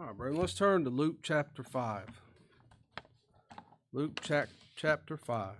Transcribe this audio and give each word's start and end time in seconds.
All 0.00 0.06
right, 0.06 0.16
brother, 0.16 0.36
let's 0.36 0.54
turn 0.54 0.84
to 0.84 0.90
Luke 0.90 1.16
chapter 1.24 1.64
5. 1.64 2.22
Luke 3.92 4.20
chap- 4.20 4.48
chapter 4.76 5.16
5. 5.16 5.56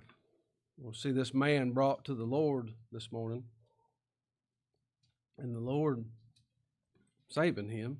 We'll 0.76 0.92
see 0.92 1.11
this 1.11 1.34
man 1.34 1.72
brought 1.72 2.04
to 2.04 2.14
the 2.14 2.22
Lord 2.24 2.71
this 2.93 3.11
morning, 3.11 3.46
and 5.38 5.56
the 5.56 5.61
Lord 5.61 6.04
saving 7.29 7.71
him. 7.71 7.98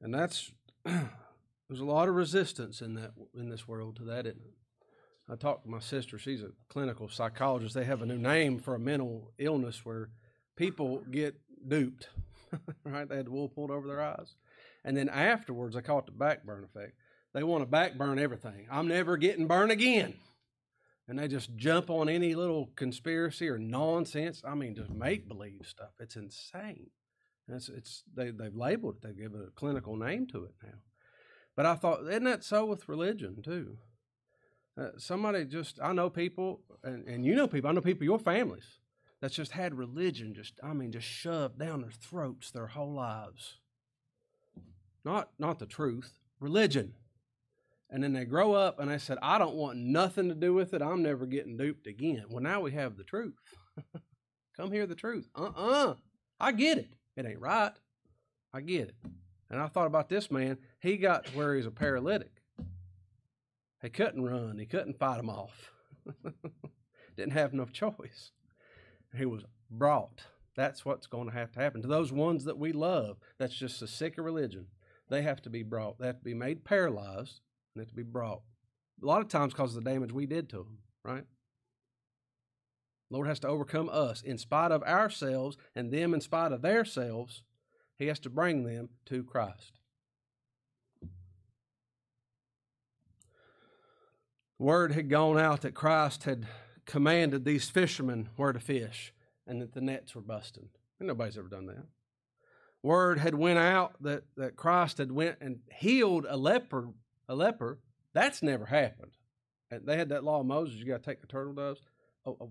And 0.00 0.14
that's, 0.14 0.52
there's 0.84 1.80
a 1.80 1.84
lot 1.84 2.08
of 2.08 2.14
resistance 2.14 2.80
in 2.80 2.94
that 2.94 3.10
in 3.34 3.50
this 3.50 3.68
world 3.68 3.96
to 3.96 4.04
that, 4.04 4.24
isn't 4.24 4.40
it? 4.40 4.54
I 5.30 5.36
talked 5.36 5.64
to 5.64 5.70
my 5.70 5.80
sister, 5.80 6.18
she's 6.18 6.42
a 6.42 6.52
clinical 6.70 7.10
psychologist. 7.10 7.74
They 7.74 7.84
have 7.84 8.00
a 8.00 8.06
new 8.06 8.16
name 8.16 8.58
for 8.58 8.74
a 8.74 8.80
mental 8.80 9.32
illness 9.36 9.84
where 9.84 10.08
people 10.56 11.02
get 11.10 11.34
duped, 11.68 12.08
right? 12.84 13.06
They 13.06 13.16
had 13.16 13.26
the 13.26 13.32
wool 13.32 13.50
pulled 13.50 13.70
over 13.70 13.86
their 13.86 14.00
eyes. 14.00 14.34
And 14.88 14.96
then 14.96 15.10
afterwards, 15.10 15.76
I 15.76 15.82
call 15.82 15.98
it 15.98 16.06
the 16.06 16.12
backburn 16.12 16.64
effect. 16.64 16.94
They 17.34 17.42
want 17.42 17.62
to 17.62 17.66
backburn 17.66 18.18
everything. 18.18 18.66
I'm 18.70 18.88
never 18.88 19.18
getting 19.18 19.46
burned 19.46 19.70
again. 19.70 20.14
And 21.06 21.18
they 21.18 21.28
just 21.28 21.54
jump 21.56 21.90
on 21.90 22.08
any 22.08 22.34
little 22.34 22.70
conspiracy 22.74 23.50
or 23.50 23.58
nonsense. 23.58 24.40
I 24.48 24.54
mean, 24.54 24.74
just 24.74 24.88
make 24.88 25.28
believe 25.28 25.66
stuff. 25.66 25.90
It's 26.00 26.16
insane. 26.16 26.88
It's, 27.48 27.68
it's 27.68 28.02
they, 28.16 28.30
they've 28.30 28.54
labeled 28.54 28.94
it, 28.96 29.02
they've 29.02 29.24
given 29.24 29.44
a 29.46 29.50
clinical 29.50 29.94
name 29.94 30.26
to 30.28 30.44
it 30.44 30.54
now. 30.62 30.78
But 31.54 31.66
I 31.66 31.74
thought, 31.74 32.08
isn't 32.08 32.24
that 32.24 32.42
so 32.42 32.64
with 32.64 32.88
religion 32.88 33.42
too? 33.44 33.76
Uh, 34.80 34.92
somebody 34.96 35.44
just, 35.44 35.78
I 35.82 35.92
know 35.92 36.08
people, 36.08 36.62
and, 36.82 37.06
and 37.06 37.26
you 37.26 37.34
know 37.34 37.46
people, 37.46 37.68
I 37.68 37.74
know 37.74 37.82
people, 37.82 38.04
your 38.04 38.18
families, 38.18 38.78
that's 39.20 39.34
just 39.34 39.52
had 39.52 39.74
religion 39.74 40.32
just, 40.32 40.54
I 40.62 40.72
mean, 40.72 40.92
just 40.92 41.06
shoved 41.06 41.58
down 41.58 41.82
their 41.82 41.90
throats 41.90 42.50
their 42.50 42.68
whole 42.68 42.94
lives. 42.94 43.58
Not, 45.04 45.30
not 45.38 45.58
the 45.58 45.66
truth, 45.66 46.18
religion. 46.40 46.94
And 47.90 48.02
then 48.02 48.12
they 48.12 48.24
grow 48.24 48.52
up 48.52 48.78
and 48.78 48.90
they 48.90 48.98
said, 48.98 49.18
I 49.22 49.38
don't 49.38 49.54
want 49.54 49.78
nothing 49.78 50.28
to 50.28 50.34
do 50.34 50.52
with 50.52 50.74
it. 50.74 50.82
I'm 50.82 51.02
never 51.02 51.24
getting 51.24 51.56
duped 51.56 51.86
again. 51.86 52.24
Well, 52.28 52.42
now 52.42 52.60
we 52.60 52.72
have 52.72 52.96
the 52.96 53.04
truth. 53.04 53.34
Come 54.56 54.72
hear 54.72 54.86
the 54.86 54.94
truth. 54.94 55.28
Uh 55.34 55.50
uh 55.56 55.94
I 56.40 56.52
get 56.52 56.78
it. 56.78 56.90
It 57.16 57.26
ain't 57.26 57.40
right. 57.40 57.72
I 58.52 58.60
get 58.60 58.88
it. 58.88 58.96
And 59.50 59.60
I 59.60 59.68
thought 59.68 59.86
about 59.86 60.08
this 60.08 60.30
man. 60.30 60.58
He 60.80 60.96
got 60.96 61.26
to 61.26 61.36
where 61.36 61.54
he's 61.54 61.66
a 61.66 61.70
paralytic. 61.70 62.42
He 63.80 63.88
couldn't 63.88 64.24
run. 64.24 64.58
He 64.58 64.66
couldn't 64.66 64.98
fight 64.98 65.20
him 65.20 65.30
off. 65.30 65.70
Didn't 67.16 67.32
have 67.32 67.54
no 67.54 67.64
choice. 67.64 68.32
He 69.16 69.24
was 69.24 69.44
brought. 69.70 70.22
That's 70.56 70.84
what's 70.84 71.06
going 71.06 71.28
to 71.28 71.34
have 71.34 71.52
to 71.52 71.60
happen 71.60 71.82
to 71.82 71.88
those 71.88 72.12
ones 72.12 72.44
that 72.44 72.58
we 72.58 72.72
love. 72.72 73.18
That's 73.38 73.54
just 73.54 73.80
a 73.80 73.86
sick 73.86 74.18
of 74.18 74.24
religion. 74.24 74.66
They 75.08 75.22
have 75.22 75.42
to 75.42 75.50
be 75.50 75.62
brought. 75.62 75.98
They 75.98 76.06
have 76.06 76.18
to 76.18 76.24
be 76.24 76.34
made 76.34 76.64
paralyzed 76.64 77.40
and 77.74 77.80
they 77.80 77.82
have 77.82 77.90
to 77.90 77.94
be 77.94 78.02
brought. 78.02 78.42
A 79.02 79.06
lot 79.06 79.20
of 79.20 79.28
times 79.28 79.52
because 79.52 79.76
of 79.76 79.84
the 79.84 79.90
damage 79.90 80.12
we 80.12 80.26
did 80.26 80.48
to 80.50 80.58
them, 80.58 80.78
right? 81.04 81.24
Lord 83.10 83.26
has 83.26 83.40
to 83.40 83.48
overcome 83.48 83.88
us 83.90 84.22
in 84.22 84.36
spite 84.36 84.70
of 84.70 84.82
ourselves 84.82 85.56
and 85.74 85.90
them 85.90 86.12
in 86.12 86.20
spite 86.20 86.52
of 86.52 86.62
their 86.62 86.84
selves. 86.84 87.42
He 87.98 88.06
has 88.06 88.18
to 88.20 88.30
bring 88.30 88.64
them 88.64 88.90
to 89.06 89.24
Christ. 89.24 89.80
Word 94.58 94.92
had 94.92 95.08
gone 95.08 95.38
out 95.38 95.62
that 95.62 95.74
Christ 95.74 96.24
had 96.24 96.46
commanded 96.84 97.44
these 97.44 97.70
fishermen 97.70 98.28
where 98.36 98.52
to 98.52 98.60
fish 98.60 99.12
and 99.46 99.62
that 99.62 99.72
the 99.72 99.80
nets 99.80 100.14
were 100.14 100.20
busting. 100.20 100.68
And 100.98 101.06
nobody's 101.06 101.38
ever 101.38 101.48
done 101.48 101.66
that. 101.66 101.86
Word 102.82 103.18
had 103.18 103.34
went 103.34 103.58
out 103.58 103.94
that, 104.02 104.24
that 104.36 104.56
Christ 104.56 104.98
had 104.98 105.10
went 105.10 105.38
and 105.40 105.60
healed 105.72 106.26
a 106.28 106.36
leper, 106.36 106.88
a 107.28 107.34
leper. 107.34 107.78
That's 108.14 108.42
never 108.42 108.66
happened. 108.66 109.12
And 109.70 109.86
they 109.86 109.96
had 109.96 110.10
that 110.10 110.24
law 110.24 110.40
of 110.40 110.46
Moses, 110.46 110.76
you 110.76 110.86
got 110.86 111.02
to 111.02 111.10
take 111.10 111.20
the 111.20 111.26
turtle 111.26 111.54
doves. 111.54 111.80
Oh, 112.24 112.36
oh. 112.40 112.50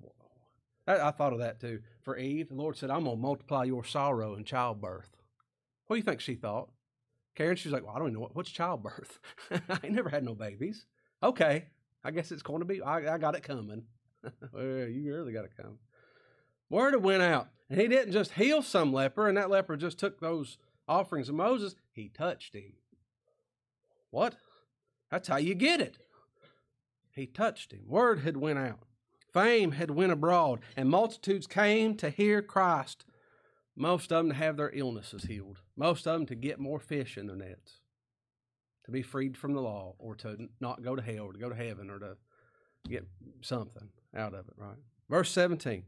I, 0.88 1.08
I, 1.08 1.12
thought 1.12 1.34
of 1.34 1.40
that 1.40 1.60
too. 1.60 1.80
For 2.04 2.18
Eve, 2.18 2.50
the 2.50 2.56
Lord 2.56 2.78
said, 2.78 2.90
I'm 2.90 3.04
going 3.04 3.18
to 3.18 3.22
multiply 3.22 3.64
your 3.64 3.84
sorrow 3.84 4.36
in 4.36 4.44
childbirth. 4.44 5.10
What 5.88 5.96
do 5.96 5.98
you 5.98 6.04
think 6.04 6.22
she 6.22 6.36
thought? 6.36 6.70
Karen, 7.36 7.56
she's 7.56 7.72
like, 7.72 7.86
well, 7.86 7.96
I 7.96 8.00
don't 8.00 8.08
even 8.08 8.16
know 8.16 8.22
what, 8.22 8.36
what's 8.36 8.50
childbirth. 8.50 9.20
I 9.52 9.88
never 9.88 10.10
had 10.10 10.24
no 10.24 10.34
babies. 10.34 10.86
Okay, 11.22 11.66
I 12.04 12.12
guess 12.12 12.32
it's 12.32 12.42
going 12.42 12.60
to 12.60 12.66
be. 12.66 12.82
I, 12.82 13.14
I 13.14 13.18
got 13.18 13.36
it 13.36 13.44
coming. 13.44 13.84
well, 14.52 14.64
you 14.64 15.14
really 15.14 15.34
got 15.34 15.46
it 15.46 15.56
coming. 15.56 15.78
Word 16.70 16.94
had 16.94 17.04
went 17.04 17.22
out, 17.22 17.50
and 17.70 17.80
he 17.80 17.88
didn't 17.88 18.14
just 18.14 18.34
heal 18.34 18.62
some 18.62 18.94
leper, 18.94 19.28
and 19.28 19.38
that 19.38 19.50
leper 19.50 19.78
just 19.78 20.00
took 20.00 20.20
those 20.20 20.58
offerings 20.88 21.30
of 21.30 21.36
Moses. 21.36 21.76
He 21.92 22.10
touched 22.10 22.56
him. 22.56 22.74
What? 24.12 24.36
That's 25.12 25.28
how 25.28 25.38
you 25.38 25.56
get 25.56 25.82
it. 25.82 25.98
He 27.12 27.26
touched 27.26 27.72
him. 27.72 27.82
Word 27.88 28.20
had 28.20 28.38
went 28.38 28.60
out. 28.60 28.80
Fame 29.34 29.72
had 29.72 29.92
went 29.92 30.12
abroad, 30.12 30.62
and 30.76 30.90
multitudes 30.90 31.48
came 31.48 31.96
to 31.96 32.10
hear 32.10 32.42
Christ. 32.42 33.06
Most 33.76 34.12
of 34.12 34.24
them 34.24 34.30
to 34.30 34.36
have 34.36 34.58
their 34.58 34.72
illnesses 34.74 35.26
healed. 35.26 35.60
Most 35.76 36.08
of 36.08 36.14
them 36.14 36.26
to 36.28 36.36
get 36.36 36.60
more 36.60 36.80
fish 36.80 37.18
in 37.18 37.28
their 37.28 37.36
nets 37.36 37.82
to 38.88 38.92
be 38.92 39.02
freed 39.02 39.38
from 39.38 39.54
the 39.54 39.62
law 39.62 39.94
or 40.00 40.16
to 40.16 40.48
not 40.62 40.82
go 40.82 40.96
to 40.96 41.02
hell 41.02 41.26
or 41.26 41.34
to 41.34 41.40
go 41.40 41.50
to 41.50 41.56
heaven 41.56 41.90
or 41.90 42.00
to 42.00 42.16
get 42.90 43.06
something 43.42 43.90
out 44.16 44.34
of 44.34 44.48
it, 44.48 44.54
right? 44.58 44.78
Verse 45.10 45.30
17. 45.32 45.84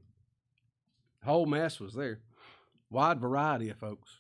Whole 1.24 1.46
mess 1.46 1.80
was 1.80 1.94
there. 1.94 2.20
Wide 2.90 3.20
variety 3.20 3.70
of 3.70 3.78
folks. 3.78 4.20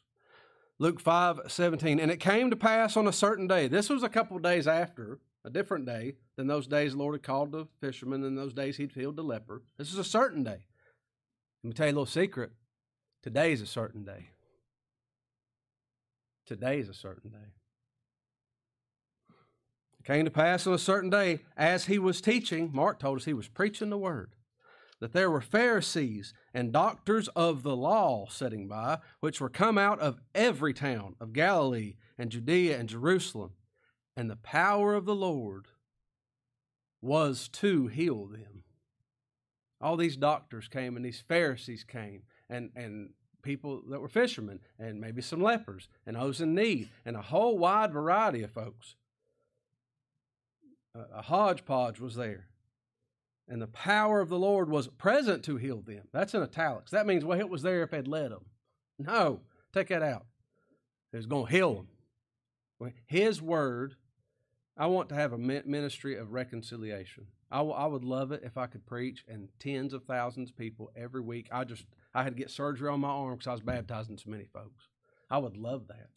Luke 0.77 0.99
5 0.99 1.41
17. 1.47 1.99
And 1.99 2.11
it 2.11 2.19
came 2.19 2.49
to 2.49 2.55
pass 2.55 2.95
on 2.95 3.07
a 3.07 3.13
certain 3.13 3.47
day. 3.47 3.67
This 3.67 3.89
was 3.89 4.03
a 4.03 4.09
couple 4.09 4.37
days 4.39 4.67
after, 4.67 5.19
a 5.43 5.49
different 5.49 5.85
day 5.85 6.15
than 6.37 6.47
those 6.47 6.67
days 6.67 6.93
the 6.93 6.97
Lord 6.97 7.15
had 7.15 7.23
called 7.23 7.51
the 7.51 7.67
fishermen, 7.81 8.23
and 8.23 8.37
those 8.37 8.53
days 8.53 8.77
he'd 8.77 8.93
healed 8.93 9.17
the 9.17 9.23
leper. 9.23 9.63
This 9.77 9.91
is 9.91 9.97
a 9.97 10.03
certain 10.03 10.43
day. 10.43 10.59
Let 11.63 11.67
me 11.67 11.73
tell 11.73 11.87
you 11.87 11.91
a 11.91 11.95
little 11.95 12.05
secret. 12.05 12.51
Today 13.21 13.51
is 13.51 13.61
a 13.61 13.65
certain 13.65 14.05
day. 14.05 14.29
Today 16.45 16.79
is 16.79 16.89
a 16.89 16.93
certain 16.93 17.31
day. 17.31 17.53
It 19.99 20.05
came 20.05 20.25
to 20.25 20.31
pass 20.31 20.65
on 20.65 20.73
a 20.73 20.79
certain 20.79 21.09
day, 21.09 21.39
as 21.57 21.85
he 21.85 21.99
was 21.99 22.21
teaching, 22.21 22.71
Mark 22.73 22.99
told 22.99 23.19
us 23.19 23.25
he 23.25 23.33
was 23.33 23.49
preaching 23.49 23.89
the 23.89 23.97
word, 23.97 24.31
that 24.99 25.13
there 25.13 25.31
were 25.31 25.41
Pharisees 25.41 26.33
and 26.53 26.73
doctors 26.73 27.27
of 27.29 27.63
the 27.63 27.75
law 27.75 28.27
sitting 28.29 28.67
by, 28.67 28.99
which 29.19 29.39
were 29.39 29.49
come 29.49 29.77
out 29.77 29.99
of 29.99 30.19
every 30.35 30.73
town 30.73 31.15
of 31.19 31.33
Galilee 31.33 31.95
and 32.17 32.29
Judea 32.29 32.77
and 32.77 32.89
Jerusalem. 32.89 33.51
And 34.15 34.29
the 34.29 34.35
power 34.35 34.95
of 34.95 35.05
the 35.05 35.15
Lord 35.15 35.67
was 37.01 37.47
to 37.49 37.87
heal 37.87 38.25
them. 38.25 38.63
All 39.81 39.95
these 39.95 40.17
doctors 40.17 40.67
came 40.67 40.97
and 40.97 41.05
these 41.05 41.23
Pharisees 41.25 41.85
came 41.85 42.23
and, 42.49 42.71
and 42.75 43.11
people 43.41 43.81
that 43.89 44.01
were 44.01 44.09
fishermen 44.09 44.59
and 44.77 44.99
maybe 44.99 45.21
some 45.21 45.41
lepers 45.41 45.87
and 46.05 46.17
those 46.17 46.41
in 46.41 46.53
need 46.53 46.89
and 47.05 47.15
a 47.15 47.21
whole 47.21 47.57
wide 47.57 47.93
variety 47.93 48.43
of 48.43 48.51
folks 48.51 48.95
a 50.95 51.21
hodgepodge 51.21 51.99
was 51.99 52.15
there. 52.15 52.48
And 53.49 53.61
the 53.61 53.67
power 53.67 54.21
of 54.21 54.29
the 54.29 54.37
Lord 54.37 54.69
was 54.69 54.87
present 54.87 55.43
to 55.45 55.57
heal 55.57 55.81
them. 55.81 56.03
That's 56.13 56.35
in 56.35 56.43
italics. 56.43 56.91
That 56.91 57.07
means, 57.07 57.25
well, 57.25 57.39
it 57.39 57.49
was 57.49 57.63
there 57.63 57.81
if 57.81 57.89
they'd 57.89 58.07
let 58.07 58.29
them. 58.29 58.45
No, 58.99 59.41
take 59.73 59.87
that 59.87 60.03
out. 60.03 60.27
It 61.11 61.17
was 61.17 61.25
going 61.25 61.47
to 61.47 61.51
heal 61.51 61.73
them. 61.73 62.93
His 63.07 63.41
word, 63.41 63.95
I 64.77 64.85
want 64.85 65.09
to 65.09 65.15
have 65.15 65.33
a 65.33 65.37
ministry 65.37 66.15
of 66.15 66.31
reconciliation. 66.31 67.25
I, 67.51 67.57
w- 67.57 67.75
I 67.75 67.87
would 67.87 68.03
love 68.03 68.31
it 68.31 68.43
if 68.43 68.57
I 68.57 68.67
could 68.67 68.85
preach 68.85 69.25
and 69.27 69.49
tens 69.59 69.93
of 69.93 70.03
thousands 70.03 70.51
of 70.51 70.57
people 70.57 70.91
every 70.95 71.21
week. 71.21 71.47
I 71.51 71.63
just, 71.63 71.85
I 72.13 72.23
had 72.23 72.33
to 72.33 72.39
get 72.39 72.51
surgery 72.51 72.87
on 72.87 72.99
my 72.99 73.09
arm 73.09 73.33
because 73.33 73.47
I 73.47 73.53
was 73.53 73.61
baptizing 73.61 74.17
so 74.17 74.29
many 74.29 74.45
folks. 74.45 74.87
I 75.29 75.39
would 75.39 75.57
love 75.57 75.87
that. 75.87 76.09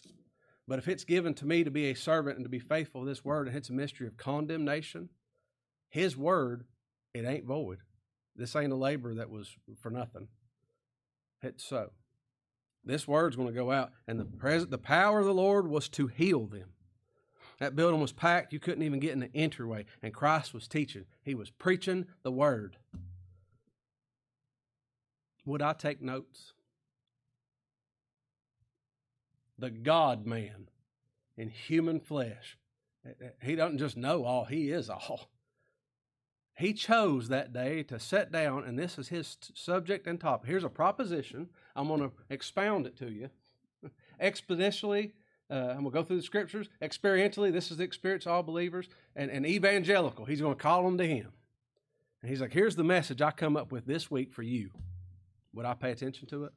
But 0.68 0.78
if 0.78 0.86
it's 0.86 1.04
given 1.04 1.34
to 1.34 1.46
me 1.46 1.64
to 1.64 1.70
be 1.70 1.90
a 1.90 1.94
servant 1.94 2.36
and 2.36 2.44
to 2.44 2.50
be 2.50 2.58
faithful 2.58 3.00
to 3.00 3.08
this 3.08 3.24
word, 3.24 3.48
and 3.48 3.56
it's 3.56 3.70
a 3.70 3.72
mystery 3.72 4.06
of 4.06 4.16
condemnation, 4.16 5.08
his 5.88 6.16
word, 6.16 6.64
it 7.14 7.24
ain't 7.24 7.44
void. 7.44 7.78
This 8.36 8.56
ain't 8.56 8.72
a 8.72 8.76
labor 8.76 9.14
that 9.14 9.30
was 9.30 9.56
for 9.80 9.90
nothing. 9.90 10.28
It's 11.42 11.64
so. 11.64 11.90
This 12.84 13.06
word's 13.06 13.36
going 13.36 13.48
to 13.48 13.54
go 13.54 13.70
out, 13.70 13.92
and 14.08 14.18
the 14.18 14.24
pres- 14.24 14.66
the 14.66 14.78
power 14.78 15.20
of 15.20 15.26
the 15.26 15.34
Lord 15.34 15.68
was 15.68 15.88
to 15.90 16.08
heal 16.08 16.46
them. 16.46 16.70
That 17.58 17.76
building 17.76 18.00
was 18.00 18.12
packed; 18.12 18.52
you 18.52 18.58
couldn't 18.58 18.82
even 18.82 18.98
get 18.98 19.12
in 19.12 19.20
the 19.20 19.30
entryway. 19.34 19.84
And 20.02 20.12
Christ 20.12 20.52
was 20.52 20.66
teaching; 20.66 21.04
He 21.22 21.34
was 21.34 21.50
preaching 21.50 22.06
the 22.22 22.32
word. 22.32 22.76
Would 25.44 25.62
I 25.62 25.72
take 25.72 26.00
notes? 26.00 26.54
the 29.62 29.70
God 29.70 30.26
man 30.26 30.68
in 31.36 31.48
human 31.48 32.00
flesh. 32.00 32.58
He 33.40 33.54
doesn't 33.54 33.78
just 33.78 33.96
know 33.96 34.24
all, 34.24 34.44
he 34.44 34.70
is 34.70 34.90
all. 34.90 35.30
He 36.56 36.74
chose 36.74 37.28
that 37.28 37.52
day 37.52 37.82
to 37.84 37.98
sit 37.98 38.30
down, 38.30 38.64
and 38.64 38.78
this 38.78 38.98
is 38.98 39.08
his 39.08 39.36
subject 39.54 40.06
and 40.06 40.20
topic. 40.20 40.48
Here's 40.48 40.64
a 40.64 40.68
proposition. 40.68 41.48
I'm 41.74 41.88
going 41.88 42.00
to 42.00 42.12
expound 42.28 42.86
it 42.86 42.96
to 42.98 43.10
you 43.10 43.30
exponentially 44.20 45.12
Uh, 45.52 45.68
I'm 45.70 45.82
going 45.82 45.84
to 45.84 45.90
go 45.90 46.02
through 46.02 46.16
the 46.16 46.22
scriptures 46.22 46.70
experientially. 46.80 47.52
This 47.52 47.70
is 47.70 47.76
the 47.76 47.84
experience 47.84 48.24
of 48.24 48.32
all 48.32 48.42
believers. 48.42 48.88
And, 49.14 49.30
and 49.30 49.44
evangelical, 49.44 50.24
he's 50.24 50.40
going 50.40 50.54
to 50.54 50.62
call 50.62 50.82
them 50.82 50.96
to 50.96 51.06
him. 51.06 51.30
And 52.22 52.30
he's 52.30 52.40
like, 52.40 52.54
here's 52.54 52.74
the 52.74 52.84
message 52.84 53.20
I 53.20 53.32
come 53.32 53.56
up 53.56 53.70
with 53.70 53.84
this 53.84 54.10
week 54.10 54.32
for 54.32 54.42
you. 54.42 54.70
Would 55.52 55.66
I 55.66 55.74
pay 55.74 55.90
attention 55.90 56.26
to 56.28 56.44
it? 56.44 56.52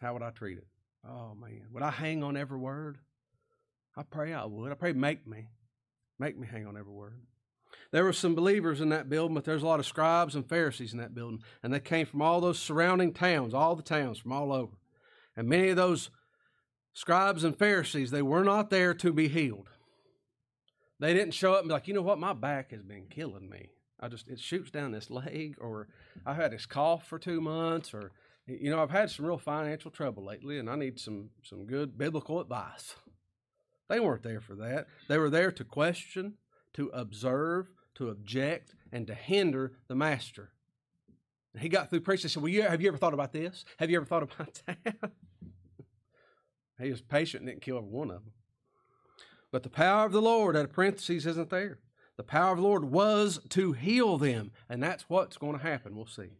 How 0.00 0.14
would 0.14 0.22
I 0.22 0.30
treat 0.30 0.56
it? 0.56 0.66
Oh, 1.06 1.34
man. 1.38 1.66
Would 1.72 1.82
I 1.82 1.90
hang 1.90 2.22
on 2.22 2.38
every 2.38 2.58
word? 2.58 2.96
I 3.96 4.02
pray 4.02 4.32
I 4.32 4.46
would. 4.46 4.72
I 4.72 4.74
pray 4.74 4.94
make 4.94 5.26
me. 5.26 5.48
Make 6.18 6.38
me 6.38 6.46
hang 6.50 6.66
on 6.66 6.78
every 6.78 6.92
word. 6.92 7.20
There 7.92 8.04
were 8.04 8.12
some 8.12 8.34
believers 8.34 8.80
in 8.80 8.88
that 8.90 9.08
building, 9.08 9.34
but 9.34 9.44
there's 9.44 9.62
a 9.62 9.66
lot 9.66 9.80
of 9.80 9.86
scribes 9.86 10.36
and 10.36 10.48
Pharisees 10.48 10.92
in 10.92 10.98
that 11.00 11.14
building. 11.14 11.42
And 11.62 11.72
they 11.72 11.80
came 11.80 12.06
from 12.06 12.22
all 12.22 12.40
those 12.40 12.58
surrounding 12.58 13.12
towns, 13.12 13.52
all 13.52 13.74
the 13.74 13.82
towns 13.82 14.18
from 14.18 14.32
all 14.32 14.52
over. 14.52 14.76
And 15.36 15.48
many 15.48 15.70
of 15.70 15.76
those 15.76 16.10
scribes 16.92 17.42
and 17.42 17.58
Pharisees, 17.58 18.10
they 18.10 18.22
were 18.22 18.44
not 18.44 18.70
there 18.70 18.94
to 18.94 19.12
be 19.12 19.28
healed. 19.28 19.68
They 21.00 21.14
didn't 21.14 21.34
show 21.34 21.54
up 21.54 21.60
and 21.60 21.68
be 21.68 21.72
like, 21.72 21.88
you 21.88 21.94
know 21.94 22.02
what, 22.02 22.18
my 22.18 22.32
back 22.32 22.70
has 22.72 22.82
been 22.82 23.06
killing 23.08 23.48
me. 23.48 23.70
I 23.98 24.08
just 24.08 24.28
it 24.28 24.38
shoots 24.38 24.70
down 24.70 24.92
this 24.92 25.10
leg, 25.10 25.56
or 25.60 25.88
I've 26.24 26.36
had 26.36 26.52
this 26.52 26.66
cough 26.66 27.06
for 27.06 27.18
two 27.18 27.40
months, 27.40 27.92
or 27.92 28.12
you 28.46 28.70
know, 28.70 28.82
I've 28.82 28.90
had 28.90 29.10
some 29.10 29.26
real 29.26 29.38
financial 29.38 29.90
trouble 29.90 30.24
lately, 30.24 30.58
and 30.58 30.70
I 30.70 30.76
need 30.76 30.98
some 30.98 31.30
some 31.42 31.66
good 31.66 31.98
biblical 31.98 32.40
advice. 32.40 32.94
They 33.88 34.00
weren't 34.00 34.22
there 34.22 34.40
for 34.40 34.54
that. 34.56 34.86
They 35.08 35.18
were 35.18 35.30
there 35.30 35.52
to 35.52 35.64
question, 35.64 36.34
to 36.74 36.88
observe, 36.94 37.68
to 38.00 38.08
object, 38.08 38.74
and 38.90 39.06
to 39.06 39.14
hinder 39.14 39.72
the 39.86 39.94
master. 39.94 40.50
he 41.58 41.68
got 41.68 41.90
through 41.90 42.00
preaching 42.00 42.24
and 42.24 42.32
said, 42.32 42.42
Well, 42.42 42.50
you, 42.50 42.62
have 42.62 42.80
you 42.80 42.88
ever 42.88 42.96
thought 42.96 43.12
about 43.12 43.32
this? 43.32 43.66
Have 43.78 43.90
you 43.90 43.96
ever 43.96 44.06
thought 44.06 44.22
about 44.22 44.62
that? 44.66 45.12
he 46.80 46.90
was 46.90 47.02
patient 47.02 47.42
and 47.42 47.50
didn't 47.50 47.60
kill 47.60 47.76
every 47.76 47.90
one 47.90 48.10
of 48.10 48.24
them. 48.24 48.32
But 49.52 49.64
the 49.64 49.68
power 49.68 50.06
of 50.06 50.12
the 50.12 50.22
Lord, 50.22 50.56
at 50.56 50.64
a 50.64 50.68
parenthesis, 50.68 51.26
isn't 51.26 51.50
there. 51.50 51.78
The 52.16 52.22
power 52.22 52.52
of 52.52 52.58
the 52.58 52.64
Lord 52.64 52.86
was 52.86 53.38
to 53.50 53.72
heal 53.72 54.16
them, 54.16 54.52
and 54.68 54.82
that's 54.82 55.04
what's 55.08 55.36
going 55.36 55.58
to 55.58 55.62
happen. 55.62 55.94
We'll 55.94 56.06
see. 56.06 56.30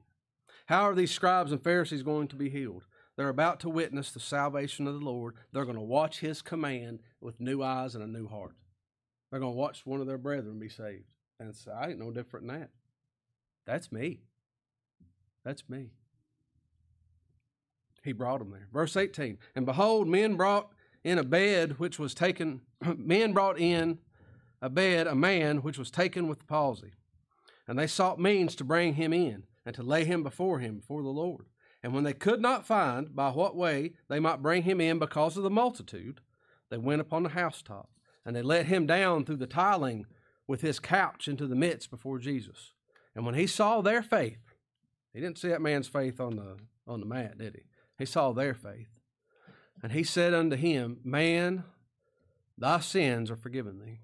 How 0.66 0.88
are 0.88 0.94
these 0.94 1.10
scribes 1.10 1.52
and 1.52 1.62
Pharisees 1.62 2.02
going 2.02 2.28
to 2.28 2.36
be 2.36 2.48
healed? 2.48 2.86
They're 3.16 3.28
about 3.28 3.60
to 3.60 3.68
witness 3.68 4.12
the 4.12 4.20
salvation 4.20 4.86
of 4.86 4.94
the 4.94 5.04
Lord. 5.04 5.34
They're 5.52 5.66
going 5.66 5.76
to 5.76 5.82
watch 5.82 6.20
his 6.20 6.40
command 6.40 7.00
with 7.20 7.38
new 7.38 7.62
eyes 7.62 7.94
and 7.94 8.02
a 8.02 8.06
new 8.06 8.28
heart. 8.28 8.54
They're 9.30 9.40
going 9.40 9.52
to 9.52 9.58
watch 9.58 9.84
one 9.84 10.00
of 10.00 10.06
their 10.06 10.16
brethren 10.16 10.58
be 10.58 10.70
saved. 10.70 11.04
And 11.40 11.56
say, 11.56 11.72
I 11.72 11.88
ain't 11.88 11.98
no 11.98 12.12
different 12.12 12.46
than 12.46 12.60
that. 12.60 12.70
That's 13.66 13.90
me. 13.90 14.20
That's 15.44 15.68
me. 15.68 15.90
He 18.04 18.12
brought 18.12 18.40
him 18.40 18.50
there. 18.50 18.68
Verse 18.72 18.96
18 18.96 19.38
And 19.54 19.66
behold, 19.66 20.06
men 20.06 20.36
brought 20.36 20.70
in 21.02 21.18
a 21.18 21.24
bed 21.24 21.78
which 21.78 21.98
was 21.98 22.14
taken, 22.14 22.60
men 22.96 23.32
brought 23.32 23.58
in 23.58 23.98
a 24.62 24.68
bed 24.68 25.06
a 25.06 25.14
man 25.14 25.58
which 25.58 25.78
was 25.78 25.90
taken 25.90 26.28
with 26.28 26.40
the 26.40 26.44
palsy. 26.44 26.92
And 27.66 27.78
they 27.78 27.86
sought 27.86 28.20
means 28.20 28.54
to 28.56 28.64
bring 28.64 28.94
him 28.94 29.12
in 29.12 29.44
and 29.64 29.74
to 29.74 29.82
lay 29.82 30.04
him 30.04 30.22
before 30.22 30.58
him, 30.58 30.78
before 30.78 31.02
the 31.02 31.08
Lord. 31.08 31.46
And 31.82 31.94
when 31.94 32.04
they 32.04 32.12
could 32.12 32.40
not 32.40 32.66
find 32.66 33.14
by 33.14 33.30
what 33.30 33.56
way 33.56 33.92
they 34.08 34.20
might 34.20 34.42
bring 34.42 34.64
him 34.64 34.80
in 34.80 34.98
because 34.98 35.36
of 35.36 35.42
the 35.42 35.50
multitude, 35.50 36.20
they 36.70 36.76
went 36.76 37.00
upon 37.00 37.22
the 37.22 37.30
housetop, 37.30 37.88
and 38.24 38.36
they 38.36 38.42
let 38.42 38.66
him 38.66 38.86
down 38.86 39.24
through 39.24 39.36
the 39.36 39.46
tiling 39.46 40.06
with 40.50 40.62
his 40.62 40.80
couch 40.80 41.28
into 41.28 41.46
the 41.46 41.54
midst 41.54 41.92
before 41.92 42.18
Jesus. 42.18 42.72
And 43.14 43.24
when 43.24 43.36
he 43.36 43.46
saw 43.46 43.80
their 43.80 44.02
faith, 44.02 44.52
he 45.14 45.20
didn't 45.20 45.38
see 45.38 45.46
that 45.46 45.62
man's 45.62 45.86
faith 45.86 46.18
on 46.18 46.34
the 46.34 46.56
on 46.88 46.98
the 46.98 47.06
mat, 47.06 47.38
did 47.38 47.54
he? 47.54 47.62
He 47.96 48.04
saw 48.04 48.32
their 48.32 48.52
faith. 48.52 48.88
And 49.80 49.92
he 49.92 50.02
said 50.02 50.34
unto 50.34 50.56
him, 50.56 50.98
Man, 51.04 51.62
thy 52.58 52.80
sins 52.80 53.30
are 53.30 53.36
forgiven 53.36 53.78
thee. 53.78 54.00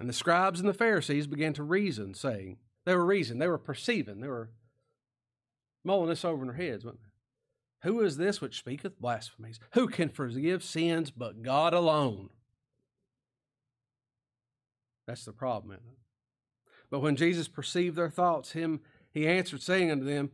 And 0.00 0.08
the 0.08 0.12
scribes 0.12 0.58
and 0.58 0.68
the 0.68 0.74
Pharisees 0.74 1.28
began 1.28 1.52
to 1.52 1.62
reason, 1.62 2.12
saying, 2.12 2.56
They 2.84 2.96
were 2.96 3.06
reasoning, 3.06 3.38
they 3.38 3.46
were 3.46 3.56
perceiving, 3.56 4.20
they 4.20 4.26
were 4.26 4.50
mulling 5.84 6.08
this 6.08 6.24
over 6.24 6.42
in 6.42 6.48
their 6.48 6.56
heads, 6.56 6.84
weren't 6.84 6.98
they? 7.00 7.88
Who 7.88 8.00
is 8.00 8.16
this 8.16 8.40
which 8.40 8.58
speaketh 8.58 9.00
blasphemies? 9.00 9.60
Who 9.74 9.86
can 9.86 10.08
forgive 10.08 10.64
sins 10.64 11.12
but 11.12 11.42
God 11.42 11.72
alone? 11.72 12.30
That's 15.08 15.24
the 15.24 15.32
problem, 15.32 15.72
isn't 15.72 15.88
it? 15.88 15.98
But 16.90 17.00
when 17.00 17.16
Jesus 17.16 17.48
perceived 17.48 17.96
their 17.96 18.10
thoughts, 18.10 18.52
him 18.52 18.80
he 19.10 19.26
answered, 19.26 19.62
saying 19.62 19.90
unto 19.90 20.04
them, 20.04 20.30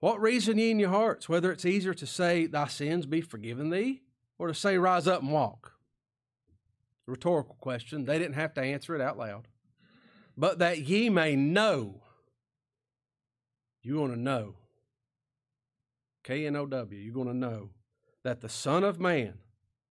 What 0.00 0.20
reason 0.20 0.58
ye 0.58 0.72
in 0.72 0.80
your 0.80 0.90
hearts, 0.90 1.28
whether 1.28 1.52
it's 1.52 1.64
easier 1.64 1.94
to 1.94 2.06
say, 2.06 2.46
Thy 2.46 2.66
sins 2.66 3.06
be 3.06 3.20
forgiven 3.20 3.70
thee, 3.70 4.02
or 4.36 4.48
to 4.48 4.54
say, 4.54 4.78
Rise 4.78 5.06
up 5.06 5.22
and 5.22 5.30
walk? 5.30 5.74
Rhetorical 7.06 7.56
question. 7.60 8.04
They 8.04 8.18
didn't 8.18 8.34
have 8.34 8.52
to 8.54 8.62
answer 8.62 8.96
it 8.96 9.00
out 9.00 9.16
loud. 9.16 9.46
But 10.36 10.58
that 10.58 10.80
ye 10.80 11.08
may 11.08 11.36
know. 11.36 12.02
You 13.80 14.00
want 14.00 14.12
to 14.12 14.18
know. 14.18 14.56
K 16.24 16.46
N 16.46 16.56
O 16.56 16.66
W. 16.66 16.98
You're 16.98 17.14
going 17.14 17.28
to 17.28 17.32
know 17.32 17.70
that 18.24 18.40
the 18.40 18.48
Son 18.48 18.82
of 18.82 18.98
Man, 18.98 19.34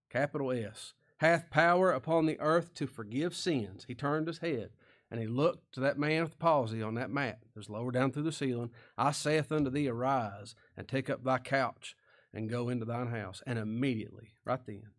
capital 0.09 0.51
S, 0.51 0.93
hath 1.17 1.49
power 1.49 1.91
upon 1.91 2.25
the 2.25 2.39
earth 2.39 2.73
to 2.75 2.87
forgive 2.87 3.35
sins. 3.35 3.85
He 3.87 3.95
turned 3.95 4.27
his 4.27 4.39
head 4.39 4.71
and 5.11 5.19
he 5.19 5.27
looked 5.27 5.73
to 5.73 5.79
that 5.81 5.99
man 5.99 6.23
with 6.23 6.39
palsy 6.39 6.81
on 6.81 6.95
that 6.95 7.11
mat 7.11 7.39
that 7.41 7.59
was 7.59 7.69
lower 7.69 7.91
down 7.91 8.11
through 8.11 8.23
the 8.23 8.31
ceiling. 8.31 8.71
I 8.97 9.11
saith 9.11 9.51
unto 9.51 9.69
thee, 9.69 9.87
Arise 9.87 10.55
and 10.75 10.87
take 10.87 11.09
up 11.09 11.23
thy 11.23 11.37
couch 11.37 11.95
and 12.33 12.49
go 12.49 12.69
into 12.69 12.85
thine 12.85 13.07
house. 13.07 13.41
And 13.45 13.59
immediately, 13.59 14.33
right 14.43 14.59
then, 14.65 14.89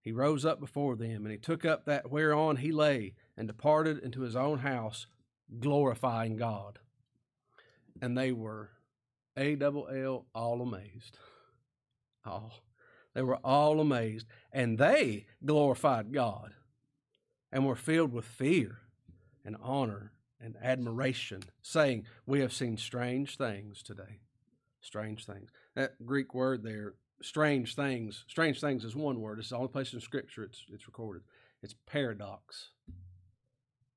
he 0.00 0.12
rose 0.12 0.44
up 0.44 0.60
before 0.60 0.96
them, 0.96 1.24
and 1.24 1.30
he 1.30 1.38
took 1.38 1.64
up 1.64 1.84
that 1.84 2.10
whereon 2.10 2.56
he 2.56 2.72
lay, 2.72 3.14
and 3.36 3.46
departed 3.46 3.98
into 3.98 4.22
his 4.22 4.36
own 4.36 4.60
house, 4.60 5.06
glorifying 5.58 6.36
God. 6.36 6.78
And 8.00 8.16
they 8.16 8.32
were 8.32 8.70
A 9.36 9.54
double 9.56 9.88
L 9.88 10.26
all 10.34 10.62
amazed. 10.62 11.18
All. 12.24 12.65
They 13.16 13.22
were 13.22 13.36
all 13.36 13.80
amazed. 13.80 14.26
And 14.52 14.76
they 14.76 15.24
glorified 15.42 16.12
God 16.12 16.52
and 17.50 17.64
were 17.64 17.74
filled 17.74 18.12
with 18.12 18.26
fear 18.26 18.80
and 19.42 19.56
honor 19.62 20.12
and 20.38 20.54
admiration, 20.62 21.40
saying, 21.62 22.04
We 22.26 22.40
have 22.40 22.52
seen 22.52 22.76
strange 22.76 23.38
things 23.38 23.82
today. 23.82 24.20
Strange 24.82 25.24
things. 25.24 25.48
That 25.74 26.04
Greek 26.04 26.34
word 26.34 26.62
there, 26.62 26.92
strange 27.22 27.74
things. 27.74 28.22
Strange 28.28 28.60
things 28.60 28.84
is 28.84 28.94
one 28.94 29.22
word. 29.22 29.38
It's 29.38 29.48
the 29.48 29.56
only 29.56 29.68
place 29.68 29.94
in 29.94 30.00
Scripture 30.00 30.44
it's 30.44 30.66
it's 30.70 30.86
recorded. 30.86 31.22
It's 31.62 31.74
paradox. 31.86 32.68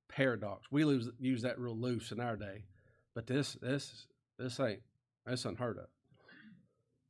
Paradox. 0.07 0.67
We 0.71 0.85
lose, 0.85 1.09
use 1.19 1.41
that 1.41 1.59
real 1.59 1.77
loose 1.77 2.13
in 2.13 2.21
our 2.21 2.37
day, 2.37 2.63
but 3.13 3.27
this 3.27 3.57
this 3.61 4.07
this 4.37 4.61
ain't 4.61 4.81
this 5.25 5.43
unheard 5.43 5.77
of. 5.77 5.87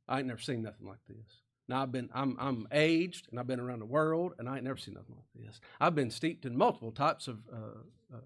I 0.08 0.18
ain't 0.18 0.26
never 0.26 0.40
seen 0.40 0.62
nothing 0.62 0.88
like 0.88 1.06
this. 1.08 1.39
Now 1.70 1.84
I've 1.84 1.92
been 1.92 2.10
I'm 2.12 2.36
I'm 2.40 2.66
aged 2.72 3.28
and 3.30 3.38
I've 3.38 3.46
been 3.46 3.60
around 3.60 3.78
the 3.78 3.86
world 3.86 4.32
and 4.40 4.48
I 4.48 4.56
ain't 4.56 4.64
never 4.64 4.76
seen 4.76 4.94
nothing 4.94 5.14
like 5.14 5.46
this. 5.46 5.60
I've 5.80 5.94
been 5.94 6.10
steeped 6.10 6.44
in 6.44 6.56
multiple 6.56 6.90
types 6.90 7.28
of 7.28 7.38
uh, 7.52 7.78
uh, 8.12 8.18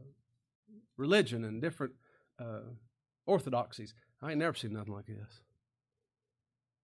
religion 0.96 1.44
and 1.44 1.60
different 1.60 1.92
uh, 2.40 2.60
orthodoxies. 3.26 3.92
I 4.22 4.30
ain't 4.30 4.38
never 4.38 4.56
seen 4.56 4.72
nothing 4.72 4.94
like 4.94 5.04
this. 5.04 5.42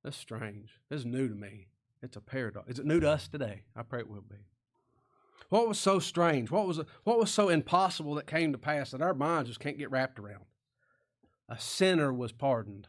That's 0.04 0.18
strange. 0.18 0.78
It's 0.90 1.06
new 1.06 1.28
to 1.28 1.34
me. 1.34 1.68
It's 2.02 2.18
a 2.18 2.20
paradox. 2.20 2.68
Is 2.68 2.78
it 2.78 2.84
new 2.84 3.00
to 3.00 3.10
us 3.10 3.26
today? 3.26 3.62
I 3.74 3.82
pray 3.82 4.00
it 4.00 4.10
will 4.10 4.20
be. 4.20 4.36
What 5.48 5.66
was 5.66 5.78
so 5.78 5.98
strange? 5.98 6.50
What 6.50 6.66
was 6.66 6.78
what 7.04 7.18
was 7.18 7.30
so 7.30 7.48
impossible 7.48 8.16
that 8.16 8.26
came 8.26 8.52
to 8.52 8.58
pass 8.58 8.90
that 8.90 9.00
our 9.00 9.14
minds 9.14 9.48
just 9.48 9.60
can't 9.60 9.78
get 9.78 9.90
wrapped 9.90 10.18
around? 10.18 10.44
A 11.48 11.58
sinner 11.58 12.12
was 12.12 12.32
pardoned. 12.32 12.86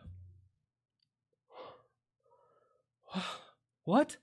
What? 3.84 4.18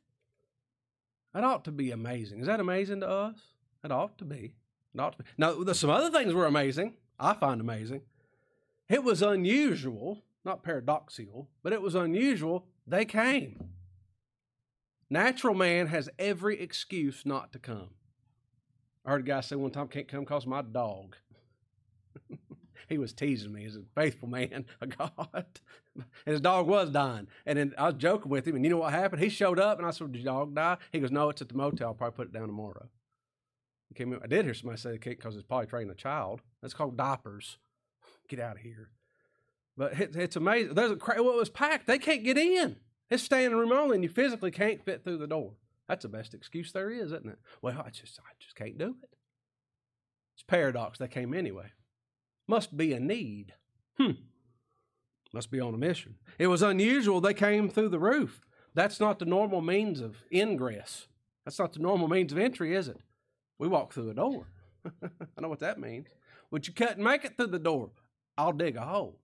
That 1.34 1.44
ought 1.44 1.64
to 1.64 1.72
be 1.72 1.90
amazing. 1.90 2.40
Is 2.40 2.46
that 2.46 2.60
amazing 2.60 3.00
to 3.00 3.08
us? 3.08 3.38
It 3.84 3.92
ought 3.92 4.18
to 4.18 4.24
be. 4.24 4.54
It 4.94 5.00
ought 5.00 5.12
to 5.12 5.18
be. 5.18 5.24
Now, 5.36 5.62
there's 5.62 5.78
some 5.78 5.90
other 5.90 6.10
things 6.10 6.34
were 6.34 6.46
amazing. 6.46 6.94
I 7.18 7.34
find 7.34 7.60
amazing. 7.60 8.02
It 8.88 9.04
was 9.04 9.22
unusual, 9.22 10.22
not 10.44 10.62
paradoxical, 10.62 11.48
but 11.62 11.72
it 11.72 11.82
was 11.82 11.94
unusual. 11.94 12.66
They 12.86 13.04
came. 13.04 13.70
Natural 15.10 15.54
man 15.54 15.88
has 15.88 16.08
every 16.18 16.60
excuse 16.60 17.24
not 17.24 17.52
to 17.52 17.58
come. 17.58 17.90
I 19.04 19.10
heard 19.10 19.20
a 19.20 19.24
guy 19.24 19.40
say 19.40 19.56
one 19.56 19.70
time, 19.70 19.88
can't 19.88 20.08
come 20.08 20.20
because 20.20 20.46
my 20.46 20.62
dog. 20.62 21.16
he 22.88 22.98
was 22.98 23.12
teasing 23.12 23.52
me 23.52 23.64
as 23.66 23.76
a 23.76 23.82
faithful 23.94 24.28
man 24.28 24.64
of 24.80 24.96
God. 24.96 25.46
and 25.94 26.04
his 26.24 26.40
dog 26.40 26.66
was 26.66 26.90
dying. 26.90 27.28
And 27.46 27.58
then 27.58 27.74
I 27.76 27.86
was 27.86 27.94
joking 27.94 28.30
with 28.30 28.46
him, 28.46 28.56
and 28.56 28.64
you 28.64 28.70
know 28.70 28.78
what 28.78 28.92
happened? 28.92 29.22
He 29.22 29.28
showed 29.28 29.58
up, 29.58 29.78
and 29.78 29.86
I 29.86 29.90
said, 29.90 30.12
Did 30.12 30.22
your 30.22 30.32
dog 30.32 30.54
die? 30.54 30.78
He 30.92 31.00
goes, 31.00 31.10
No, 31.10 31.28
it's 31.28 31.42
at 31.42 31.48
the 31.48 31.54
motel. 31.54 31.88
I'll 31.88 31.94
probably 31.94 32.16
put 32.16 32.28
it 32.28 32.32
down 32.32 32.46
tomorrow. 32.46 32.88
I 34.00 34.26
did 34.26 34.44
hear 34.44 34.54
somebody 34.54 34.78
say 34.78 34.98
because 34.98 35.34
it's 35.34 35.46
probably 35.46 35.66
training 35.66 35.90
a 35.90 35.94
child. 35.94 36.40
That's 36.62 36.74
called 36.74 36.96
diapers. 36.96 37.58
Get 38.28 38.38
out 38.38 38.56
of 38.56 38.62
here. 38.62 38.90
But 39.76 39.98
it, 39.98 40.16
it's 40.16 40.36
amazing. 40.36 40.74
There's 40.74 40.92
a 40.92 40.98
well, 41.22 41.30
it 41.30 41.36
was 41.36 41.50
packed. 41.50 41.86
They 41.86 41.98
can't 41.98 42.24
get 42.24 42.36
in. 42.36 42.76
It's 43.10 43.22
standing 43.22 43.56
room 43.56 43.72
only, 43.72 43.94
and 43.96 44.02
you 44.02 44.10
physically 44.10 44.50
can't 44.50 44.84
fit 44.84 45.04
through 45.04 45.18
the 45.18 45.28
door. 45.28 45.52
That's 45.88 46.02
the 46.02 46.08
best 46.08 46.34
excuse 46.34 46.72
there 46.72 46.90
is, 46.90 47.12
isn't 47.12 47.28
it? 47.28 47.38
Well, 47.62 47.82
I 47.84 47.90
just 47.90 48.18
I 48.18 48.32
just 48.40 48.56
can't 48.56 48.76
do 48.76 48.96
it. 49.02 49.16
It's 50.34 50.42
paradox. 50.42 50.98
They 50.98 51.08
came 51.08 51.32
anyway. 51.32 51.70
Must 52.48 52.76
be 52.76 52.94
a 52.94 52.98
need. 52.98 53.54
Hmm. 53.98 54.12
Must 55.32 55.50
be 55.50 55.60
on 55.60 55.74
a 55.74 55.78
mission. 55.78 56.16
It 56.38 56.46
was 56.46 56.62
unusual 56.62 57.20
they 57.20 57.34
came 57.34 57.68
through 57.68 57.90
the 57.90 57.98
roof. 57.98 58.40
That's 58.74 58.98
not 58.98 59.18
the 59.18 59.26
normal 59.26 59.60
means 59.60 60.00
of 60.00 60.24
ingress. 60.32 61.06
That's 61.44 61.58
not 61.58 61.74
the 61.74 61.80
normal 61.80 62.08
means 62.08 62.32
of 62.32 62.38
entry, 62.38 62.74
is 62.74 62.88
it? 62.88 63.00
We 63.58 63.68
walk 63.68 63.92
through 63.92 64.10
a 64.10 64.14
door. 64.14 64.46
I 65.02 65.40
know 65.40 65.48
what 65.48 65.60
that 65.60 65.78
means. 65.78 66.08
Would 66.50 66.66
you 66.66 66.72
cut 66.72 66.96
and 66.96 67.04
make 67.04 67.24
it 67.24 67.36
through 67.36 67.48
the 67.48 67.58
door? 67.58 67.90
I'll 68.38 68.52
dig 68.52 68.76
a 68.76 68.82
hole. 68.82 69.18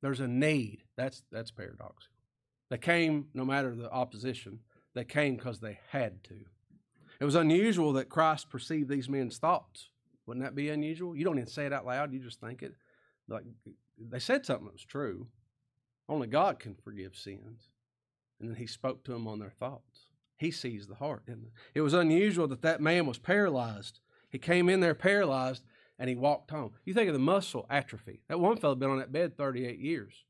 There's 0.00 0.20
a 0.20 0.28
need. 0.28 0.84
That's 0.96 1.24
that's 1.32 1.50
paradoxical. 1.50 2.14
They 2.70 2.78
came 2.78 3.28
no 3.34 3.44
matter 3.44 3.74
the 3.74 3.90
opposition. 3.90 4.60
They 4.94 5.04
came 5.04 5.36
because 5.36 5.58
they 5.60 5.80
had 5.90 6.22
to. 6.24 6.36
It 7.20 7.24
was 7.24 7.34
unusual 7.34 7.92
that 7.94 8.08
Christ 8.08 8.50
perceived 8.50 8.88
these 8.88 9.08
men's 9.08 9.38
thoughts. 9.38 9.88
Wouldn't 10.28 10.44
that 10.44 10.54
be 10.54 10.68
unusual? 10.68 11.16
You 11.16 11.24
don't 11.24 11.38
even 11.38 11.48
say 11.48 11.64
it 11.64 11.72
out 11.72 11.86
loud, 11.86 12.12
you 12.12 12.20
just 12.20 12.38
think 12.38 12.62
it. 12.62 12.74
Like 13.28 13.44
they 13.98 14.18
said 14.18 14.44
something 14.44 14.66
that 14.66 14.74
was 14.74 14.84
true. 14.84 15.26
Only 16.06 16.26
God 16.26 16.58
can 16.58 16.74
forgive 16.74 17.16
sins. 17.16 17.70
And 18.38 18.50
then 18.50 18.56
he 18.56 18.66
spoke 18.66 19.04
to 19.04 19.12
them 19.12 19.26
on 19.26 19.38
their 19.38 19.54
thoughts. 19.58 20.10
He 20.36 20.50
sees 20.50 20.86
the 20.86 20.96
heart. 20.96 21.22
It? 21.26 21.38
it 21.74 21.80
was 21.80 21.94
unusual 21.94 22.46
that 22.48 22.60
that 22.60 22.82
man 22.82 23.06
was 23.06 23.18
paralyzed. 23.18 24.00
He 24.28 24.38
came 24.38 24.68
in 24.68 24.80
there 24.80 24.94
paralyzed 24.94 25.64
and 25.98 26.10
he 26.10 26.14
walked 26.14 26.50
home. 26.50 26.72
You 26.84 26.92
think 26.92 27.08
of 27.08 27.14
the 27.14 27.18
muscle 27.18 27.66
atrophy. 27.70 28.20
That 28.28 28.38
one 28.38 28.58
fellow 28.58 28.74
been 28.74 28.90
on 28.90 28.98
that 28.98 29.10
bed 29.10 29.36
38 29.38 29.78
years. 29.78 30.24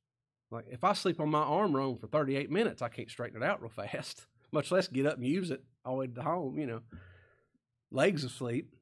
Like 0.52 0.66
if 0.70 0.84
I 0.84 0.92
sleep 0.92 1.18
on 1.18 1.28
my 1.28 1.42
arm 1.42 1.74
wrong 1.74 1.98
for 1.98 2.06
38 2.06 2.52
minutes, 2.52 2.82
I 2.82 2.88
can't 2.88 3.10
straighten 3.10 3.42
it 3.42 3.44
out 3.44 3.60
real 3.60 3.68
fast, 3.74 4.28
much 4.52 4.70
less 4.70 4.86
get 4.86 5.06
up 5.06 5.16
and 5.16 5.26
use 5.26 5.50
it 5.50 5.64
all 5.84 5.94
the 5.94 5.98
way 5.98 6.06
to 6.06 6.22
home, 6.22 6.56
you 6.56 6.66
know. 6.66 6.82
Legs 7.90 8.22
asleep. 8.22 8.72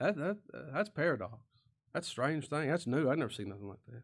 That, 0.00 0.16
that, 0.16 0.36
uh, 0.52 0.58
that's 0.72 0.90
paradox. 0.90 1.38
That's 1.92 2.08
a 2.08 2.10
strange 2.10 2.48
thing. 2.48 2.68
That's 2.68 2.86
new. 2.86 3.08
I've 3.08 3.18
never 3.18 3.30
seen 3.30 3.48
nothing 3.48 3.68
like 3.68 3.84
that. 3.88 4.02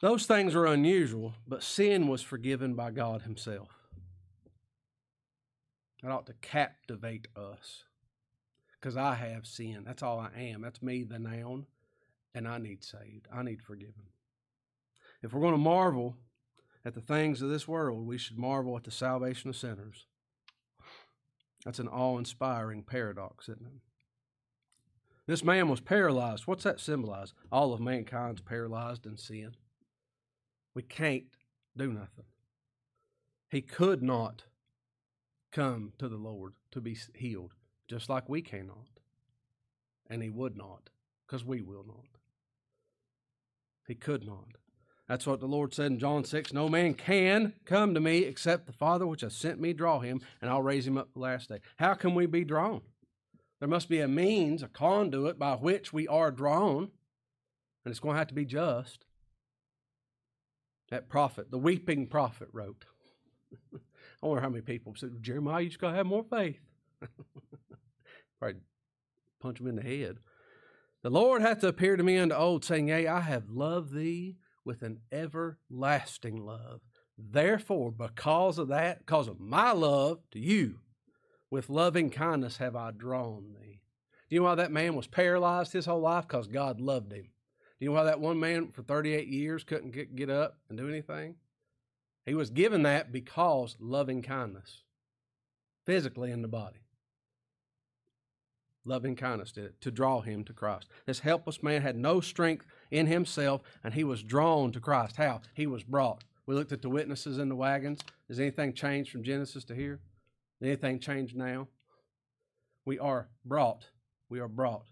Those 0.00 0.26
things 0.26 0.54
are 0.54 0.66
unusual, 0.66 1.34
but 1.46 1.62
sin 1.62 2.08
was 2.08 2.22
forgiven 2.22 2.74
by 2.74 2.90
God 2.90 3.22
Himself. 3.22 3.70
That 6.02 6.10
ought 6.10 6.26
to 6.26 6.34
captivate 6.34 7.28
us 7.36 7.84
because 8.80 8.96
I 8.96 9.14
have 9.14 9.46
sin. 9.46 9.84
That's 9.86 10.02
all 10.02 10.18
I 10.18 10.40
am. 10.40 10.62
That's 10.62 10.82
me, 10.82 11.04
the 11.04 11.20
noun, 11.20 11.66
and 12.34 12.48
I 12.48 12.58
need 12.58 12.82
saved. 12.82 13.28
I 13.32 13.42
need 13.42 13.62
forgiven. 13.62 14.02
If 15.22 15.32
we're 15.32 15.40
going 15.40 15.54
to 15.54 15.58
marvel 15.58 16.16
at 16.84 16.94
the 16.94 17.00
things 17.00 17.42
of 17.42 17.48
this 17.48 17.68
world, 17.68 18.04
we 18.04 18.18
should 18.18 18.38
marvel 18.38 18.76
at 18.76 18.82
the 18.82 18.90
salvation 18.90 19.50
of 19.50 19.56
sinners. 19.56 20.06
That's 21.64 21.78
an 21.78 21.86
awe 21.86 22.18
inspiring 22.18 22.82
paradox, 22.82 23.48
isn't 23.48 23.64
it? 23.64 23.80
This 25.26 25.44
man 25.44 25.68
was 25.68 25.80
paralyzed. 25.80 26.46
What's 26.46 26.64
that 26.64 26.80
symbolize? 26.80 27.32
All 27.50 27.72
of 27.72 27.80
mankind's 27.80 28.40
paralyzed 28.40 29.06
in 29.06 29.16
sin. 29.16 29.52
We 30.74 30.82
can't 30.82 31.24
do 31.76 31.92
nothing. 31.92 32.24
He 33.50 33.60
could 33.60 34.02
not 34.02 34.44
come 35.52 35.92
to 35.98 36.08
the 36.08 36.16
Lord 36.16 36.54
to 36.72 36.80
be 36.80 36.96
healed 37.14 37.52
just 37.88 38.08
like 38.08 38.28
we 38.28 38.42
cannot. 38.42 38.88
And 40.08 40.22
he 40.22 40.30
would 40.30 40.56
not, 40.56 40.90
because 41.26 41.44
we 41.44 41.60
will 41.60 41.84
not. 41.86 42.06
He 43.86 43.94
could 43.94 44.26
not. 44.26 44.46
That's 45.08 45.26
what 45.26 45.40
the 45.40 45.46
Lord 45.46 45.74
said 45.74 45.92
in 45.92 45.98
John 45.98 46.24
6 46.24 46.52
No 46.52 46.68
man 46.68 46.94
can 46.94 47.54
come 47.64 47.94
to 47.94 48.00
me 48.00 48.24
except 48.24 48.66
the 48.66 48.72
Father 48.72 49.06
which 49.06 49.20
has 49.20 49.34
sent 49.34 49.60
me 49.60 49.72
draw 49.72 50.00
him, 50.00 50.20
and 50.40 50.50
I'll 50.50 50.62
raise 50.62 50.86
him 50.86 50.96
up 50.96 51.12
the 51.12 51.20
last 51.20 51.48
day. 51.48 51.60
How 51.76 51.94
can 51.94 52.14
we 52.14 52.26
be 52.26 52.44
drawn? 52.44 52.80
There 53.62 53.68
must 53.68 53.88
be 53.88 54.00
a 54.00 54.08
means, 54.08 54.64
a 54.64 54.66
conduit 54.66 55.38
by 55.38 55.54
which 55.54 55.92
we 55.92 56.08
are 56.08 56.32
drawn, 56.32 56.90
and 57.84 57.92
it's 57.92 58.00
going 58.00 58.14
to 58.14 58.18
have 58.18 58.26
to 58.26 58.34
be 58.34 58.44
just. 58.44 59.04
That 60.90 61.08
prophet, 61.08 61.52
the 61.52 61.58
weeping 61.58 62.08
prophet, 62.08 62.48
wrote. 62.52 62.86
I 63.72 64.26
wonder 64.26 64.42
how 64.42 64.48
many 64.48 64.62
people 64.62 64.94
said, 64.96 65.22
Jeremiah, 65.22 65.60
you 65.60 65.68
just 65.68 65.80
got 65.80 65.90
to 65.90 65.96
have 65.96 66.06
more 66.06 66.24
faith. 66.24 66.58
Probably 68.40 68.62
punch 69.40 69.60
him 69.60 69.68
in 69.68 69.76
the 69.76 69.82
head. 69.82 70.16
The 71.04 71.10
Lord 71.10 71.40
hath 71.40 71.62
appeared 71.62 71.98
to 71.98 72.04
me 72.04 72.18
unto 72.18 72.34
old, 72.34 72.64
saying, 72.64 72.88
Yea, 72.88 73.06
I 73.06 73.20
have 73.20 73.48
loved 73.48 73.94
thee 73.94 74.38
with 74.64 74.82
an 74.82 75.02
everlasting 75.12 76.44
love. 76.44 76.80
Therefore, 77.16 77.92
because 77.92 78.58
of 78.58 78.66
that, 78.68 79.06
because 79.06 79.28
of 79.28 79.38
my 79.38 79.70
love 79.70 80.18
to 80.32 80.40
you, 80.40 80.80
with 81.52 81.68
loving 81.68 82.08
kindness 82.08 82.56
have 82.56 82.74
I 82.74 82.92
drawn 82.92 83.54
thee. 83.60 83.82
Do 84.30 84.34
you 84.34 84.40
know 84.40 84.46
why 84.46 84.54
that 84.54 84.72
man 84.72 84.96
was 84.96 85.06
paralyzed 85.06 85.74
his 85.74 85.84
whole 85.84 86.00
life? 86.00 86.26
Because 86.26 86.48
God 86.48 86.80
loved 86.80 87.12
him. 87.12 87.24
Do 87.24 87.84
you 87.84 87.90
know 87.90 87.96
why 87.96 88.04
that 88.04 88.20
one 88.20 88.40
man 88.40 88.68
for 88.68 88.82
38 88.82 89.28
years 89.28 89.62
couldn't 89.62 89.90
get, 89.90 90.16
get 90.16 90.30
up 90.30 90.56
and 90.70 90.78
do 90.78 90.88
anything? 90.88 91.34
He 92.24 92.32
was 92.32 92.48
given 92.48 92.84
that 92.84 93.12
because 93.12 93.76
loving 93.78 94.22
kindness, 94.22 94.84
physically 95.84 96.32
in 96.32 96.40
the 96.40 96.48
body 96.48 96.78
loving 98.84 99.14
kindness 99.14 99.52
did 99.52 99.64
it, 99.64 99.80
to 99.80 99.92
draw 99.92 100.22
him 100.22 100.42
to 100.42 100.52
Christ. 100.52 100.88
This 101.06 101.20
helpless 101.20 101.62
man 101.62 101.82
had 101.82 101.96
no 101.96 102.20
strength 102.20 102.66
in 102.90 103.06
himself, 103.06 103.62
and 103.84 103.94
he 103.94 104.02
was 104.02 104.24
drawn 104.24 104.72
to 104.72 104.80
Christ. 104.80 105.18
How? 105.18 105.40
He 105.54 105.68
was 105.68 105.84
brought. 105.84 106.24
We 106.46 106.56
looked 106.56 106.72
at 106.72 106.82
the 106.82 106.88
witnesses 106.88 107.38
in 107.38 107.48
the 107.48 107.54
wagons. 107.54 108.00
Has 108.28 108.40
anything 108.40 108.72
changed 108.72 109.12
from 109.12 109.22
Genesis 109.22 109.62
to 109.66 109.74
here? 109.76 110.00
Anything 110.62 111.00
changed 111.00 111.36
now? 111.36 111.68
We 112.84 112.98
are 112.98 113.28
brought. 113.44 113.86
We 114.28 114.40
are 114.40 114.48
brought. 114.48 114.86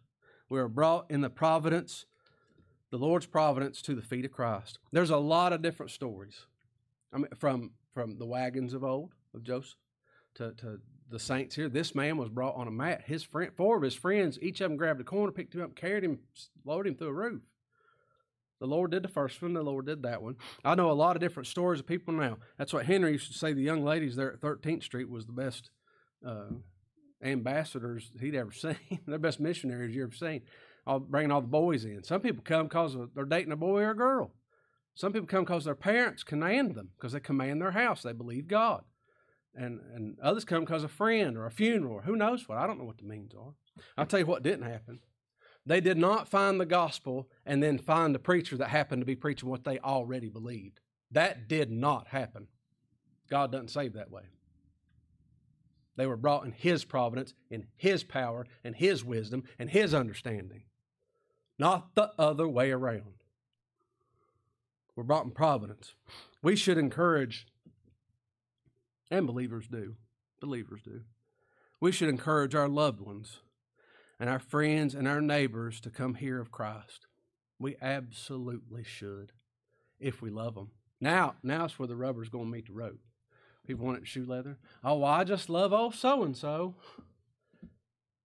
We 0.49 0.59
are 0.59 0.69
brought 0.69 1.11
in 1.11 1.21
the 1.21 1.31
providence, 1.31 2.07
the 2.91 2.99
Lord's 2.99 3.27
providence, 3.27 3.81
to 3.83 3.95
the 3.95 4.03
feet 4.03 4.25
of 4.25 4.33
Christ. 4.33 4.79
There's 4.91 5.11
a 5.11 5.17
lot 5.17 5.53
of 5.53 5.63
different 5.63 5.93
stories. 5.93 6.47
I 7.13 7.19
mean, 7.19 7.29
from 7.37 7.73
from 7.95 8.19
the 8.19 8.27
wagons 8.27 8.73
of 8.75 8.85
old 8.85 9.15
of 9.35 9.43
Joseph 9.43 9.77
to, 10.35 10.53
to 10.53 10.81
the 11.11 11.19
saints 11.19 11.57
here. 11.57 11.69
This 11.69 11.95
man 11.95 12.17
was 12.17 12.29
brought 12.29 12.55
on 12.55 12.69
a 12.69 12.71
mat. 12.71 13.03
His 13.07 13.23
friend, 13.23 13.51
four 13.57 13.77
of 13.77 13.83
his 13.83 13.95
friends, 13.95 14.39
each 14.41 14.61
of 14.61 14.71
them 14.71 14.77
grabbed 14.77 15.01
a 15.01 15.05
corner, 15.05 15.33
picked 15.33 15.55
him 15.55 15.63
up, 15.63 15.75
carried 15.75 16.05
him, 16.05 16.21
lowered 16.65 16.87
him 16.87 16.95
through 16.95 17.09
a 17.09 17.13
roof. 17.13 17.43
The 18.61 18.67
Lord 18.67 18.91
did 18.91 19.03
the 19.03 19.09
first 19.09 19.41
one. 19.41 19.55
The 19.55 19.63
Lord 19.63 19.87
did 19.87 20.03
that 20.03 20.23
one. 20.23 20.37
I 20.65 20.75
know 20.75 20.91
a 20.91 20.93
lot 20.93 21.17
of 21.17 21.21
different 21.21 21.47
stories 21.47 21.81
of 21.81 21.87
people 21.87 22.13
now. 22.13 22.39
That's 22.59 22.73
what 22.73 22.87
Henry 22.87 23.13
used 23.13 23.33
to 23.33 23.39
say. 23.39 23.53
The 23.53 23.63
young 23.63 23.85
ladies 23.85 24.17
there 24.17 24.33
at 24.33 24.41
13th 24.41 24.83
Street 24.85 25.09
was 25.09 25.27
the 25.27 25.33
best 25.33 25.71
uh, 26.27 26.51
ambassadors 27.23 28.13
he'd 28.21 28.35
ever 28.35 28.53
seen. 28.53 29.01
the 29.07 29.19
best 29.19 29.41
missionaries 29.41 29.95
you 29.95 30.03
ever 30.03 30.15
seen. 30.15 30.43
All, 30.87 31.01
bringing 31.01 31.31
all 31.31 31.41
the 31.41 31.47
boys 31.47 31.85
in. 31.85 32.03
Some 32.05 32.21
people 32.21 32.43
come 32.43 32.67
because 32.67 32.97
they're 33.15 33.25
dating 33.25 33.53
a 33.53 33.57
boy 33.57 33.83
or 33.83 33.91
a 33.91 33.97
girl. 33.97 34.33
Some 34.95 35.13
people 35.13 35.29
come 35.29 35.45
because 35.45 35.65
their 35.65 35.75
parents 35.75 36.23
command 36.23 36.75
them, 36.75 36.91
because 36.97 37.13
they 37.13 37.21
command 37.21 37.61
their 37.61 37.71
house. 37.71 38.03
They 38.03 38.13
believe 38.13 38.49
God 38.49 38.85
and 39.55 39.81
and 39.95 40.19
others 40.23 40.45
come 40.45 40.61
because 40.61 40.85
a 40.85 40.89
friend 40.89 41.37
or 41.37 41.47
a 41.47 41.51
funeral 41.51 41.95
or 41.95 42.03
who 42.03 42.17
knows 42.17 42.49
what. 42.49 42.59
I 42.59 42.67
don't 42.67 42.79
know 42.79 42.85
what 42.85 42.99
the 42.99 43.05
means 43.05 43.33
are. 43.35 43.55
I'll 43.97 44.07
tell 44.07 44.21
you 44.21 44.27
what 44.27 44.43
didn't 44.43 44.71
happen. 44.71 45.01
They 45.71 45.81
did 45.81 45.99
not 45.99 46.27
find 46.27 46.59
the 46.59 46.67
gospel 46.67 47.31
and 47.47 47.63
then 47.63 47.79
find 47.79 48.13
the 48.13 48.19
preacher 48.19 48.57
that 48.57 48.71
happened 48.71 49.03
to 49.03 49.07
be 49.07 49.15
preaching 49.15 49.49
what 49.49 49.63
they 49.63 49.79
already 49.79 50.29
believed. 50.29 50.81
That 51.13 51.47
did 51.47 51.71
not 51.71 52.09
happen. 52.09 52.49
God 53.31 53.53
doesn't 53.53 53.71
save 53.71 53.93
that 53.93 54.11
way. 54.11 54.25
They 55.95 56.09
were 56.09 56.17
brought 56.17 56.45
in 56.45 56.51
His 56.51 56.85
providence, 56.85 57.35
in 57.53 57.69
His 57.77 58.03
power, 58.03 58.49
and 58.65 58.75
His 58.75 59.05
wisdom, 59.05 59.45
and 59.61 59.71
His 59.71 59.95
understanding, 59.95 60.65
not 61.57 61.95
the 61.95 62.11
other 62.19 62.49
way 62.49 62.73
around. 62.73 63.23
We're 64.97 65.05
brought 65.05 65.27
in 65.27 65.31
providence. 65.31 65.95
We 66.43 66.57
should 66.57 66.79
encourage 66.79 67.47
and 69.09 69.25
believers 69.25 69.69
do. 69.69 69.95
Believers 70.41 70.83
do. 70.83 71.03
We 71.79 71.93
should 71.93 72.09
encourage 72.09 72.57
our 72.57 72.69
loved 72.69 73.01
ones 73.01 73.39
and 74.21 74.29
our 74.29 74.39
friends 74.39 74.95
and 74.95 75.09
our 75.09 75.23
neighbors 75.23 75.81
to 75.81 75.91
come 75.91 76.15
hear 76.15 76.39
of 76.39 76.53
Christ. 76.53 77.07
We 77.59 77.77
absolutely 77.81 78.85
should 78.85 79.33
if 79.99 80.21
we 80.21 80.31
love 80.31 80.55
them. 80.55 80.71
Now, 81.01 81.37
now 81.43 81.65
it's 81.65 81.79
where 81.79 81.89
the 81.89 81.97
rubber's 81.97 82.29
going 82.29 82.45
to 82.45 82.51
meet 82.51 82.67
the 82.67 82.75
road. 82.75 82.99
People 83.67 83.87
want 83.87 83.99
it 83.99 84.07
shoe 84.07 84.27
leather. 84.27 84.59
Oh, 84.85 84.99
well, 84.99 85.11
I 85.11 85.25
just 85.25 85.49
love 85.49 85.73
old 85.73 85.95
so 85.95 86.23
and 86.23 86.37
so. 86.37 86.75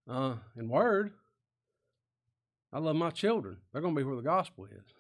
Uh, 0.07 0.35
in 0.57 0.67
word, 0.69 1.13
I 2.73 2.79
love 2.79 2.95
my 2.95 3.09
children. 3.09 3.57
They're 3.71 3.81
going 3.81 3.95
to 3.95 3.99
be 3.99 4.03
where 4.03 4.15
the 4.17 4.21
gospel 4.21 4.65
is. 4.65 4.93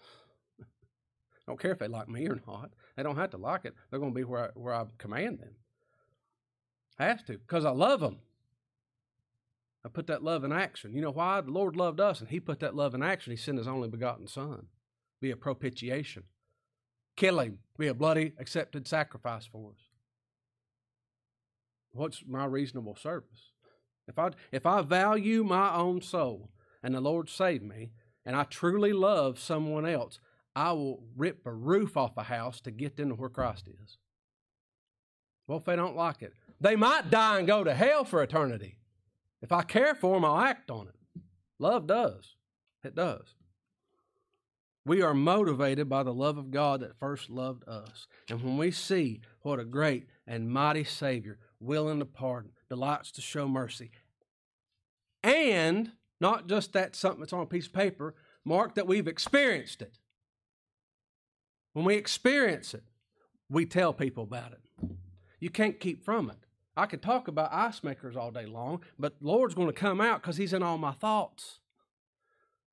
I 0.61 0.63
don't 1.47 1.59
care 1.59 1.71
if 1.71 1.79
they 1.79 1.87
like 1.87 2.07
me 2.07 2.27
or 2.27 2.39
not. 2.47 2.71
They 2.95 3.03
don't 3.03 3.17
have 3.17 3.31
to 3.31 3.37
like 3.37 3.65
it. 3.65 3.75
They're 3.89 3.99
going 3.99 4.13
to 4.13 4.17
be 4.17 4.23
where 4.23 4.45
I, 4.45 4.49
where 4.55 4.73
I 4.73 4.85
command 4.97 5.39
them. 5.39 5.55
I 6.97 7.05
have 7.05 7.25
to 7.25 7.37
because 7.37 7.65
I 7.65 7.71
love 7.71 7.99
them. 7.99 8.19
I 9.85 9.87
put 9.87 10.07
that 10.07 10.23
love 10.23 10.43
in 10.43 10.51
action. 10.51 10.95
You 10.95 11.01
know 11.01 11.11
why? 11.11 11.39
The 11.41 11.51
Lord 11.51 11.75
loved 11.75 11.99
us 11.99 12.19
and 12.19 12.29
He 12.29 12.39
put 12.39 12.59
that 12.61 12.75
love 12.75 12.95
in 12.95 13.03
action. 13.03 13.31
He 13.31 13.37
sent 13.37 13.59
His 13.59 13.67
only 13.67 13.87
begotten 13.87 14.27
Son, 14.27 14.65
be 15.21 15.29
a 15.29 15.37
propitiation, 15.37 16.23
kill 17.15 17.39
Him, 17.39 17.59
be 17.77 17.85
a 17.87 17.93
bloody 17.93 18.33
accepted 18.39 18.87
sacrifice 18.87 19.45
for 19.45 19.71
us. 19.71 19.83
what's 21.91 22.23
my 22.27 22.45
reasonable 22.45 22.95
service? 22.95 23.51
If 24.07 24.17
I 24.17 24.31
if 24.51 24.65
I 24.65 24.81
value 24.81 25.43
my 25.43 25.75
own 25.75 26.01
soul 26.01 26.49
and 26.81 26.95
the 26.95 27.01
Lord 27.01 27.29
saved 27.29 27.63
me, 27.63 27.91
and 28.25 28.35
I 28.35 28.43
truly 28.43 28.91
love 28.91 29.37
someone 29.37 29.85
else, 29.85 30.19
I 30.55 30.71
will 30.71 31.03
rip 31.15 31.45
a 31.45 31.53
roof 31.53 31.95
off 31.95 32.17
a 32.17 32.23
house 32.23 32.59
to 32.61 32.71
get 32.71 32.97
them 32.97 33.09
to 33.09 33.15
where 33.15 33.29
Christ 33.29 33.67
is. 33.67 33.97
Well, 35.47 35.59
if 35.59 35.65
they 35.65 35.75
don't 35.75 35.95
like 35.95 36.23
it, 36.23 36.33
they 36.59 36.75
might 36.75 37.11
die 37.11 37.37
and 37.37 37.47
go 37.47 37.63
to 37.63 37.73
hell 37.75 38.03
for 38.03 38.23
eternity. 38.23 38.77
If 39.45 39.51
I 39.51 39.61
care 39.61 39.93
for 39.93 40.15
them, 40.15 40.25
I'll 40.25 40.39
act 40.39 40.71
on 40.71 40.87
it. 40.87 41.21
Love 41.59 41.85
does. 41.85 42.35
It 42.83 42.95
does. 42.95 43.35
We 44.87 45.03
are 45.03 45.13
motivated 45.13 45.87
by 45.87 46.01
the 46.01 46.11
love 46.11 46.39
of 46.39 46.49
God 46.49 46.79
that 46.79 46.97
first 46.97 47.29
loved 47.29 47.63
us. 47.69 48.07
And 48.27 48.43
when 48.43 48.57
we 48.57 48.71
see 48.71 49.21
what 49.41 49.59
a 49.59 49.63
great 49.63 50.07
and 50.25 50.49
mighty 50.49 50.83
Savior, 50.83 51.37
willing 51.59 51.99
to 51.99 52.05
pardon, 52.05 52.53
delights 52.69 53.11
to 53.11 53.21
show 53.21 53.47
mercy, 53.47 53.91
and 55.21 55.91
not 56.19 56.47
just 56.47 56.73
that 56.73 56.95
something 56.95 57.19
that's 57.19 57.31
on 57.31 57.41
a 57.41 57.45
piece 57.45 57.67
of 57.67 57.73
paper, 57.73 58.15
mark 58.43 58.73
that 58.73 58.87
we've 58.87 59.07
experienced 59.07 59.83
it. 59.83 59.99
When 61.73 61.85
we 61.85 61.93
experience 61.93 62.73
it, 62.73 62.83
we 63.47 63.67
tell 63.67 63.93
people 63.93 64.23
about 64.23 64.53
it. 64.53 64.89
You 65.39 65.51
can't 65.51 65.79
keep 65.79 66.03
from 66.03 66.31
it. 66.31 66.44
I 66.77 66.85
could 66.85 67.01
talk 67.01 67.27
about 67.27 67.53
ice 67.53 67.83
makers 67.83 68.15
all 68.15 68.31
day 68.31 68.45
long, 68.45 68.81
but 68.99 69.15
Lord's 69.21 69.55
going 69.55 69.67
to 69.67 69.73
come 69.73 70.01
out 70.01 70.21
because 70.21 70.37
He's 70.37 70.53
in 70.53 70.61
all 70.61 70.77
my 70.77 70.91
thoughts. 70.91 71.59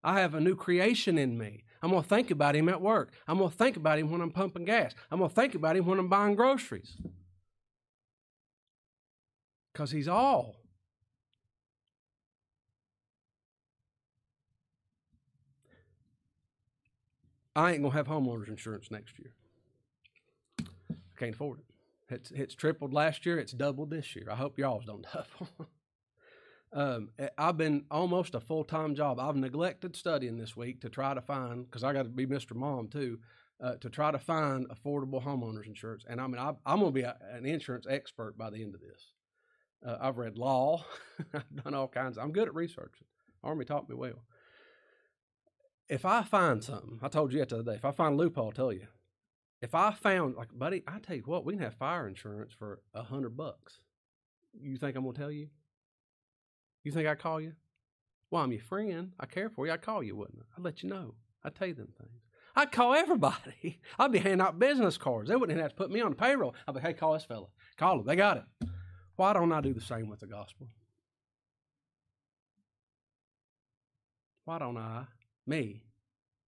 I 0.05 0.21
have 0.21 0.35
a 0.35 0.41
new 0.41 0.57
creation 0.57 1.17
in 1.17 1.39
me. 1.39 1.65
I'm 1.83 1.91
going 1.91 2.03
to 2.03 2.09
think 2.09 2.31
about 2.31 2.55
him 2.55 2.69
at 2.69 2.81
work. 2.81 3.13
I'm 3.27 3.39
going 3.39 3.51
to 3.51 3.57
think 3.57 3.77
about 3.77 3.99
him 3.99 4.11
when 4.11 4.21
I'm 4.21 4.31
pumping 4.31 4.65
gas. 4.65 4.95
I'm 5.11 5.19
going 5.19 5.31
to 5.31 5.35
think 5.35 5.55
about 5.55 5.77
him 5.77 5.87
when 5.87 5.99
I'm 5.99 6.09
buying 6.09 6.37
groceries. 6.37 6.97
Because 9.73 9.91
he's 9.91 10.09
all. 10.09 10.57
I 17.55 17.73
ain't 17.73 17.83
going 17.83 17.93
to 17.93 17.97
have 17.97 18.07
homeowners 18.07 18.49
insurance 18.49 18.91
next 18.91 19.19
year. 19.19 19.33
I 20.61 21.19
can't 21.19 21.35
afford 21.35 21.61
it. 21.61 21.72
It's, 22.13 22.31
it's 22.31 22.55
tripled 22.55 22.93
last 22.93 23.27
year. 23.27 23.39
It's 23.39 23.53
doubled 23.53 23.91
this 23.91 24.15
year. 24.15 24.29
I 24.31 24.37
hope 24.37 24.59
y'all's 24.59 24.85
don't 24.85 25.07
double. 25.13 25.69
Um, 26.75 27.11
eh, 27.19 27.29
I've 27.37 27.59
been 27.59 27.85
almost 27.91 28.35
a 28.35 28.41
full 28.41 28.65
time 28.65 28.95
job. 28.95 29.19
I've 29.21 29.37
neglected 29.37 29.97
studying 29.97 30.39
this 30.39 30.57
week 30.57 30.81
to 30.83 30.89
try 30.89 31.15
to 31.15 31.21
find 31.21 31.65
because 31.65 31.85
I 31.85 31.93
got 31.93 32.05
to 32.05 32.09
be 32.09 32.27
Mr. 32.27 32.55
Mom 32.55 32.89
too. 32.89 33.19
Uh, 33.63 33.77
to 33.77 33.89
try 33.89 34.11
to 34.11 34.19
find 34.19 34.67
affordable 34.71 35.23
homeowners 35.23 35.69
insurance, 35.69 36.05
and 36.09 36.21
I 36.21 36.27
mean, 36.27 36.41
I, 36.41 36.49
am 36.67 36.81
going 36.81 36.87
to 36.87 36.91
be 36.91 37.03
a, 37.03 37.17
an 37.31 37.47
insurance 37.47 37.87
expert 37.89 38.37
by 38.37 38.51
the 38.51 38.61
end 38.61 38.75
of 38.75 38.81
this. 38.81 39.13
Uh, 39.87 39.99
I've 40.01 40.19
read 40.19 40.37
law, 40.37 40.85
I've 41.33 41.63
done 41.63 41.73
all 41.73 41.87
kinds. 41.87 42.19
I'm 42.19 42.33
good 42.33 42.49
at 42.49 42.57
researching. 42.57 43.07
Army 43.45 43.65
taught 43.65 43.89
me 43.89 43.95
well. 43.95 44.25
If 45.89 46.05
I 46.05 46.25
find 46.25 46.65
something, 46.65 46.99
I 47.03 47.09
told 47.09 47.33
you 47.33 47.39
that 47.39 47.51
the 47.51 47.61
other 47.61 47.71
day. 47.71 47.77
If 47.77 47.85
I 47.85 47.93
find 47.93 48.15
a 48.15 48.17
loophole, 48.17 48.47
I'll 48.47 48.53
tell 48.53 48.73
you. 48.73 48.89
If 49.63 49.77
I 49.77 49.93
found, 49.93 50.35
like, 50.35 50.49
buddy, 50.53 50.83
I 50.89 50.99
tell 50.99 51.15
you 51.15 51.23
what, 51.25 51.45
we 51.45 51.53
can 51.55 51.63
have 51.63 51.77
fire 51.77 52.09
insurance 52.09 52.53
for 52.53 52.81
a 52.95 53.03
hundred 53.05 53.37
bucks. 53.37 53.79
You 54.61 54.77
think 54.77 54.97
I'm 54.97 55.05
gonna 55.05 55.17
tell 55.17 55.31
you? 55.31 55.49
You 56.83 56.91
think 56.91 57.07
I'd 57.07 57.21
call 57.21 57.41
you? 57.41 57.53
Well, 58.31 58.43
I'm 58.43 58.51
your 58.51 58.61
friend. 58.61 59.13
I 59.21 59.27
care 59.27 59.49
for 59.49 59.65
you. 59.65 59.73
I'd 59.73 59.83
call 59.83 60.03
you, 60.03 60.17
wouldn't 60.17 60.41
I? 60.41 60.45
I'd 60.57 60.65
let 60.65 60.83
you 60.83 60.89
know. 60.89 61.15
I'd 61.45 61.55
tell 61.55 61.69
you 61.69 61.75
them 61.75 61.93
things. 61.97 62.23
I'd 62.57 62.73
call 62.73 62.93
everybody. 62.93 63.81
I'd 63.99 64.11
be 64.11 64.19
handing 64.19 64.41
out 64.41 64.59
business 64.59 64.99
cards. 64.99 65.29
They 65.29 65.37
wouldn't 65.37 65.61
have 65.61 65.71
to 65.71 65.77
put 65.77 65.93
me 65.93 66.01
on 66.01 66.11
the 66.11 66.17
payroll. 66.17 66.57
I'd 66.67 66.75
be, 66.75 66.81
hey, 66.81 66.93
call 66.93 67.13
this 67.13 67.25
fella. 67.25 67.47
Call 67.77 68.01
him. 68.01 68.07
They 68.07 68.17
got 68.17 68.39
it. 68.39 68.69
Why 69.15 69.33
don't 69.33 69.53
I 69.53 69.61
do 69.61 69.73
the 69.73 69.81
same 69.81 70.09
with 70.09 70.21
the 70.21 70.27
gospel? 70.27 70.67
Why 74.45 74.59
don't 74.59 74.77
I, 74.77 75.05
me, 75.47 75.85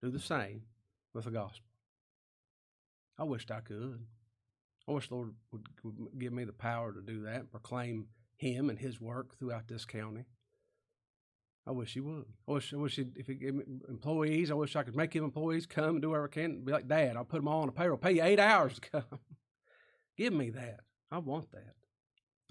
do 0.01 0.09
the 0.09 0.19
same 0.19 0.63
with 1.13 1.25
the 1.25 1.31
gospel? 1.31 1.72
I 3.23 3.25
wished 3.25 3.51
I 3.51 3.61
could. 3.61 4.01
I 4.85 4.91
wish 4.91 5.07
the 5.07 5.15
Lord 5.15 5.33
would, 5.53 5.65
give 6.19 6.33
me 6.33 6.43
the 6.43 6.51
power 6.51 6.91
to 6.91 7.01
do 7.01 7.23
that, 7.23 7.51
proclaim 7.51 8.07
him 8.35 8.69
and 8.69 8.77
his 8.77 8.99
work 8.99 9.39
throughout 9.39 9.65
this 9.69 9.85
county. 9.85 10.25
I 11.65 11.71
wish 11.71 11.93
he 11.93 12.01
would. 12.01 12.25
I 12.49 12.51
wish, 12.51 12.73
I 12.73 12.75
wish 12.75 12.99
if 12.99 13.27
he 13.27 13.35
gave 13.35 13.55
me 13.55 13.63
employees, 13.87 14.51
I 14.51 14.55
wish 14.55 14.75
I 14.75 14.83
could 14.83 14.97
make 14.97 15.15
him 15.15 15.23
employees 15.23 15.65
come 15.65 15.91
and 15.91 16.01
do 16.01 16.09
whatever 16.09 16.25
I 16.25 16.33
can. 16.33 16.65
Be 16.65 16.73
like, 16.73 16.89
Dad, 16.89 17.15
I'll 17.15 17.23
put 17.23 17.37
them 17.37 17.47
all 17.47 17.61
on 17.61 17.69
a 17.69 17.71
payroll. 17.71 17.97
Pay 17.97 18.11
you 18.11 18.23
eight 18.23 18.41
hours 18.41 18.77
to 18.77 18.81
come. 18.91 19.19
Give 20.17 20.33
me 20.33 20.49
that. 20.49 20.81
I 21.09 21.19
want 21.19 21.49
that. 21.53 21.75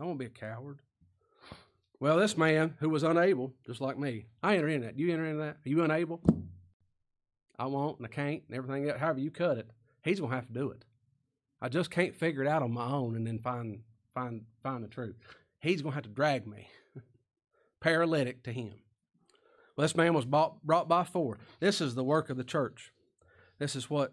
I 0.00 0.04
won't 0.04 0.18
be 0.18 0.24
a 0.24 0.30
coward. 0.30 0.80
Well, 2.00 2.16
this 2.16 2.38
man 2.38 2.76
who 2.78 2.88
was 2.88 3.02
unable, 3.02 3.52
just 3.66 3.82
like 3.82 3.98
me, 3.98 4.24
I 4.42 4.56
enter 4.56 4.68
in 4.68 4.80
that. 4.80 4.98
You 4.98 5.12
enter 5.12 5.26
in 5.26 5.36
that? 5.36 5.58
Are 5.66 5.68
you 5.68 5.84
unable? 5.84 6.22
I 7.58 7.66
won't 7.66 7.98
and 7.98 8.06
I 8.06 8.08
can't 8.08 8.42
and 8.48 8.56
everything 8.56 8.88
else. 8.88 8.98
However 8.98 9.20
you 9.20 9.30
cut 9.30 9.58
it, 9.58 9.68
he's 10.02 10.20
gonna 10.20 10.34
have 10.34 10.46
to 10.46 10.52
do 10.52 10.70
it. 10.70 10.84
I 11.60 11.68
just 11.68 11.90
can't 11.90 12.16
figure 12.16 12.42
it 12.42 12.48
out 12.48 12.62
on 12.62 12.72
my 12.72 12.86
own 12.86 13.16
and 13.16 13.26
then 13.26 13.38
find 13.38 13.80
find 14.14 14.42
find 14.62 14.84
the 14.84 14.88
truth 14.88 15.16
he's 15.62 15.80
to 15.80 15.90
have 15.90 16.02
to 16.02 16.08
drag 16.10 16.46
me 16.46 16.68
paralytic 17.80 18.42
to 18.42 18.52
him. 18.52 18.74
Well, 19.76 19.84
this 19.84 19.96
man 19.96 20.12
was 20.12 20.26
bought, 20.26 20.62
brought 20.62 20.88
by 20.88 21.04
four. 21.04 21.38
This 21.60 21.80
is 21.80 21.94
the 21.94 22.04
work 22.04 22.28
of 22.28 22.36
the 22.36 22.44
church. 22.44 22.92
This 23.58 23.74
is 23.74 23.88
what 23.88 24.12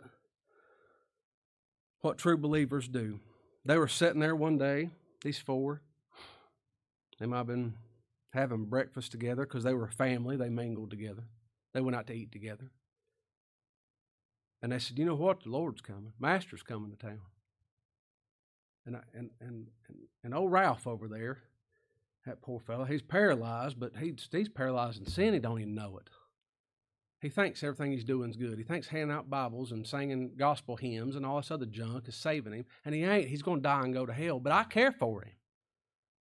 what 2.02 2.17
true 2.17 2.38
believers 2.38 2.88
do. 2.88 3.19
They 3.65 3.78
were 3.78 3.89
sitting 3.89 4.21
there 4.21 4.36
one 4.36 4.58
day, 4.58 4.89
these 5.21 5.39
four. 5.39 5.82
They 7.19 7.25
might 7.25 7.39
have 7.39 7.47
been 7.47 7.73
having 8.32 8.65
breakfast 8.65 9.12
together 9.12 9.43
because 9.43 9.65
they 9.65 9.73
were 9.73 9.88
a 9.88 9.91
family. 9.91 10.38
They 10.38 10.47
mingled 10.47 10.91
together. 10.91 11.23
They 11.73 11.82
went 11.82 11.97
out 11.97 12.08
to 12.08 12.13
eat 12.13 12.32
together. 12.32 12.71
And 14.61 14.71
they 14.71 14.79
said, 14.79 14.97
You 14.97 15.05
know 15.05 15.15
what? 15.15 15.43
The 15.43 15.49
Lord's 15.49 15.81
coming. 15.81 16.13
Master's 16.19 16.63
coming 16.63 16.91
to 16.91 16.97
town. 16.97 17.21
And, 18.85 18.95
I, 18.95 19.01
and, 19.13 19.29
and, 19.39 19.67
and, 19.87 19.97
and 20.23 20.33
old 20.33 20.51
Ralph 20.51 20.87
over 20.87 21.07
there, 21.07 21.39
that 22.25 22.41
poor 22.41 22.59
fellow, 22.59 22.85
he's 22.85 23.01
paralyzed, 23.01 23.79
but 23.79 23.93
he's, 23.97 24.27
he's 24.31 24.49
paralyzed 24.49 24.99
in 24.99 25.05
sin. 25.05 25.33
He 25.33 25.39
don't 25.39 25.59
even 25.59 25.75
know 25.75 25.97
it. 25.97 26.09
He 27.21 27.29
thinks 27.29 27.63
everything 27.63 27.91
he's 27.91 28.05
doing 28.05 28.29
is 28.29 28.37
good. 28.37 28.57
He 28.57 28.63
thinks 28.63 28.87
handing 28.87 29.15
out 29.15 29.29
Bibles 29.29 29.73
and 29.73 29.85
singing 29.85 30.31
gospel 30.37 30.77
hymns 30.77 31.15
and 31.15 31.25
all 31.25 31.37
this 31.37 31.51
other 31.51 31.65
junk 31.65 32.07
is 32.07 32.15
saving 32.15 32.53
him. 32.53 32.65
And 32.85 32.95
he 32.95 33.03
ain't. 33.03 33.27
He's 33.27 33.41
going 33.41 33.59
to 33.59 33.63
die 33.63 33.81
and 33.83 33.93
go 33.93 34.05
to 34.05 34.13
hell. 34.13 34.39
But 34.39 34.53
I 34.53 34.63
care 34.63 34.93
for 34.93 35.23
him. 35.23 35.33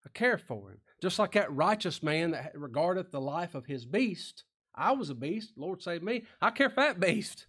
I 0.05 0.09
care 0.12 0.38
for 0.38 0.70
him. 0.70 0.79
Just 1.01 1.18
like 1.20 1.33
that 1.33 1.55
righteous 1.55 2.03
man 2.03 2.33
that 2.33 2.53
regardeth 2.55 3.12
the 3.12 3.20
life 3.20 3.55
of 3.55 3.66
his 3.66 3.85
beast. 3.85 4.42
I 4.74 4.92
was 4.92 5.09
a 5.11 5.14
beast. 5.14 5.53
Lord 5.57 5.83
saved 5.83 6.03
me. 6.03 6.24
I 6.40 6.51
care 6.51 6.70
for 6.70 6.81
that 6.81 6.98
beast. 6.98 7.46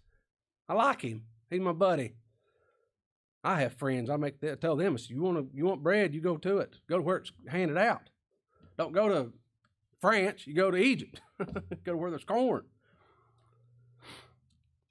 I 0.70 0.74
like 0.74 1.02
him. 1.02 1.24
He's 1.50 1.60
my 1.60 1.72
buddy. 1.72 2.14
I 3.42 3.60
have 3.60 3.72
friends. 3.72 4.08
I 4.08 4.16
make 4.16 4.40
that, 4.40 4.60
tell 4.60 4.76
them, 4.76 4.96
you 5.08 5.20
want 5.20 5.38
to, 5.38 5.48
you 5.52 5.64
want 5.64 5.82
bread, 5.82 6.14
you 6.14 6.20
go 6.20 6.36
to 6.36 6.58
it. 6.58 6.76
Go 6.88 6.96
to 6.96 7.02
where 7.02 7.16
it's 7.16 7.32
handed 7.48 7.76
out. 7.76 8.08
Don't 8.78 8.92
go 8.92 9.08
to 9.08 9.32
France. 10.00 10.46
You 10.46 10.54
go 10.54 10.70
to 10.70 10.76
Egypt. 10.76 11.20
go 11.38 11.92
to 11.92 11.96
where 11.96 12.10
there's 12.10 12.22
corn. 12.22 12.62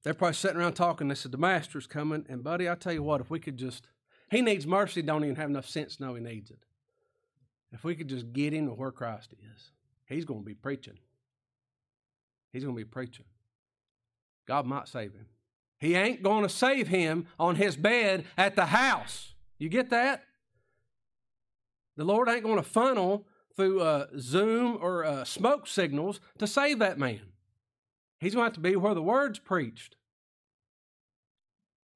They're 0.03 0.13
probably 0.13 0.33
sitting 0.33 0.57
around 0.57 0.73
talking. 0.73 1.07
They 1.07 1.15
said 1.15 1.31
the 1.31 1.37
master's 1.37 1.87
coming, 1.87 2.25
and 2.27 2.43
buddy, 2.43 2.69
I 2.69 2.75
tell 2.75 2.93
you 2.93 3.03
what, 3.03 3.21
if 3.21 3.29
we 3.29 3.39
could 3.39 3.55
just, 3.55 3.87
he 4.29 4.41
needs 4.41 4.67
mercy. 4.67 5.01
Don't 5.01 5.23
even 5.23 5.37
have 5.37 5.49
enough 5.49 5.69
sense 5.69 5.95
to 5.95 6.03
know 6.03 6.13
he 6.13 6.21
needs 6.21 6.51
it. 6.51 6.59
If 7.71 7.85
we 7.85 7.95
could 7.95 8.09
just 8.09 8.33
get 8.33 8.51
him 8.51 8.67
to 8.67 8.73
where 8.73 8.91
Christ 8.91 9.33
is, 9.55 9.71
he's 10.07 10.25
going 10.25 10.41
to 10.41 10.45
be 10.45 10.55
preaching. 10.55 10.99
He's 12.51 12.65
going 12.65 12.75
to 12.75 12.83
be 12.83 12.89
preaching. 12.89 13.25
God 14.45 14.65
might 14.65 14.89
save 14.89 15.13
him. 15.13 15.27
He 15.79 15.95
ain't 15.95 16.21
going 16.21 16.43
to 16.43 16.49
save 16.49 16.89
him 16.89 17.27
on 17.39 17.55
his 17.55 17.77
bed 17.77 18.25
at 18.37 18.55
the 18.55 18.67
house. 18.67 19.33
You 19.57 19.69
get 19.69 19.89
that? 19.89 20.23
The 21.95 22.03
Lord 22.03 22.29
ain't 22.29 22.43
going 22.43 22.57
to 22.57 22.63
funnel 22.63 23.25
through 23.55 23.81
uh, 23.81 24.07
Zoom 24.17 24.77
or 24.81 25.03
uh, 25.03 25.23
smoke 25.23 25.67
signals 25.67 26.19
to 26.37 26.47
save 26.47 26.79
that 26.79 26.97
man. 26.97 27.21
He's 28.19 28.33
going 28.33 28.43
to 28.43 28.47
have 28.47 28.53
to 28.53 28.59
be 28.59 28.75
where 28.75 28.93
the 28.93 29.01
word's 29.01 29.39
preached. 29.39 29.95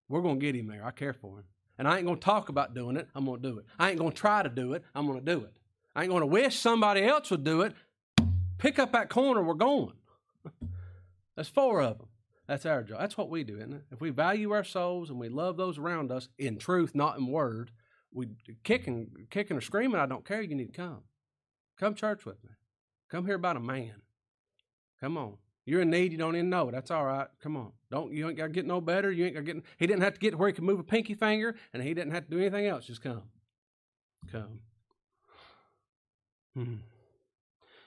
We're 0.07 0.21
going 0.21 0.39
to 0.39 0.45
get 0.45 0.55
him 0.55 0.67
there. 0.67 0.85
I 0.85 0.91
care 0.91 1.13
for 1.13 1.39
him. 1.39 1.45
And 1.77 1.87
I 1.87 1.97
ain't 1.97 2.05
going 2.05 2.19
to 2.19 2.23
talk 2.23 2.49
about 2.49 2.73
doing 2.73 2.97
it. 2.97 3.09
I'm 3.15 3.25
going 3.25 3.41
to 3.41 3.49
do 3.49 3.57
it. 3.57 3.65
I 3.79 3.89
ain't 3.89 3.99
going 3.99 4.11
to 4.11 4.17
try 4.17 4.43
to 4.43 4.49
do 4.49 4.73
it. 4.73 4.83
I'm 4.93 5.07
going 5.07 5.19
to 5.19 5.25
do 5.25 5.43
it. 5.43 5.53
I 5.95 6.03
ain't 6.03 6.09
going 6.09 6.21
to 6.21 6.27
wish 6.27 6.57
somebody 6.57 7.03
else 7.03 7.31
would 7.31 7.43
do 7.43 7.61
it. 7.61 7.73
Pick 8.57 8.79
up 8.79 8.91
that 8.93 9.09
corner. 9.09 9.41
We're 9.41 9.53
going. 9.53 9.93
That's 11.35 11.49
four 11.49 11.81
of 11.81 11.97
them. 11.97 12.07
That's 12.47 12.65
our 12.65 12.83
job. 12.83 12.99
That's 12.99 13.17
what 13.17 13.29
we 13.29 13.43
do, 13.43 13.57
isn't 13.57 13.73
it? 13.73 13.83
If 13.91 14.01
we 14.01 14.09
value 14.09 14.51
our 14.51 14.63
souls 14.63 15.09
and 15.09 15.19
we 15.19 15.29
love 15.29 15.55
those 15.55 15.77
around 15.77 16.11
us 16.11 16.27
in 16.37 16.57
truth, 16.57 16.93
not 16.93 17.17
in 17.17 17.27
word, 17.27 17.71
we 18.13 18.27
kicking, 18.63 19.27
kicking 19.29 19.57
or 19.57 19.61
screaming. 19.61 19.99
I 19.99 20.05
don't 20.05 20.25
care. 20.25 20.41
You 20.41 20.55
need 20.55 20.73
to 20.73 20.77
come. 20.77 21.03
Come 21.79 21.95
church 21.95 22.25
with 22.25 22.43
me. 22.43 22.51
Come 23.09 23.25
hear 23.25 23.35
about 23.35 23.57
a 23.57 23.61
man. 23.61 23.93
Come 24.99 25.17
on. 25.17 25.37
You're 25.65 25.81
in 25.81 25.89
need. 25.89 26.11
You 26.11 26.17
don't 26.17 26.35
even 26.35 26.49
know. 26.49 26.69
That's 26.69 26.91
all 26.91 27.05
right. 27.05 27.27
Come 27.41 27.55
on. 27.55 27.71
Don't 27.89 28.11
you 28.11 28.27
ain't 28.27 28.37
got 28.37 28.47
to 28.47 28.51
get 28.51 28.65
no 28.65 28.81
better. 28.81 29.11
You 29.11 29.25
ain't 29.25 29.35
got 29.35 29.45
to 29.45 29.53
get. 29.53 29.63
He 29.77 29.87
didn't 29.87 30.03
have 30.03 30.15
to 30.15 30.19
get 30.19 30.37
where 30.37 30.49
he 30.49 30.53
could 30.53 30.65
move 30.65 30.79
a 30.79 30.83
pinky 30.83 31.13
finger, 31.13 31.55
and 31.73 31.81
he 31.81 31.93
didn't 31.93 32.11
have 32.11 32.25
to 32.25 32.31
do 32.31 32.39
anything 32.39 32.67
else. 32.67 32.85
Just 32.85 33.01
come. 33.01 33.23
Come. 34.31 34.59
Hmm. 36.53 36.75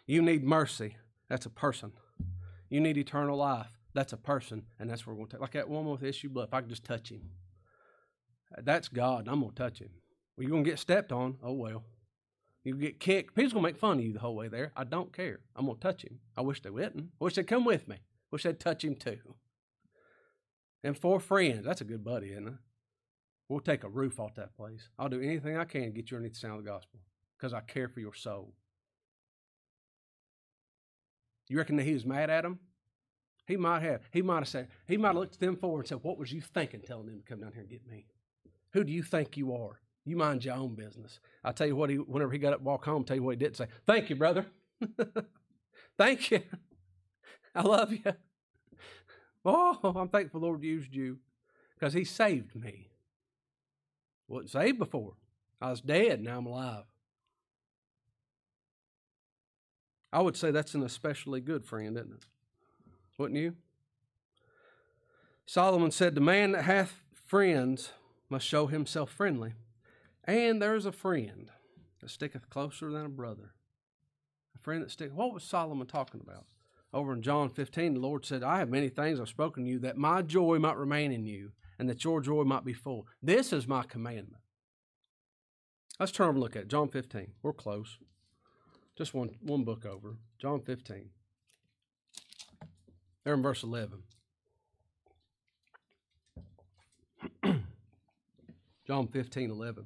You 0.07 0.23
need 0.23 0.45
mercy. 0.45 0.97
That's 1.29 1.45
a 1.47 1.51
person. 1.51 1.93
You 2.71 2.81
need 2.81 2.97
eternal 2.97 3.37
life. 3.37 3.76
That's 3.97 4.13
a 4.13 4.19
person, 4.19 4.67
and 4.79 4.91
that's 4.91 5.07
where 5.07 5.15
we're 5.15 5.21
going 5.21 5.29
to 5.29 5.33
take. 5.37 5.41
Like 5.41 5.53
that 5.53 5.71
woman 5.71 5.91
with 5.91 6.03
the 6.03 6.09
issue 6.09 6.29
blood. 6.29 6.49
If 6.49 6.55
I 6.55 6.61
could 6.61 6.69
just 6.69 6.85
touch 6.85 7.11
him, 7.11 7.31
that's 8.63 8.89
God. 8.89 9.27
I'm 9.27 9.41
going 9.41 9.53
to 9.53 9.57
touch 9.57 9.79
him. 9.79 9.89
Well, 10.37 10.43
you're 10.43 10.51
going 10.51 10.65
to 10.65 10.71
get 10.71 10.79
stepped 10.79 11.13
on. 11.13 11.39
Oh 11.43 11.55
well. 11.55 11.83
You 12.63 12.75
get 12.75 13.01
kicked. 13.01 13.35
People's 13.35 13.55
going 13.55 13.65
to 13.65 13.73
make 13.73 13.81
fun 13.81 13.99
of 13.99 14.05
you 14.05 14.13
the 14.13 14.19
whole 14.19 14.37
way 14.37 14.49
there. 14.49 14.73
I 14.77 14.85
don't 14.85 15.15
care. 15.15 15.39
I'm 15.55 15.65
going 15.65 15.79
to 15.79 15.83
touch 15.83 16.03
him. 16.03 16.19
I 16.37 16.43
wish 16.43 16.61
they 16.61 16.69
wouldn't. 16.69 17.11
I 17.19 17.25
wish 17.25 17.37
they'd 17.37 17.47
come 17.47 17.65
with 17.65 17.89
me. 17.89 17.95
I 17.97 18.01
Wish 18.33 18.43
they'd 18.43 18.61
touch 18.61 18.85
him 18.85 18.97
too. 18.97 19.17
And 20.85 20.99
four 20.99 21.19
friends. 21.19 21.65
That's 21.65 21.81
a 21.81 21.85
good 21.85 22.05
buddy, 22.05 22.33
isn't 22.33 22.49
it? 22.49 22.55
We'll 23.49 23.61
take 23.61 23.83
a 23.83 23.89
roof 23.89 24.21
off 24.21 24.35
that 24.35 24.55
place. 24.57 24.91
I'll 24.99 25.09
do 25.09 25.23
anything 25.23 25.57
I 25.57 25.65
can 25.65 25.85
to 25.85 25.91
get 25.91 26.11
you 26.11 26.19
underneath 26.19 26.35
the 26.35 26.41
sound 26.41 26.59
of 26.59 26.65
the 26.65 26.71
gospel 26.71 27.01
because 27.39 27.55
I 27.55 27.61
care 27.61 27.89
for 27.89 28.01
your 28.01 28.15
soul. 28.15 28.53
You 31.49 31.57
reckon 31.57 31.77
that 31.77 31.85
he 31.85 31.95
was 31.95 32.05
mad 32.05 32.29
at 32.29 32.43
them? 32.43 32.59
He 33.47 33.57
might 33.57 33.83
have. 33.83 34.03
He 34.11 34.23
might 34.23 34.41
have 34.41 34.49
said, 34.49 34.69
he 34.87 34.97
might 34.97 35.09
have 35.09 35.17
looked 35.17 35.35
at 35.35 35.41
them 35.41 35.57
forward 35.57 35.81
and 35.81 35.89
said, 35.89 36.01
What 36.03 36.19
was 36.19 36.33
you 36.33 36.41
thinking 36.41 36.81
telling 36.81 37.07
them 37.07 37.19
to 37.19 37.25
come 37.25 37.41
down 37.41 37.53
here 37.53 37.63
and 37.63 37.71
get 37.71 37.87
me? 37.89 38.07
Who 38.73 38.85
do 38.85 38.93
you 38.93 39.03
think 39.03 39.37
you 39.37 39.55
are? 39.55 39.81
You 40.05 40.17
mind 40.17 40.45
your 40.45 40.55
own 40.55 40.75
business. 40.75 41.21
I 41.45 41.53
tell 41.53 41.67
you 41.67 41.77
what, 41.77 41.91
he 41.91 41.97
whenever 41.97 42.33
he 42.33 42.39
got 42.39 42.53
up 42.53 42.61
walk 42.61 42.85
home, 42.85 43.05
tell 43.05 43.17
you 43.17 43.23
what 43.23 43.33
he 43.33 43.37
did 43.37 43.57
say, 43.57 43.67
Thank 43.87 44.11
you, 44.11 44.17
brother. 44.17 44.47
Thank 45.99 46.31
you. 46.31 46.43
I 47.55 47.63
love 47.63 47.93
you. 47.93 48.03
Oh, 49.49 49.93
I'm 49.95 50.09
thankful 50.09 50.41
Lord 50.41 50.65
used 50.65 50.93
you 50.93 51.19
because 51.79 51.95
he 51.95 52.03
saved 52.03 52.57
me. 52.57 52.91
Wasn't 54.27 54.51
saved 54.51 54.81
before. 54.81 55.13
I 55.61 55.71
was 55.71 55.81
dead, 55.81 56.21
now 56.21 56.39
I'm 56.39 56.47
alive. 56.47 56.83
I 60.13 60.21
would 60.21 60.37
say 60.37 60.51
that's 60.51 60.75
an 60.75 60.83
especially 60.83 61.41
good 61.41 61.65
friend, 61.65 61.97
isn't 61.97 62.13
it? 62.13 62.27
Wouldn't 63.19 63.41
you? 63.41 63.55
Solomon 65.47 65.91
said, 65.91 66.15
The 66.15 66.21
man 66.21 66.53
that 66.53 66.65
hath 66.65 67.03
friends 67.13 67.91
must 68.29 68.47
show 68.47 68.67
himself 68.67 69.11
friendly. 69.11 69.55
And 70.25 70.61
there's 70.61 70.87
a 70.87 70.93
friend 70.93 71.51
that 72.01 72.11
sticketh 72.11 72.51
closer 72.51 72.91
than 72.91 73.07
a 73.07 73.11
brother. 73.11 73.55
A 74.55 74.59
friend 74.59 74.83
that 74.83 74.91
sticketh. 74.91 75.15
What 75.15 75.33
was 75.33 75.45
Solomon 75.45 75.87
talking 75.87 76.21
about? 76.21 76.47
Over 76.93 77.13
in 77.13 77.23
John 77.23 77.49
15, 77.49 77.95
the 77.95 78.01
Lord 78.01 78.25
said, 78.25 78.43
I 78.43 78.59
have 78.59 78.69
many 78.69 78.89
things 78.89 79.21
I've 79.21 79.29
spoken 79.29 79.65
to 79.65 79.71
you 79.71 79.79
that 79.81 79.97
my 79.97 80.23
joy 80.23 80.59
might 80.59 80.77
remain 80.77 81.13
in 81.13 81.27
you 81.27 81.53
and 81.79 81.89
that 81.89 82.05
your 82.05 82.21
joy 82.21 82.43
might 82.45 82.65
be 82.65 82.73
full. 82.73 83.07
This 83.23 83.53
is 83.53 83.69
my 83.69 83.83
commandment. 83.83 84.43
Let's 86.01 86.13
turn 86.13 86.31
and 86.31 86.41
look 86.41 86.57
at 86.57 86.63
it. 86.63 86.69
John 86.69 86.89
15. 86.89 87.33
We're 87.43 87.53
close. 87.53 87.99
Just 88.97 89.15
one, 89.15 89.31
one 89.43 89.65
book 89.65 89.85
over. 89.85 90.17
John 90.39 90.61
15. 90.61 91.11
There 93.27 93.35
in 93.35 93.43
verse 93.43 93.65
11. 93.65 94.03
John 98.87 99.09
15, 99.09 99.51
11. 99.51 99.85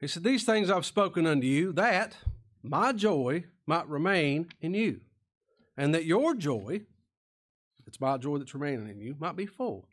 He 0.00 0.06
said, 0.06 0.24
These 0.24 0.44
things 0.44 0.70
I've 0.70 0.86
spoken 0.86 1.26
unto 1.26 1.46
you, 1.46 1.70
that 1.72 2.16
my 2.62 2.92
joy 2.92 3.44
might 3.66 3.86
remain 3.86 4.48
in 4.62 4.72
you, 4.72 5.02
and 5.76 5.94
that 5.94 6.06
your 6.06 6.34
joy, 6.34 6.80
it's 7.86 8.00
my 8.00 8.16
joy 8.16 8.38
that's 8.38 8.54
remaining 8.54 8.88
in 8.88 8.98
you, 8.98 9.16
might 9.18 9.36
be 9.36 9.44
full. 9.44 9.86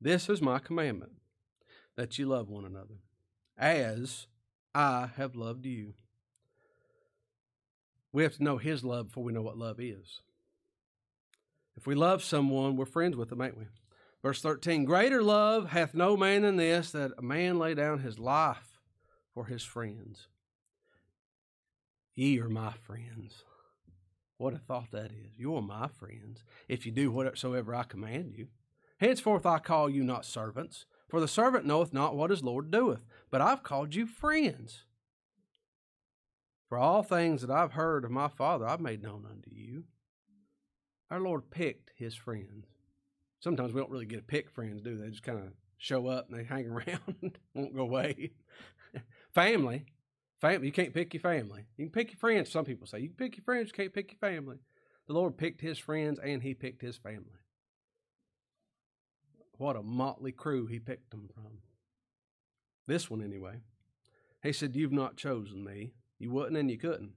This 0.00 0.30
is 0.30 0.40
my 0.40 0.60
commandment, 0.60 1.12
that 1.94 2.18
you 2.18 2.24
love 2.24 2.48
one 2.48 2.64
another, 2.64 3.02
as 3.58 4.28
I 4.78 5.10
have 5.16 5.34
loved 5.34 5.66
you. 5.66 5.94
We 8.12 8.22
have 8.22 8.36
to 8.36 8.44
know 8.44 8.58
His 8.58 8.84
love 8.84 9.08
before 9.08 9.24
we 9.24 9.32
know 9.32 9.42
what 9.42 9.58
love 9.58 9.80
is. 9.80 10.20
If 11.76 11.84
we 11.84 11.96
love 11.96 12.22
someone, 12.22 12.76
we're 12.76 12.86
friends 12.86 13.16
with 13.16 13.28
them, 13.28 13.42
ain't 13.42 13.58
we? 13.58 13.64
Verse 14.22 14.40
13 14.40 14.84
Greater 14.84 15.20
love 15.20 15.70
hath 15.70 15.94
no 15.94 16.16
man 16.16 16.42
than 16.42 16.54
this, 16.54 16.92
that 16.92 17.10
a 17.18 17.22
man 17.22 17.58
lay 17.58 17.74
down 17.74 17.98
his 17.98 18.20
life 18.20 18.78
for 19.34 19.46
his 19.46 19.64
friends. 19.64 20.28
Ye 22.14 22.38
are 22.38 22.48
my 22.48 22.72
friends. 22.72 23.42
What 24.36 24.54
a 24.54 24.58
thought 24.58 24.92
that 24.92 25.10
is. 25.10 25.32
You're 25.36 25.60
my 25.60 25.88
friends, 25.88 26.44
if 26.68 26.86
you 26.86 26.92
do 26.92 27.10
whatsoever 27.10 27.74
I 27.74 27.82
command 27.82 28.34
you. 28.36 28.46
Henceforth 29.00 29.44
I 29.44 29.58
call 29.58 29.90
you 29.90 30.04
not 30.04 30.24
servants, 30.24 30.86
for 31.08 31.20
the 31.20 31.28
servant 31.28 31.66
knoweth 31.66 31.92
not 31.92 32.16
what 32.16 32.30
his 32.30 32.42
Lord 32.42 32.70
doeth, 32.70 33.04
but 33.30 33.40
I've 33.40 33.62
called 33.62 33.94
you 33.94 34.06
friends. 34.06 34.84
For 36.68 36.78
all 36.78 37.02
things 37.02 37.40
that 37.40 37.50
I've 37.50 37.72
heard 37.72 38.04
of 38.04 38.10
my 38.10 38.28
Father, 38.28 38.66
I've 38.66 38.80
made 38.80 39.02
known 39.02 39.24
unto 39.28 39.50
you. 39.50 39.84
Our 41.10 41.20
Lord 41.20 41.50
picked 41.50 41.92
his 41.96 42.14
friends. 42.14 42.66
Sometimes 43.40 43.72
we 43.72 43.80
don't 43.80 43.90
really 43.90 44.04
get 44.04 44.16
to 44.16 44.22
pick 44.22 44.50
friends, 44.50 44.82
do 44.82 44.96
they? 44.96 45.04
they 45.04 45.10
just 45.10 45.22
kind 45.22 45.38
of 45.38 45.52
show 45.78 46.08
up 46.08 46.28
and 46.28 46.38
they 46.38 46.44
hang 46.44 46.66
around, 46.70 47.38
won't 47.54 47.74
go 47.74 47.82
away. 47.82 48.32
Family, 49.34 49.86
Family, 50.40 50.66
you 50.66 50.72
can't 50.72 50.94
pick 50.94 51.14
your 51.14 51.20
family. 51.20 51.64
You 51.76 51.86
can 51.86 51.92
pick 51.92 52.12
your 52.12 52.18
friends. 52.18 52.50
Some 52.50 52.64
people 52.64 52.86
say 52.86 53.00
you 53.00 53.08
can 53.08 53.16
pick 53.16 53.36
your 53.36 53.44
friends, 53.44 53.68
you 53.68 53.72
can't 53.72 53.92
pick 53.92 54.12
your 54.12 54.18
family. 54.18 54.58
The 55.08 55.12
Lord 55.14 55.36
picked 55.36 55.60
his 55.60 55.78
friends 55.78 56.20
and 56.20 56.42
he 56.42 56.54
picked 56.54 56.82
his 56.82 56.96
family. 56.96 57.40
What 59.58 59.76
a 59.76 59.82
motley 59.82 60.32
crew 60.32 60.66
he 60.66 60.78
picked 60.78 61.10
them 61.10 61.28
from. 61.34 61.58
This 62.86 63.10
one, 63.10 63.22
anyway. 63.22 63.60
He 64.42 64.52
said, 64.52 64.76
You've 64.76 64.92
not 64.92 65.16
chosen 65.16 65.62
me. 65.62 65.92
You 66.18 66.30
wouldn't 66.30 66.56
and 66.56 66.70
you 66.70 66.78
couldn't. 66.78 67.12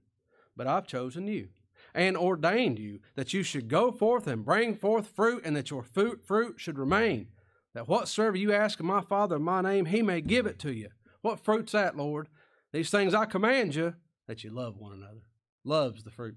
But 0.56 0.66
I've 0.66 0.86
chosen 0.86 1.26
you 1.26 1.48
and 1.94 2.16
ordained 2.16 2.78
you 2.78 3.00
that 3.14 3.32
you 3.32 3.42
should 3.42 3.68
go 3.68 3.90
forth 3.90 4.26
and 4.26 4.44
bring 4.44 4.74
forth 4.74 5.08
fruit 5.08 5.42
and 5.44 5.56
that 5.56 5.70
your 5.70 5.82
fruit, 5.82 6.54
should 6.56 6.78
remain. 6.78 7.28
That 7.74 7.88
whatsoever 7.88 8.36
you 8.36 8.52
ask 8.52 8.80
of 8.80 8.86
my 8.86 9.00
Father 9.00 9.36
in 9.36 9.42
my 9.42 9.62
name, 9.62 9.86
he 9.86 10.02
may 10.02 10.20
give 10.20 10.46
it 10.46 10.58
to 10.60 10.72
you. 10.72 10.88
What 11.22 11.40
fruit's 11.40 11.72
that, 11.72 11.96
Lord? 11.96 12.28
These 12.72 12.90
things 12.90 13.14
I 13.14 13.24
command 13.24 13.74
you 13.74 13.94
that 14.26 14.44
you 14.44 14.50
love 14.50 14.76
one 14.76 14.92
another. 14.92 15.22
Love's 15.64 16.04
the 16.04 16.10
fruit. 16.10 16.36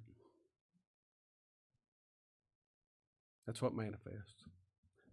That's 3.46 3.62
what 3.62 3.76
manifests. 3.76 4.46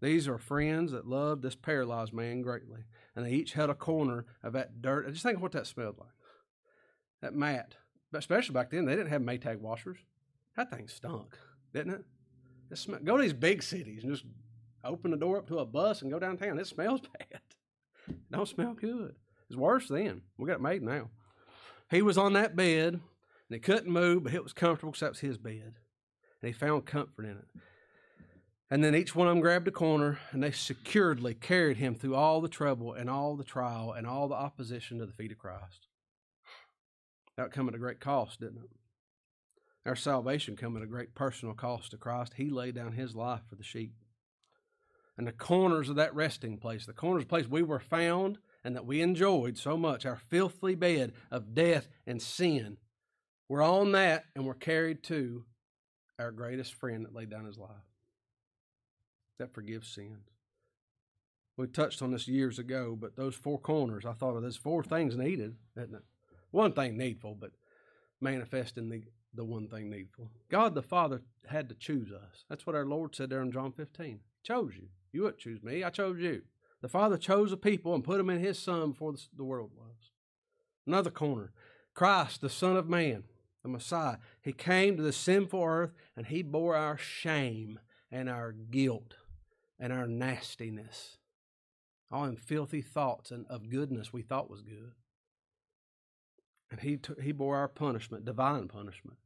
These 0.02 0.26
are 0.26 0.36
friends 0.36 0.90
that 0.90 1.06
loved 1.06 1.42
this 1.42 1.54
paralyzed 1.54 2.12
man 2.12 2.42
greatly. 2.42 2.80
And 3.14 3.24
they 3.24 3.30
each 3.30 3.52
had 3.52 3.70
a 3.70 3.74
corner 3.74 4.26
of 4.42 4.52
that 4.54 4.82
dirt. 4.82 5.06
I 5.06 5.12
Just 5.12 5.22
think 5.22 5.36
of 5.36 5.42
what 5.42 5.52
that 5.52 5.68
smelled 5.68 5.98
like. 5.98 6.10
That 7.22 7.36
mat. 7.36 7.76
But 8.10 8.18
especially 8.18 8.52
back 8.52 8.72
then, 8.72 8.84
they 8.84 8.96
didn't 8.96 9.10
have 9.10 9.22
Maytag 9.22 9.60
washers. 9.60 9.98
That 10.56 10.70
thing 10.70 10.88
stunk, 10.88 11.38
didn't 11.72 11.94
it? 11.94 12.04
it 12.72 12.78
sm- 12.78 13.04
go 13.04 13.16
to 13.16 13.22
these 13.22 13.32
big 13.32 13.62
cities 13.62 14.02
and 14.02 14.12
just 14.12 14.26
open 14.84 15.12
the 15.12 15.16
door 15.16 15.38
up 15.38 15.46
to 15.48 15.60
a 15.60 15.64
bus 15.64 16.02
and 16.02 16.10
go 16.10 16.18
downtown. 16.18 16.58
It 16.58 16.66
smells 16.66 17.00
bad. 17.18 17.40
It 18.08 18.16
don't 18.32 18.48
smell 18.48 18.74
good. 18.74 19.14
It's 19.48 19.56
worse 19.56 19.86
then. 19.86 20.22
We 20.36 20.48
got 20.48 20.56
it 20.56 20.62
made 20.62 20.82
now. 20.82 21.10
He 21.92 22.02
was 22.02 22.18
on 22.18 22.32
that 22.32 22.56
bed 22.56 22.94
and 22.94 23.00
he 23.50 23.60
couldn't 23.60 23.92
move, 23.92 24.24
but 24.24 24.34
it 24.34 24.42
was 24.42 24.52
comfortable 24.52 24.90
because 24.90 25.00
that 25.00 25.10
was 25.12 25.20
his 25.20 25.38
bed. 25.38 25.74
And 26.42 26.48
he 26.48 26.52
found 26.52 26.86
comfort 26.86 27.24
in 27.24 27.36
it. 27.36 27.62
And 28.72 28.82
then 28.82 28.94
each 28.94 29.14
one 29.14 29.28
of 29.28 29.32
them 29.34 29.42
grabbed 29.42 29.68
a 29.68 29.70
corner 29.70 30.18
and 30.30 30.42
they 30.42 30.50
securely 30.50 31.34
carried 31.34 31.76
him 31.76 31.94
through 31.94 32.14
all 32.14 32.40
the 32.40 32.48
trouble 32.48 32.94
and 32.94 33.10
all 33.10 33.36
the 33.36 33.44
trial 33.44 33.92
and 33.92 34.06
all 34.06 34.28
the 34.28 34.34
opposition 34.34 34.98
to 34.98 35.04
the 35.04 35.12
feet 35.12 35.30
of 35.30 35.36
Christ. 35.36 35.88
That 37.36 37.52
come 37.52 37.68
at 37.68 37.74
a 37.74 37.78
great 37.78 38.00
cost, 38.00 38.40
didn't 38.40 38.62
it? 38.64 38.70
Our 39.84 39.94
salvation 39.94 40.56
come 40.56 40.74
at 40.78 40.82
a 40.82 40.86
great 40.86 41.14
personal 41.14 41.54
cost 41.54 41.90
to 41.90 41.98
Christ. 41.98 42.32
He 42.38 42.48
laid 42.48 42.74
down 42.74 42.92
his 42.92 43.14
life 43.14 43.42
for 43.46 43.56
the 43.56 43.62
sheep. 43.62 43.92
And 45.18 45.26
the 45.26 45.32
corners 45.32 45.90
of 45.90 45.96
that 45.96 46.14
resting 46.14 46.56
place, 46.56 46.86
the 46.86 46.94
corners 46.94 47.24
of 47.24 47.28
the 47.28 47.30
place 47.30 47.46
we 47.46 47.62
were 47.62 47.78
found 47.78 48.38
and 48.64 48.74
that 48.74 48.86
we 48.86 49.02
enjoyed 49.02 49.58
so 49.58 49.76
much, 49.76 50.06
our 50.06 50.22
filthy 50.30 50.76
bed 50.76 51.12
of 51.30 51.52
death 51.52 51.88
and 52.06 52.22
sin, 52.22 52.78
we're 53.50 53.60
on 53.60 53.92
that 53.92 54.24
and 54.34 54.46
we're 54.46 54.54
carried 54.54 55.02
to 55.02 55.44
our 56.18 56.30
greatest 56.32 56.72
friend 56.72 57.04
that 57.04 57.14
laid 57.14 57.28
down 57.28 57.44
his 57.44 57.58
life 57.58 57.91
that 59.42 59.52
forgives 59.52 59.88
sins. 59.88 60.30
We 61.56 61.66
touched 61.66 62.00
on 62.00 62.12
this 62.12 62.28
years 62.28 62.60
ago, 62.60 62.96
but 62.98 63.16
those 63.16 63.34
four 63.34 63.58
corners, 63.58 64.06
I 64.06 64.12
thought 64.12 64.36
of 64.36 64.42
those 64.42 64.56
four 64.56 64.84
things 64.84 65.16
needed? 65.16 65.56
One 66.52 66.72
thing 66.72 66.96
needful, 66.96 67.36
but 67.38 67.50
manifesting 68.20 68.88
the, 68.88 69.02
the 69.34 69.44
one 69.44 69.66
thing 69.66 69.90
needful. 69.90 70.30
God 70.48 70.76
the 70.76 70.82
Father 70.82 71.22
had 71.48 71.68
to 71.68 71.74
choose 71.74 72.12
us. 72.12 72.44
That's 72.48 72.66
what 72.66 72.76
our 72.76 72.86
Lord 72.86 73.16
said 73.16 73.30
there 73.30 73.42
in 73.42 73.50
John 73.50 73.72
15. 73.72 74.20
chose 74.44 74.72
you. 74.76 74.88
You 75.12 75.22
wouldn't 75.22 75.40
choose 75.40 75.62
me, 75.62 75.82
I 75.82 75.90
chose 75.90 76.20
you. 76.20 76.42
The 76.80 76.88
Father 76.88 77.18
chose 77.18 77.50
a 77.52 77.56
people 77.56 77.94
and 77.96 78.04
put 78.04 78.18
them 78.18 78.30
in 78.30 78.38
His 78.38 78.60
Son 78.60 78.92
before 78.92 79.14
the 79.36 79.44
world 79.44 79.72
was. 79.76 80.10
Another 80.86 81.10
corner 81.10 81.52
Christ, 81.94 82.40
the 82.40 82.48
Son 82.48 82.76
of 82.76 82.88
Man, 82.88 83.24
the 83.64 83.68
Messiah, 83.68 84.18
He 84.40 84.52
came 84.52 84.96
to 84.96 85.02
the 85.02 85.12
sinful 85.12 85.62
earth 85.62 85.92
and 86.16 86.26
He 86.26 86.42
bore 86.42 86.76
our 86.76 86.96
shame 86.96 87.80
and 88.12 88.28
our 88.28 88.52
guilt 88.52 89.14
and 89.82 89.92
our 89.92 90.06
nastiness 90.06 91.18
all 92.12 92.26
them 92.26 92.36
filthy 92.36 92.82
thoughts 92.82 93.30
and 93.30 93.46
of 93.48 93.70
goodness 93.70 94.12
we 94.12 94.22
thought 94.22 94.50
was 94.50 94.60
good. 94.60 94.92
And 96.70 96.80
he, 96.80 96.98
he 97.22 97.32
bore 97.32 97.56
our 97.56 97.68
punishment, 97.68 98.24
divine 98.24 98.68
punishment, 98.68 99.16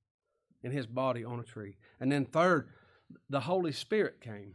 in 0.62 0.70
his 0.70 0.86
body 0.86 1.24
on 1.24 1.40
a 1.40 1.44
tree. 1.44 1.76
And 2.00 2.10
then, 2.10 2.24
third, 2.24 2.68
the 3.28 3.40
Holy 3.40 3.72
Spirit 3.72 4.20
came. 4.20 4.54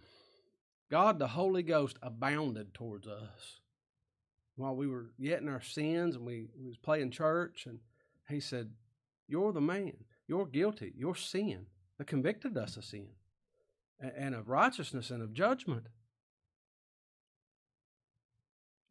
God, 0.90 1.20
the 1.20 1.28
Holy 1.28 1.64
Ghost, 1.64 1.98
abounded 2.02 2.74
towards 2.74 3.08
us 3.08 3.60
while 4.56 4.76
we 4.76 4.88
were 4.88 5.12
yet 5.18 5.42
in 5.42 5.48
our 5.48 5.62
sins 5.62 6.16
and 6.16 6.26
we, 6.26 6.48
we 6.58 6.68
was 6.68 6.78
playing 6.78 7.12
church. 7.12 7.66
And 7.66 7.80
he 8.30 8.40
said, 8.40 8.72
You're 9.28 9.54
the 9.54 9.62
man. 9.62 9.94
You're 10.28 10.46
guilty. 10.46 10.94
You're 10.98 11.16
sin. 11.16 11.66
That 11.98 12.08
convicted 12.08 12.58
us 12.58 12.78
of 12.78 12.86
sin 12.86 13.10
and, 14.02 14.36
of 14.36 14.50
righteousness 14.50 15.12
and 15.12 15.22
of 15.22 15.34
judgment. 15.34 15.88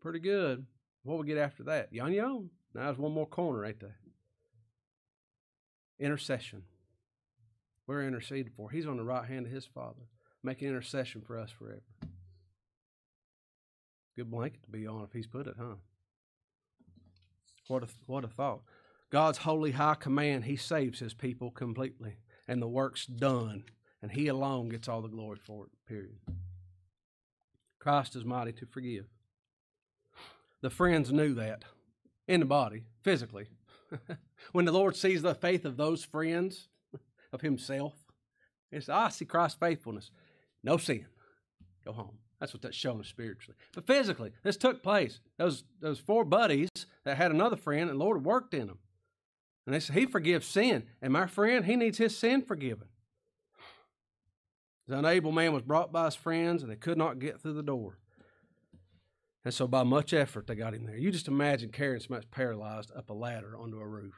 Pretty 0.01 0.21
good. 0.21 0.67
What 1.03 1.19
we 1.19 1.27
get 1.27 1.39
after 1.39 1.65
that? 1.65 1.93
Yon 1.93 2.13
yon. 2.13 2.51
Now 2.75 2.85
there's 2.85 2.99
one 2.99 3.13
more 3.13 3.27
corner 3.27 3.61
right 3.61 3.79
there. 3.79 3.97
Intercession. 5.99 6.63
We're 7.87 8.07
interceded 8.07 8.53
for. 8.57 8.71
He's 8.71 8.87
on 8.87 8.97
the 8.97 9.05
right 9.05 9.27
hand 9.27 9.47
of 9.47 9.53
his 9.53 9.67
Father, 9.67 10.03
making 10.43 10.69
intercession 10.69 11.23
for 11.27 11.39
us 11.39 11.51
forever. 11.51 11.83
Good 14.17 14.31
blanket 14.31 14.63
to 14.65 14.71
be 14.71 14.87
on 14.87 15.03
if 15.03 15.13
he's 15.13 15.27
put 15.27 15.47
it, 15.47 15.57
huh? 15.59 15.77
What 17.69 17.83
a, 17.83 17.89
what 18.07 18.25
a 18.25 18.29
thought. 18.29 18.63
God's 19.11 19.39
holy 19.39 19.73
high 19.73 19.97
command, 19.97 20.45
he 20.45 20.57
saves 20.57 21.01
his 21.01 21.15
people 21.15 21.51
completely, 21.51 22.19
and 22.47 22.63
the 22.63 22.69
work's 22.69 23.07
done, 23.07 23.65
and 24.03 24.13
he 24.13 24.29
alone 24.29 24.69
gets 24.69 24.89
all 24.89 25.03
the 25.03 25.09
glory 25.09 25.39
for 25.45 25.67
it, 25.67 25.71
period. 25.87 26.19
Christ 27.79 28.17
is 28.17 28.25
mighty 28.25 28.53
to 28.53 28.67
forgive. 28.67 29.07
The 30.63 30.71
friends 30.71 31.13
knew 31.13 31.35
that 31.35 31.65
in 32.29 32.41
the 32.41 32.47
body, 32.47 32.85
physically. 33.03 33.47
when 34.53 34.67
the 34.67 34.73
Lord 34.73 34.95
sees 34.97 35.23
the 35.23 35.35
faith 35.35 35.65
of 35.65 35.77
those 35.77 36.05
friends 36.05 36.69
of 37.33 37.41
Himself, 37.41 37.95
says, 38.73 38.89
I 38.89 39.09
see 39.09 39.25
Christ's 39.25 39.59
faithfulness. 39.59 40.11
No 40.63 40.77
sin. 40.77 41.07
Go 41.85 41.93
home. 41.93 42.19
That's 42.39 42.55
what 42.55 42.63
that's 42.63 42.77
showing 42.77 43.03
spiritually. 43.05 43.57
But 43.75 43.87
physically, 43.87 44.33
this 44.43 44.57
took 44.57 44.83
place. 44.83 45.21
Those 45.37 45.65
those 45.81 45.99
four 45.99 46.25
buddies 46.25 46.71
that 47.05 47.19
had 47.19 47.31
another 47.31 47.57
friend, 47.57 47.91
and 47.91 47.99
Lord 47.99 48.25
worked 48.25 48.55
in 48.55 48.67
them. 48.67 48.79
And 49.67 49.75
they 49.75 49.81
said, 49.81 49.97
He 49.97 50.07
forgives 50.07 50.47
sin. 50.47 50.85
And 51.03 51.13
my 51.13 51.27
friend, 51.27 51.67
he 51.67 51.77
needs 51.77 51.99
his 51.99 52.17
sin 52.17 52.43
forgiven. 52.43 52.89
The 54.91 54.99
unable 54.99 55.31
man 55.31 55.53
was 55.53 55.63
brought 55.63 55.93
by 55.93 56.07
his 56.07 56.17
friends, 56.17 56.65
and 56.65 56.73
they 56.73 56.75
could 56.75 56.99
not 56.99 57.21
get 57.21 57.41
through 57.41 57.53
the 57.53 57.63
door. 57.63 58.01
And 59.45 59.55
so, 59.55 59.69
by 59.69 59.85
much 59.85 60.13
effort, 60.13 60.49
they 60.49 60.57
got 60.57 60.75
him 60.75 60.85
there. 60.85 60.97
You 60.97 61.13
just 61.13 61.29
imagine 61.29 61.71
carrying 61.71 62.01
somebody 62.01 62.27
paralyzed 62.33 62.91
up 62.97 63.09
a 63.09 63.13
ladder 63.13 63.57
onto 63.57 63.79
a 63.79 63.87
roof. 63.87 64.17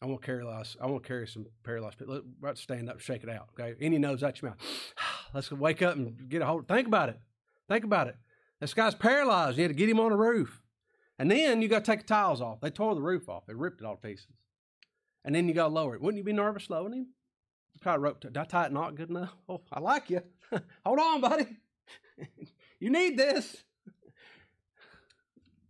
I 0.00 0.06
want 0.06 0.22
to 0.22 0.26
carry 0.26 0.42
I 0.42 0.86
want 0.86 1.02
to 1.02 1.06
carry 1.06 1.28
some 1.28 1.44
paralyzed 1.62 1.98
people. 1.98 2.22
Let's 2.40 2.62
stand 2.62 2.88
up, 2.88 3.00
shake 3.00 3.22
it 3.22 3.28
out. 3.28 3.50
Okay, 3.52 3.74
any 3.78 3.98
nose 3.98 4.22
out 4.22 4.40
your 4.40 4.52
mouth. 4.52 4.58
Let's 5.34 5.52
wake 5.52 5.82
up 5.82 5.96
and 5.96 6.30
get 6.30 6.40
a 6.40 6.46
hold. 6.46 6.66
Think 6.66 6.86
about 6.86 7.10
it. 7.10 7.20
Think 7.68 7.84
about 7.84 8.06
it. 8.08 8.16
This 8.58 8.72
guy's 8.72 8.94
paralyzed. 8.94 9.58
You 9.58 9.64
had 9.64 9.68
to 9.68 9.74
get 9.74 9.90
him 9.90 10.00
on 10.00 10.12
the 10.12 10.16
roof, 10.16 10.62
and 11.18 11.30
then 11.30 11.60
you 11.60 11.68
got 11.68 11.84
to 11.84 11.90
take 11.90 12.00
the 12.00 12.06
tiles 12.06 12.40
off. 12.40 12.62
They 12.62 12.70
tore 12.70 12.94
the 12.94 13.02
roof 13.02 13.28
off. 13.28 13.44
They 13.46 13.52
ripped 13.52 13.82
it 13.82 13.84
all 13.84 13.96
to 13.96 14.00
pieces, 14.00 14.28
and 15.26 15.34
then 15.34 15.48
you 15.48 15.54
got 15.54 15.68
to 15.68 15.74
lower 15.74 15.96
it. 15.96 16.00
Wouldn't 16.00 16.18
you 16.18 16.24
be 16.24 16.32
nervous 16.32 16.70
lowering 16.70 16.94
him? 16.94 17.06
Try 17.82 17.96
rope. 17.96 18.20
Did 18.20 18.38
I 18.38 18.44
tie 18.44 18.66
it 18.66 18.72
not 18.72 18.94
good 18.94 19.10
enough? 19.10 19.34
Oh, 19.48 19.60
I 19.70 19.80
like 19.80 20.08
you. 20.08 20.22
Hold 20.86 20.98
on, 20.98 21.20
buddy. 21.20 21.46
you 22.80 22.90
need 22.90 23.18
this. 23.18 23.64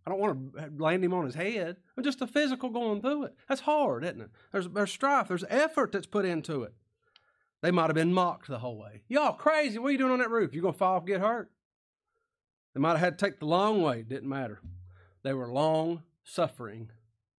I 0.05 0.09
don't 0.09 0.19
want 0.19 0.55
to 0.55 0.71
land 0.77 1.03
him 1.03 1.13
on 1.13 1.25
his 1.25 1.35
head. 1.35 1.75
I'm 1.97 2.03
just 2.03 2.21
a 2.21 2.27
physical 2.27 2.69
going 2.69 3.01
through 3.01 3.25
it. 3.25 3.35
That's 3.49 3.59
hard, 3.61 4.05
isn't 4.05 4.21
it? 4.21 4.29
There's, 4.53 4.69
there's 4.69 4.91
strife. 4.91 5.27
There's 5.27 5.43
effort 5.49 5.91
that's 5.91 6.07
put 6.07 6.23
into 6.23 6.63
it. 6.63 6.73
They 7.61 7.71
might 7.71 7.87
have 7.87 7.95
been 7.95 8.13
mocked 8.13 8.47
the 8.47 8.59
whole 8.59 8.77
way. 8.77 9.01
Y'all 9.09 9.33
crazy. 9.33 9.79
What 9.79 9.89
are 9.89 9.91
you 9.91 9.97
doing 9.97 10.13
on 10.13 10.19
that 10.19 10.29
roof? 10.29 10.53
You're 10.53 10.61
going 10.61 10.75
to 10.75 10.77
fall 10.77 11.01
get 11.01 11.19
hurt? 11.19 11.49
They 12.73 12.79
might 12.79 12.91
have 12.91 12.99
had 12.99 13.19
to 13.19 13.25
take 13.25 13.39
the 13.39 13.47
long 13.47 13.81
way. 13.81 14.03
Didn't 14.03 14.29
matter. 14.29 14.61
They 15.23 15.33
were 15.33 15.51
long 15.51 16.03
suffering 16.23 16.91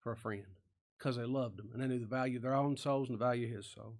for 0.02 0.12
a 0.12 0.16
friend 0.16 0.57
because 0.98 1.16
they 1.16 1.24
loved 1.24 1.60
him 1.60 1.70
and 1.72 1.82
they 1.82 1.86
knew 1.86 2.00
the 2.00 2.06
value 2.06 2.36
of 2.36 2.42
their 2.42 2.54
own 2.54 2.76
souls 2.76 3.08
and 3.08 3.18
the 3.18 3.24
value 3.24 3.46
of 3.46 3.54
his 3.54 3.66
soul. 3.66 3.94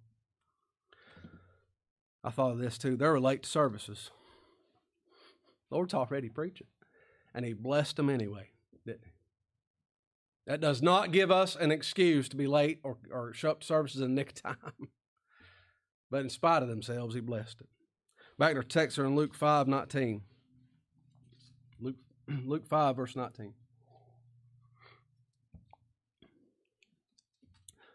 I 2.23 2.29
thought 2.29 2.51
of 2.51 2.59
this 2.59 2.77
too. 2.77 2.97
They 2.97 3.07
were 3.07 3.19
late 3.19 3.43
to 3.43 3.49
services. 3.49 4.11
Lord's 5.71 5.93
already 5.93 6.29
preaching. 6.29 6.67
And 7.33 7.45
he 7.45 7.53
blessed 7.53 7.95
them 7.95 8.09
anyway, 8.09 8.49
didn't 8.85 9.05
he? 9.05 9.11
That 10.47 10.61
does 10.61 10.81
not 10.81 11.11
give 11.11 11.29
us 11.29 11.55
an 11.55 11.71
excuse 11.71 12.27
to 12.29 12.35
be 12.35 12.47
late 12.47 12.79
or, 12.83 12.97
or 13.11 13.33
show 13.33 13.51
up 13.51 13.61
to 13.61 13.67
services 13.67 14.01
in 14.01 14.15
nick 14.15 14.33
time. 14.33 14.57
but 16.11 16.21
in 16.21 16.29
spite 16.29 16.63
of 16.63 16.69
themselves, 16.69 17.13
he 17.13 17.21
blessed 17.21 17.61
it. 17.61 17.67
Back 18.39 18.51
to 18.51 18.57
our 18.57 18.63
text 18.63 18.97
in 18.97 19.15
Luke 19.15 19.35
5 19.35 19.67
19. 19.67 20.21
Luke, 21.79 21.95
Luke 22.45 22.67
5, 22.67 22.95
verse 22.95 23.15
19. 23.15 23.53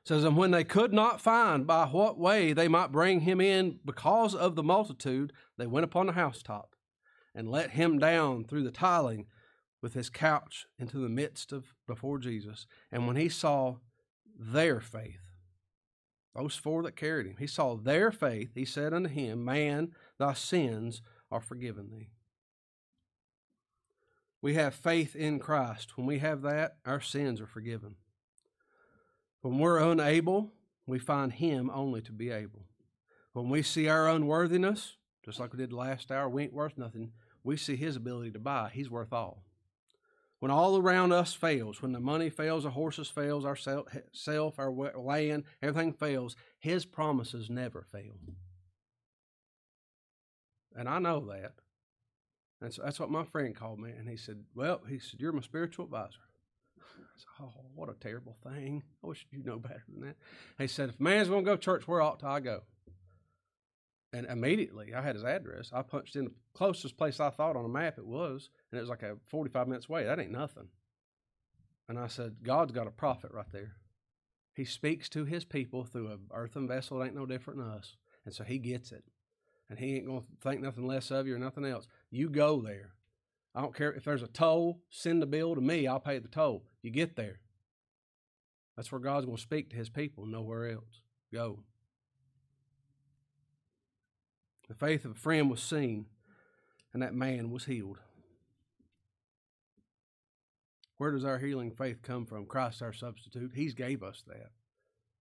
Says, 0.04 0.24
And 0.24 0.36
when 0.36 0.50
they 0.50 0.64
could 0.64 0.92
not 0.92 1.20
find 1.20 1.66
by 1.66 1.86
what 1.86 2.18
way 2.18 2.52
they 2.52 2.68
might 2.68 2.92
bring 2.92 3.20
him 3.20 3.40
in 3.40 3.80
because 3.84 4.34
of 4.34 4.54
the 4.54 4.62
multitude, 4.62 5.32
they 5.56 5.66
went 5.66 5.84
upon 5.84 6.06
the 6.06 6.12
housetop 6.12 6.74
and 7.34 7.50
let 7.50 7.70
him 7.70 7.98
down 7.98 8.44
through 8.44 8.64
the 8.64 8.70
tiling 8.70 9.26
with 9.82 9.94
his 9.94 10.10
couch 10.10 10.66
into 10.78 10.98
the 10.98 11.08
midst 11.08 11.52
of 11.52 11.74
before 11.86 12.18
Jesus. 12.18 12.66
And 12.92 13.06
when 13.06 13.16
he 13.16 13.28
saw 13.28 13.76
their 14.38 14.80
faith, 14.80 15.20
those 16.34 16.56
four 16.56 16.82
that 16.82 16.96
carried 16.96 17.26
him, 17.26 17.36
he 17.38 17.46
saw 17.46 17.76
their 17.76 18.10
faith, 18.10 18.50
he 18.54 18.64
said 18.64 18.92
unto 18.92 19.08
him, 19.08 19.44
Man, 19.44 19.92
thy 20.18 20.34
sins 20.34 21.00
are 21.30 21.40
forgiven 21.40 21.90
thee. 21.90 22.10
We 24.42 24.54
have 24.54 24.74
faith 24.74 25.16
in 25.16 25.38
Christ. 25.38 25.96
When 25.96 26.06
we 26.06 26.18
have 26.18 26.42
that, 26.42 26.76
our 26.84 27.00
sins 27.00 27.40
are 27.40 27.46
forgiven. 27.46 27.96
When 29.44 29.58
we're 29.58 29.78
unable, 29.78 30.54
we 30.86 30.98
find 30.98 31.30
Him 31.30 31.68
only 31.68 32.00
to 32.00 32.12
be 32.12 32.30
able. 32.30 32.62
When 33.34 33.50
we 33.50 33.60
see 33.60 33.88
our 33.88 34.08
unworthiness, 34.08 34.96
just 35.22 35.38
like 35.38 35.52
we 35.52 35.58
did 35.58 35.70
last 35.70 36.10
hour, 36.10 36.30
we 36.30 36.44
ain't 36.44 36.54
worth 36.54 36.78
nothing. 36.78 37.12
We 37.42 37.58
see 37.58 37.76
His 37.76 37.94
ability 37.94 38.30
to 38.30 38.38
buy. 38.38 38.70
He's 38.72 38.88
worth 38.88 39.12
all. 39.12 39.44
When 40.38 40.50
all 40.50 40.78
around 40.78 41.12
us 41.12 41.34
fails, 41.34 41.82
when 41.82 41.92
the 41.92 42.00
money 42.00 42.30
fails, 42.30 42.64
our 42.64 42.70
horses 42.70 43.10
fails, 43.10 43.44
our 43.44 43.54
self, 43.54 44.58
our 44.58 44.72
land, 44.72 45.44
everything 45.60 45.92
fails, 45.92 46.36
His 46.58 46.86
promises 46.86 47.50
never 47.50 47.82
fail. 47.92 48.14
And 50.74 50.88
I 50.88 50.98
know 51.00 51.20
that. 51.26 51.52
And 52.62 52.72
so 52.72 52.80
that's 52.82 52.98
what 52.98 53.10
my 53.10 53.24
friend 53.24 53.54
called 53.54 53.78
me, 53.78 53.90
and 53.90 54.08
he 54.08 54.16
said, 54.16 54.46
"Well, 54.54 54.80
he 54.88 54.98
said 54.98 55.20
you're 55.20 55.32
my 55.32 55.42
spiritual 55.42 55.84
advisor." 55.84 56.20
Oh, 57.40 57.52
what 57.74 57.88
a 57.88 57.94
terrible 57.94 58.36
thing. 58.42 58.82
I 59.02 59.06
wish 59.06 59.26
you 59.30 59.42
know 59.42 59.58
better 59.58 59.84
than 59.88 60.06
that. 60.06 60.16
He 60.58 60.66
said, 60.66 60.88
if 60.88 61.00
man's 61.00 61.28
going 61.28 61.44
to 61.44 61.50
go 61.50 61.56
to 61.56 61.62
church, 61.62 61.86
where 61.86 62.02
ought 62.02 62.20
to 62.20 62.26
I 62.26 62.40
go? 62.40 62.62
And 64.12 64.26
immediately, 64.26 64.94
I 64.94 65.02
had 65.02 65.16
his 65.16 65.24
address. 65.24 65.70
I 65.72 65.82
punched 65.82 66.14
in 66.14 66.26
the 66.26 66.32
closest 66.54 66.96
place 66.96 67.18
I 67.18 67.30
thought 67.30 67.56
on 67.56 67.64
a 67.64 67.68
map 67.68 67.98
it 67.98 68.06
was, 68.06 68.48
and 68.70 68.78
it 68.78 68.82
was 68.82 68.90
like 68.90 69.02
a 69.02 69.16
45 69.26 69.66
minutes 69.66 69.88
away. 69.88 70.04
That 70.04 70.20
ain't 70.20 70.30
nothing. 70.30 70.68
And 71.88 71.98
I 71.98 72.06
said, 72.06 72.36
God's 72.42 72.72
got 72.72 72.86
a 72.86 72.92
prophet 72.92 73.32
right 73.32 73.50
there. 73.52 73.74
He 74.54 74.64
speaks 74.64 75.08
to 75.10 75.24
his 75.24 75.44
people 75.44 75.84
through 75.84 76.12
an 76.12 76.20
earthen 76.32 76.68
vessel 76.68 76.98
that 76.98 77.06
ain't 77.06 77.16
no 77.16 77.26
different 77.26 77.58
than 77.58 77.70
us. 77.70 77.96
And 78.24 78.32
so 78.32 78.44
he 78.44 78.58
gets 78.58 78.92
it. 78.92 79.04
And 79.68 79.78
he 79.78 79.96
ain't 79.96 80.06
going 80.06 80.20
to 80.20 80.26
think 80.40 80.60
nothing 80.60 80.86
less 80.86 81.10
of 81.10 81.26
you 81.26 81.34
or 81.34 81.38
nothing 81.38 81.64
else. 81.64 81.88
You 82.10 82.28
go 82.28 82.60
there. 82.60 82.92
I 83.54 83.60
don't 83.60 83.74
care 83.74 83.92
if 83.92 84.04
there's 84.04 84.22
a 84.22 84.28
toll, 84.28 84.80
send 84.90 85.22
the 85.22 85.26
bill 85.26 85.54
to 85.54 85.60
me, 85.60 85.86
I'll 85.86 86.00
pay 86.00 86.18
the 86.18 86.28
toll. 86.28 86.64
You 86.82 86.90
get 86.90 87.14
there. 87.16 87.38
That's 88.76 88.90
where 88.90 89.00
God's 89.00 89.26
going 89.26 89.36
to 89.36 89.42
speak 89.42 89.70
to 89.70 89.76
his 89.76 89.88
people, 89.88 90.26
nowhere 90.26 90.68
else. 90.68 91.02
Go. 91.32 91.60
The 94.68 94.74
faith 94.74 95.04
of 95.04 95.12
a 95.12 95.14
friend 95.14 95.50
was 95.50 95.62
seen, 95.62 96.06
and 96.92 97.02
that 97.02 97.14
man 97.14 97.50
was 97.50 97.66
healed. 97.66 97.98
Where 100.96 101.12
does 101.12 101.24
our 101.24 101.38
healing 101.38 101.70
faith 101.70 102.02
come 102.02 102.24
from? 102.24 102.46
Christ, 102.46 102.82
our 102.82 102.92
substitute. 102.92 103.52
He's 103.54 103.74
gave 103.74 104.02
us 104.02 104.22
that. 104.26 104.50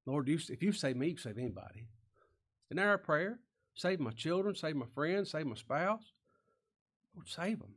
Lord, 0.05 0.27
you, 0.27 0.39
if 0.49 0.63
you 0.63 0.71
save 0.71 0.95
me, 0.95 1.09
you 1.09 1.17
save 1.17 1.37
anybody. 1.37 1.87
Isn't 2.69 2.77
that 2.77 2.87
our 2.87 2.97
prayer? 2.97 3.39
Save 3.75 3.99
my 3.99 4.11
children, 4.11 4.55
save 4.55 4.75
my 4.75 4.85
friends, 4.93 5.31
save 5.31 5.45
my 5.45 5.55
spouse. 5.55 6.13
Lord, 7.15 7.27
save 7.27 7.59
them. 7.59 7.75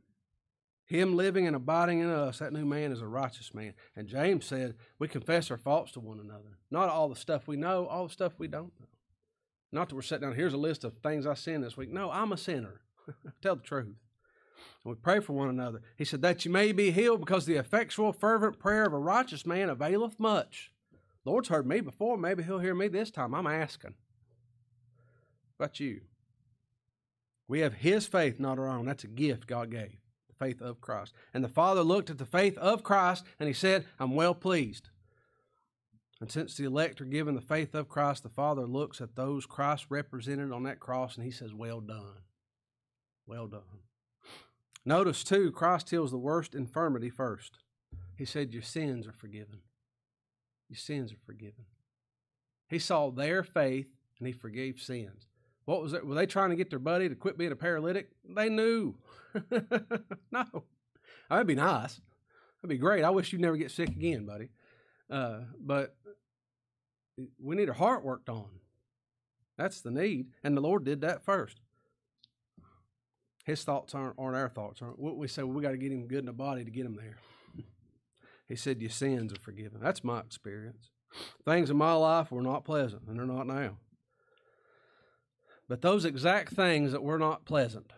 Him 0.87 1.17
living 1.17 1.45
and 1.45 1.55
abiding 1.55 1.99
in 1.99 2.09
us, 2.09 2.39
that 2.39 2.53
new 2.53 2.65
man 2.65 2.93
is 2.93 3.01
a 3.01 3.07
righteous 3.07 3.53
man. 3.53 3.73
And 3.95 4.07
James 4.07 4.45
said, 4.45 4.75
we 4.97 5.09
confess 5.09 5.51
our 5.51 5.57
faults 5.57 5.91
to 5.91 5.99
one 5.99 6.19
another. 6.19 6.57
Not 6.71 6.89
all 6.89 7.09
the 7.09 7.15
stuff 7.15 7.47
we 7.47 7.57
know, 7.57 7.87
all 7.87 8.07
the 8.07 8.13
stuff 8.13 8.33
we 8.37 8.47
don't 8.47 8.71
know. 8.79 8.87
Not 9.71 9.89
that 9.89 9.95
we're 9.95 10.01
sitting 10.01 10.27
down, 10.27 10.37
here's 10.37 10.53
a 10.53 10.57
list 10.57 10.85
of 10.85 10.97
things 10.99 11.27
I 11.27 11.33
sinned 11.33 11.63
this 11.63 11.75
week. 11.75 11.91
No, 11.91 12.09
I'm 12.09 12.31
a 12.31 12.37
sinner. 12.37 12.81
Tell 13.41 13.57
the 13.57 13.63
truth. 13.63 13.85
And 13.85 13.95
we 14.85 14.95
pray 14.95 15.19
for 15.19 15.33
one 15.33 15.49
another. 15.49 15.81
He 15.97 16.05
said, 16.05 16.21
That 16.21 16.45
you 16.45 16.51
may 16.51 16.71
be 16.71 16.91
healed, 16.91 17.19
because 17.19 17.45
the 17.45 17.55
effectual, 17.55 18.13
fervent 18.13 18.57
prayer 18.57 18.85
of 18.85 18.93
a 18.93 18.97
righteous 18.97 19.45
man 19.45 19.69
availeth 19.69 20.19
much. 20.19 20.71
Lord's 21.25 21.49
heard 21.49 21.67
me 21.67 21.81
before. 21.81 22.17
Maybe 22.17 22.43
he'll 22.43 22.59
hear 22.59 22.73
me 22.73 22.87
this 22.87 23.11
time. 23.11 23.35
I'm 23.35 23.47
asking. 23.47 23.95
What 25.57 25.65
about 25.65 25.79
you? 25.81 26.01
We 27.47 27.59
have 27.59 27.73
his 27.73 28.07
faith, 28.07 28.39
not 28.39 28.57
our 28.57 28.67
own. 28.67 28.85
That's 28.85 29.03
a 29.03 29.07
gift 29.07 29.47
God 29.47 29.71
gave, 29.71 29.91
the 29.91 30.06
faith 30.37 30.61
of 30.61 30.81
Christ. 30.81 31.13
And 31.33 31.43
the 31.43 31.49
Father 31.49 31.81
looked 31.81 32.09
at 32.09 32.17
the 32.17 32.25
faith 32.25 32.57
of 32.57 32.83
Christ 32.83 33.23
and 33.39 33.47
he 33.47 33.53
said, 33.53 33.85
I'm 33.99 34.15
well 34.15 34.35
pleased. 34.35 34.89
And 36.19 36.31
since 36.31 36.55
the 36.55 36.65
elect 36.65 36.99
are 36.99 37.05
given 37.05 37.35
the 37.35 37.41
faith 37.41 37.75
of 37.75 37.87
Christ, 37.87 38.23
the 38.23 38.29
Father 38.29 38.65
looks 38.65 39.01
at 39.01 39.15
those 39.15 39.45
Christ 39.45 39.85
represented 39.89 40.51
on 40.51 40.63
that 40.63 40.79
cross 40.79 41.15
and 41.15 41.25
he 41.25 41.31
says, 41.31 41.53
Well 41.53 41.79
done. 41.79 42.23
Well 43.27 43.47
done. 43.47 43.61
Notice, 44.83 45.23
too, 45.23 45.51
Christ 45.51 45.89
heals 45.89 46.11
the 46.11 46.17
worst 46.17 46.55
infirmity 46.55 47.09
first. 47.09 47.59
He 48.15 48.25
said, 48.25 48.53
Your 48.53 48.63
sins 48.63 49.05
are 49.05 49.13
forgiven. 49.13 49.59
Your 50.69 50.77
sins 50.77 51.11
are 51.11 51.25
forgiven. 51.25 51.65
He 52.67 52.79
saw 52.79 53.11
their 53.11 53.43
faith 53.43 53.87
and 54.17 54.27
he 54.27 54.33
forgave 54.33 54.79
sins. 54.79 55.26
What 55.67 55.81
was 55.81 55.91
it? 55.91 56.07
Were 56.07 56.15
they 56.15 56.25
trying 56.25 56.51
to 56.51 56.55
get 56.55 56.69
their 56.69 56.79
buddy 56.79 57.09
to 57.09 57.15
quit 57.15 57.37
being 57.37 57.51
a 57.51 57.55
paralytic? 57.57 58.07
They 58.23 58.47
knew. 58.47 58.95
no. 60.31 60.63
That'd 61.29 61.45
be 61.45 61.55
nice. 61.55 61.99
That'd 62.61 62.69
be 62.69 62.77
great. 62.77 63.03
I 63.03 63.09
wish 63.09 63.33
you'd 63.33 63.41
never 63.41 63.57
get 63.57 63.69
sick 63.69 63.89
again, 63.89 64.25
buddy. 64.25 64.47
Uh, 65.11 65.39
but 65.59 65.97
we 67.37 67.57
need 67.57 67.67
our 67.67 67.75
heart 67.75 68.05
worked 68.05 68.29
on. 68.29 68.47
That's 69.57 69.81
the 69.81 69.91
need. 69.91 70.27
And 70.41 70.55
the 70.55 70.61
Lord 70.61 70.85
did 70.85 71.01
that 71.01 71.25
first. 71.25 71.59
His 73.43 73.61
thoughts 73.65 73.93
aren't, 73.93 74.15
aren't 74.17 74.37
our 74.37 74.47
thoughts. 74.47 74.81
Aren't 74.81 74.99
we 74.99 75.27
say 75.27 75.43
well, 75.43 75.51
we 75.51 75.61
got 75.61 75.71
to 75.71 75.77
get 75.77 75.91
him 75.91 76.07
good 76.07 76.19
in 76.19 76.27
the 76.27 76.33
body 76.33 76.63
to 76.63 76.71
get 76.71 76.85
him 76.85 76.95
there. 76.95 77.17
he 78.47 78.55
said, 78.55 78.81
"Your 78.81 78.89
sins 78.89 79.33
are 79.33 79.41
forgiven." 79.41 79.81
That's 79.81 80.03
my 80.03 80.19
experience. 80.19 80.91
Things 81.43 81.69
in 81.69 81.75
my 81.75 81.93
life 81.93 82.31
were 82.31 82.41
not 82.41 82.63
pleasant, 82.63 83.03
and 83.07 83.19
they're 83.19 83.25
not 83.25 83.47
now. 83.47 83.77
But 85.67 85.81
those 85.81 86.05
exact 86.05 86.53
things 86.53 86.91
that 86.91 87.03
were 87.03 87.19
not 87.19 87.45
pleasant 87.45 87.91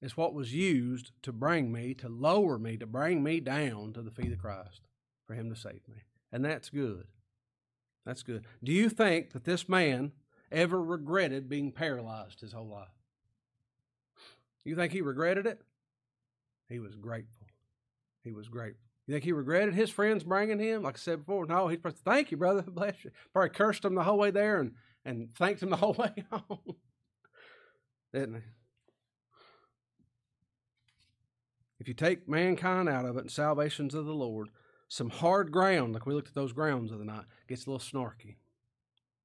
is 0.00 0.16
what 0.16 0.34
was 0.34 0.52
used 0.52 1.12
to 1.22 1.32
bring 1.32 1.70
me, 1.70 1.94
to 1.94 2.08
lower 2.08 2.58
me, 2.58 2.76
to 2.76 2.86
bring 2.86 3.22
me 3.22 3.38
down 3.38 3.92
to 3.92 4.02
the 4.02 4.10
feet 4.10 4.32
of 4.32 4.38
Christ 4.38 4.80
for 5.26 5.34
Him 5.34 5.48
to 5.50 5.56
save 5.56 5.86
me. 5.88 6.02
And 6.32 6.44
that's 6.44 6.70
good. 6.70 7.06
That's 8.04 8.22
good. 8.24 8.46
Do 8.64 8.72
you 8.72 8.88
think 8.88 9.30
that 9.32 9.44
this 9.44 9.68
man 9.68 10.12
ever 10.50 10.82
regretted 10.82 11.48
being 11.48 11.70
paralyzed 11.70 12.40
his 12.40 12.52
whole 12.52 12.66
life? 12.66 12.88
You 14.64 14.74
think 14.74 14.92
he 14.92 15.02
regretted 15.02 15.46
it? 15.46 15.60
He 16.68 16.78
was 16.78 16.94
grateful. 16.96 17.46
He 18.22 18.32
was 18.32 18.48
grateful. 18.48 18.86
You 19.06 19.14
think 19.14 19.24
he 19.24 19.32
regretted 19.32 19.74
his 19.74 19.90
friends 19.90 20.22
bringing 20.22 20.58
him? 20.58 20.82
Like 20.82 20.96
I 20.96 20.98
said 20.98 21.20
before, 21.20 21.46
no, 21.46 21.68
he 21.68 21.76
thank 22.04 22.30
you, 22.30 22.36
brother, 22.36 22.62
bless 22.66 23.04
you. 23.04 23.10
Probably 23.32 23.50
cursed 23.50 23.84
him 23.84 23.94
the 23.94 24.04
whole 24.04 24.18
way 24.18 24.30
there 24.30 24.60
and 24.60 24.72
and 25.04 25.34
thanked 25.34 25.62
him 25.62 25.70
the 25.70 25.76
whole 25.76 25.94
way 25.98 26.12
home. 26.30 26.76
Didn't 28.12 28.34
he? 28.36 28.40
If 31.80 31.88
you 31.88 31.94
take 31.94 32.28
mankind 32.28 32.88
out 32.88 33.04
of 33.04 33.16
it 33.16 33.22
and 33.22 33.30
salvation's 33.30 33.94
of 33.94 34.06
the 34.06 34.14
Lord, 34.14 34.50
some 34.88 35.10
hard 35.10 35.50
ground, 35.50 35.94
like 35.94 36.06
we 36.06 36.14
looked 36.14 36.28
at 36.28 36.34
those 36.34 36.52
grounds 36.52 36.92
of 36.92 36.98
the 36.98 37.04
night, 37.04 37.24
gets 37.48 37.66
a 37.66 37.70
little 37.70 37.84
snarky. 37.84 38.36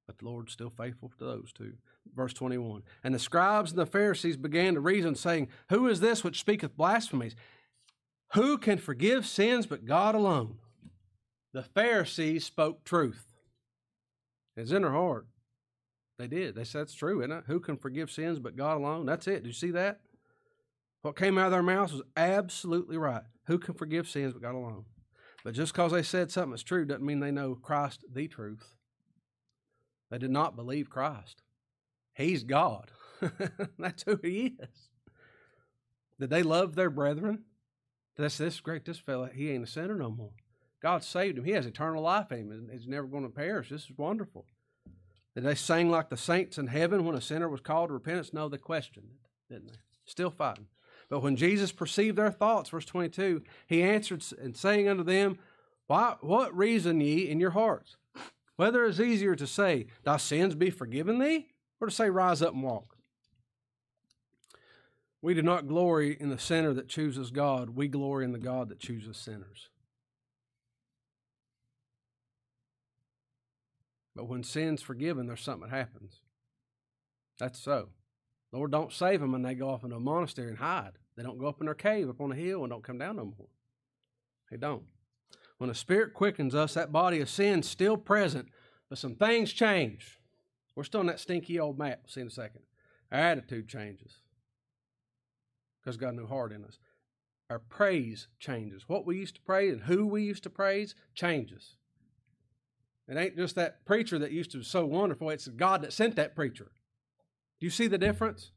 But 0.07 0.17
the 0.17 0.25
Lord's 0.25 0.53
still 0.53 0.71
faithful 0.71 1.11
to 1.19 1.25
those 1.25 1.51
two. 1.53 1.73
Verse 2.15 2.33
21. 2.33 2.81
And 3.03 3.13
the 3.13 3.19
scribes 3.19 3.71
and 3.71 3.79
the 3.79 3.85
Pharisees 3.85 4.37
began 4.37 4.73
to 4.73 4.79
reason, 4.79 5.13
saying, 5.13 5.49
Who 5.69 5.87
is 5.87 5.99
this 5.99 6.23
which 6.23 6.39
speaketh 6.39 6.77
blasphemies? 6.77 7.35
Who 8.33 8.57
can 8.57 8.77
forgive 8.77 9.27
sins 9.27 9.67
but 9.67 9.85
God 9.85 10.15
alone? 10.15 10.57
The 11.53 11.63
Pharisees 11.63 12.45
spoke 12.45 12.83
truth. 12.83 13.27
It's 14.55 14.71
in 14.71 14.81
their 14.81 14.91
heart. 14.91 15.27
They 16.17 16.27
did. 16.27 16.55
They 16.55 16.63
said 16.63 16.83
it's 16.83 16.93
true, 16.93 17.21
isn't 17.21 17.31
it? 17.31 17.43
Who 17.47 17.59
can 17.59 17.77
forgive 17.77 18.11
sins 18.11 18.39
but 18.39 18.55
God 18.55 18.77
alone? 18.77 19.05
That's 19.05 19.27
it. 19.27 19.43
Do 19.43 19.49
you 19.49 19.53
see 19.53 19.71
that? 19.71 19.99
What 21.03 21.15
came 21.15 21.37
out 21.37 21.45
of 21.47 21.51
their 21.51 21.63
mouths 21.63 21.93
was 21.93 22.01
absolutely 22.15 22.97
right. 22.97 23.21
Who 23.45 23.59
can 23.59 23.75
forgive 23.75 24.07
sins 24.07 24.33
but 24.33 24.41
God 24.41 24.55
alone? 24.55 24.85
But 25.43 25.53
just 25.53 25.73
because 25.73 25.91
they 25.91 26.03
said 26.03 26.31
something 26.31 26.55
is 26.55 26.63
true 26.63 26.85
doesn't 26.85 27.05
mean 27.05 27.19
they 27.19 27.31
know 27.31 27.55
Christ, 27.55 28.03
the 28.11 28.27
truth. 28.27 28.75
They 30.09 30.17
did 30.17 30.31
not 30.31 30.55
believe 30.55 30.89
Christ. 30.89 31.43
He's 32.13 32.43
God. 32.43 32.91
That's 33.79 34.03
who 34.03 34.19
He 34.23 34.55
is. 34.59 34.89
Did 36.19 36.29
they 36.29 36.43
love 36.43 36.75
their 36.75 36.89
brethren? 36.89 37.43
That's 38.17 38.37
this 38.37 38.59
great. 38.59 38.85
This 38.85 38.97
fella, 38.97 39.29
he 39.31 39.51
ain't 39.51 39.63
a 39.63 39.67
sinner 39.67 39.95
no 39.95 40.09
more. 40.09 40.31
God 40.81 41.03
saved 41.03 41.37
him. 41.37 41.45
He 41.45 41.51
has 41.51 41.65
eternal 41.65 42.03
life 42.03 42.31
in 42.31 42.51
him. 42.51 42.69
He's 42.71 42.87
never 42.87 43.07
going 43.07 43.23
to 43.23 43.29
perish. 43.29 43.69
This 43.69 43.83
is 43.83 43.97
wonderful. 43.97 44.45
Did 45.37 45.43
they 45.43 45.53
sing 45.53 45.91
like 45.91 46.09
the 46.09 46.17
saints 46.17 46.57
in 46.57 46.65
heaven 46.65 47.05
when 47.05 47.15
a 47.15 47.21
sinner 47.21 47.47
was 47.47 47.61
called 47.61 47.89
to 47.89 47.93
repentance? 47.93 48.33
No, 48.33 48.49
they 48.49 48.57
questioned 48.57 49.09
it, 49.11 49.53
didn't 49.53 49.67
they? 49.67 49.77
Still 50.03 50.31
fighting. 50.31 50.65
But 51.11 51.19
when 51.19 51.35
Jesus 51.35 51.71
perceived 51.71 52.17
their 52.17 52.31
thoughts, 52.31 52.71
verse 52.71 52.85
22, 52.85 53.43
he 53.67 53.83
answered 53.83 54.23
and 54.41 54.57
saying 54.57 54.87
unto 54.87 55.03
them, 55.03 55.37
Why, 55.85 56.15
What 56.21 56.57
reason 56.57 57.01
ye 57.01 57.29
in 57.29 57.39
your 57.39 57.51
hearts? 57.51 57.97
Whether 58.55 58.83
it 58.85 58.89
is 58.89 58.99
easier 58.99 59.35
to 59.35 59.45
say, 59.45 59.85
Thy 60.03 60.17
sins 60.17 60.55
be 60.55 60.71
forgiven 60.71 61.19
thee, 61.19 61.49
or 61.79 61.89
to 61.89 61.93
say, 61.93 62.09
Rise 62.09 62.41
up 62.41 62.55
and 62.55 62.63
walk. 62.63 62.97
We 65.21 65.35
do 65.35 65.43
not 65.43 65.67
glory 65.67 66.17
in 66.19 66.29
the 66.29 66.39
sinner 66.39 66.73
that 66.73 66.89
chooses 66.89 67.29
God, 67.29 67.75
we 67.75 67.87
glory 67.87 68.25
in 68.25 68.31
the 68.31 68.39
God 68.39 68.69
that 68.69 68.79
chooses 68.79 69.17
sinners. 69.17 69.69
But 74.17 74.27
when 74.27 74.43
sin's 74.43 74.81
forgiven, 74.81 75.27
there's 75.27 75.41
something 75.41 75.69
that 75.69 75.75
happens. 75.75 76.21
That's 77.39 77.59
so. 77.59 77.89
Lord 78.51 78.71
don't 78.71 78.91
save 78.91 79.21
them 79.21 79.35
and 79.35 79.45
they 79.45 79.53
go 79.53 79.69
off 79.69 79.83
into 79.83 79.95
a 79.95 79.99
monastery 79.99 80.49
and 80.49 80.57
hide. 80.57 80.93
They 81.15 81.21
don't 81.21 81.37
go 81.37 81.45
up 81.45 81.59
in 81.59 81.65
their 81.65 81.75
cave 81.75 82.09
up 82.09 82.19
on 82.19 82.31
a 82.31 82.35
hill 82.35 82.63
and 82.63 82.71
don't 82.71 82.83
come 82.83 82.97
down 82.97 83.17
no 83.17 83.25
more. 83.25 83.47
They 84.49 84.57
don't. 84.57 84.83
When 85.59 85.67
the 85.67 85.75
Spirit 85.75 86.15
quickens 86.15 86.55
us, 86.55 86.73
that 86.73 86.91
body 86.91 87.21
of 87.21 87.29
sin's 87.29 87.69
still 87.69 87.95
present, 87.95 88.47
but 88.89 88.97
some 88.97 89.15
things 89.15 89.53
change. 89.53 90.19
We're 90.75 90.83
still 90.83 91.01
on 91.01 91.07
that 91.07 91.19
stinky 91.19 91.59
old 91.59 91.77
map. 91.77 92.01
See 92.07 92.21
in 92.21 92.27
a 92.27 92.31
second. 92.31 92.61
Our 93.11 93.19
attitude 93.19 93.67
changes 93.67 94.19
because 95.79 95.97
God 95.97 96.15
new 96.15 96.27
heart 96.27 96.51
in 96.51 96.65
us. 96.65 96.79
Our 97.49 97.59
praise 97.59 98.27
changes. 98.39 98.85
What 98.87 99.05
we 99.05 99.17
used 99.17 99.35
to 99.35 99.41
praise 99.41 99.73
and 99.73 99.83
who 99.83 100.07
we 100.07 100.23
used 100.23 100.43
to 100.43 100.49
praise 100.49 100.95
changes. 101.13 101.75
It 103.07 103.17
ain't 103.17 103.37
just 103.37 103.55
that 103.55 103.85
preacher 103.85 104.19
that 104.19 104.31
used 104.31 104.51
to 104.51 104.57
be 104.57 104.63
so 104.63 104.85
wonderful, 104.85 105.29
it's 105.29 105.47
God 105.47 105.81
that 105.81 105.93
sent 105.93 106.15
that 106.17 106.35
preacher. 106.35 106.71
Do 107.59 107.65
you 107.65 107.69
see 107.69 107.87
the 107.87 107.97
difference? 107.97 108.51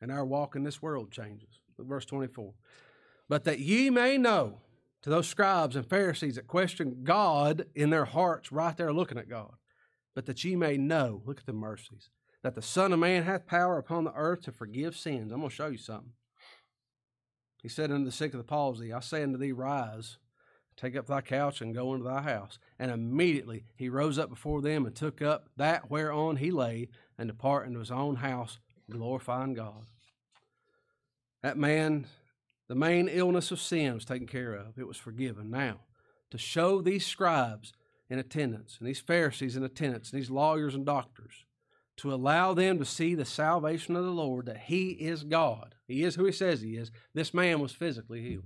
And 0.00 0.12
our 0.12 0.24
walk 0.24 0.54
in 0.54 0.64
this 0.64 0.82
world 0.82 1.10
changes. 1.10 1.60
Look, 1.76 1.88
Verse 1.88 2.04
24. 2.04 2.52
But 3.28 3.44
that 3.44 3.58
ye 3.58 3.90
may 3.90 4.18
know, 4.18 4.60
to 5.02 5.10
those 5.10 5.28
scribes 5.28 5.76
and 5.76 5.88
Pharisees 5.88 6.36
that 6.36 6.46
question 6.46 7.00
God 7.04 7.66
in 7.74 7.90
their 7.90 8.04
hearts, 8.04 8.52
right 8.52 8.76
there 8.76 8.92
looking 8.92 9.18
at 9.18 9.28
God, 9.28 9.54
but 10.14 10.26
that 10.26 10.44
ye 10.44 10.56
may 10.56 10.76
know, 10.76 11.22
look 11.24 11.40
at 11.40 11.46
the 11.46 11.52
mercies, 11.52 12.10
that 12.42 12.54
the 12.54 12.62
Son 12.62 12.92
of 12.92 12.98
Man 12.98 13.24
hath 13.24 13.46
power 13.46 13.78
upon 13.78 14.04
the 14.04 14.14
earth 14.14 14.42
to 14.42 14.52
forgive 14.52 14.96
sins. 14.96 15.32
I'm 15.32 15.38
going 15.38 15.50
to 15.50 15.54
show 15.54 15.68
you 15.68 15.78
something. 15.78 16.12
He 17.62 17.68
said 17.68 17.90
unto 17.90 18.04
the 18.04 18.12
sick 18.12 18.34
of 18.34 18.38
the 18.38 18.44
palsy, 18.44 18.92
I 18.92 19.00
say 19.00 19.22
unto 19.22 19.38
thee, 19.38 19.52
rise 19.52 20.18
Take 20.78 20.96
up 20.96 21.06
thy 21.06 21.20
couch 21.20 21.60
and 21.60 21.74
go 21.74 21.92
into 21.92 22.04
thy 22.04 22.22
house. 22.22 22.58
And 22.78 22.90
immediately 22.92 23.64
he 23.74 23.88
rose 23.88 24.16
up 24.18 24.30
before 24.30 24.62
them 24.62 24.86
and 24.86 24.94
took 24.94 25.20
up 25.20 25.48
that 25.56 25.90
whereon 25.90 26.36
he 26.36 26.52
lay 26.52 26.88
and 27.18 27.28
departed 27.28 27.68
into 27.68 27.80
his 27.80 27.90
own 27.90 28.16
house, 28.16 28.58
glorifying 28.88 29.54
God. 29.54 29.86
That 31.42 31.58
man, 31.58 32.06
the 32.68 32.76
main 32.76 33.08
illness 33.08 33.50
of 33.50 33.60
sin 33.60 33.94
was 33.94 34.04
taken 34.04 34.28
care 34.28 34.54
of. 34.54 34.78
It 34.78 34.86
was 34.86 34.96
forgiven. 34.96 35.50
Now, 35.50 35.80
to 36.30 36.38
show 36.38 36.80
these 36.80 37.04
scribes 37.04 37.72
in 38.08 38.20
attendance, 38.20 38.76
and 38.78 38.88
these 38.88 39.00
Pharisees 39.00 39.56
in 39.56 39.64
attendance, 39.64 40.12
and 40.12 40.20
these 40.20 40.30
lawyers 40.30 40.74
and 40.74 40.86
doctors, 40.86 41.44
to 41.96 42.14
allow 42.14 42.54
them 42.54 42.78
to 42.78 42.84
see 42.84 43.14
the 43.16 43.24
salvation 43.24 43.96
of 43.96 44.04
the 44.04 44.10
Lord, 44.10 44.46
that 44.46 44.58
He 44.58 44.90
is 44.90 45.24
God. 45.24 45.74
He 45.88 46.04
is 46.04 46.14
who 46.14 46.24
He 46.24 46.32
says 46.32 46.60
He 46.60 46.76
is. 46.76 46.92
This 47.14 47.34
man 47.34 47.58
was 47.58 47.72
physically 47.72 48.22
healed. 48.22 48.44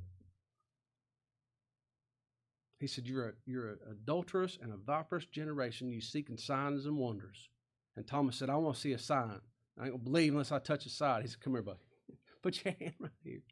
He 2.83 2.89
said, 2.89 3.07
You're, 3.07 3.29
a, 3.29 3.33
you're 3.47 3.69
an 3.69 3.79
adulterous 3.93 4.59
and 4.61 4.73
a 4.73 4.77
viperous 4.77 5.25
generation. 5.27 5.93
You 5.93 6.01
seeking 6.01 6.37
signs 6.37 6.85
and 6.85 6.99
wonders. 6.99 7.49
And 7.95 8.05
Thomas 8.05 8.35
said, 8.35 8.51
I 8.51 8.57
want 8.57 8.75
to 8.75 8.81
see 8.81 8.93
a 8.93 8.99
sign. 8.99 9.41
I 9.79 9.85
ain't 9.85 9.93
going 9.93 9.93
to 9.93 9.99
believe 9.99 10.33
unless 10.33 10.51
I 10.51 10.59
touch 10.59 10.83
his 10.83 10.93
side. 10.93 11.23
He 11.23 11.29
said, 11.29 11.41
Come 11.41 11.53
here, 11.53 11.63
buddy. 11.63 11.79
Put 12.43 12.65
your 12.65 12.75
hand 12.81 12.95
right 12.99 13.13
here. 13.23 13.43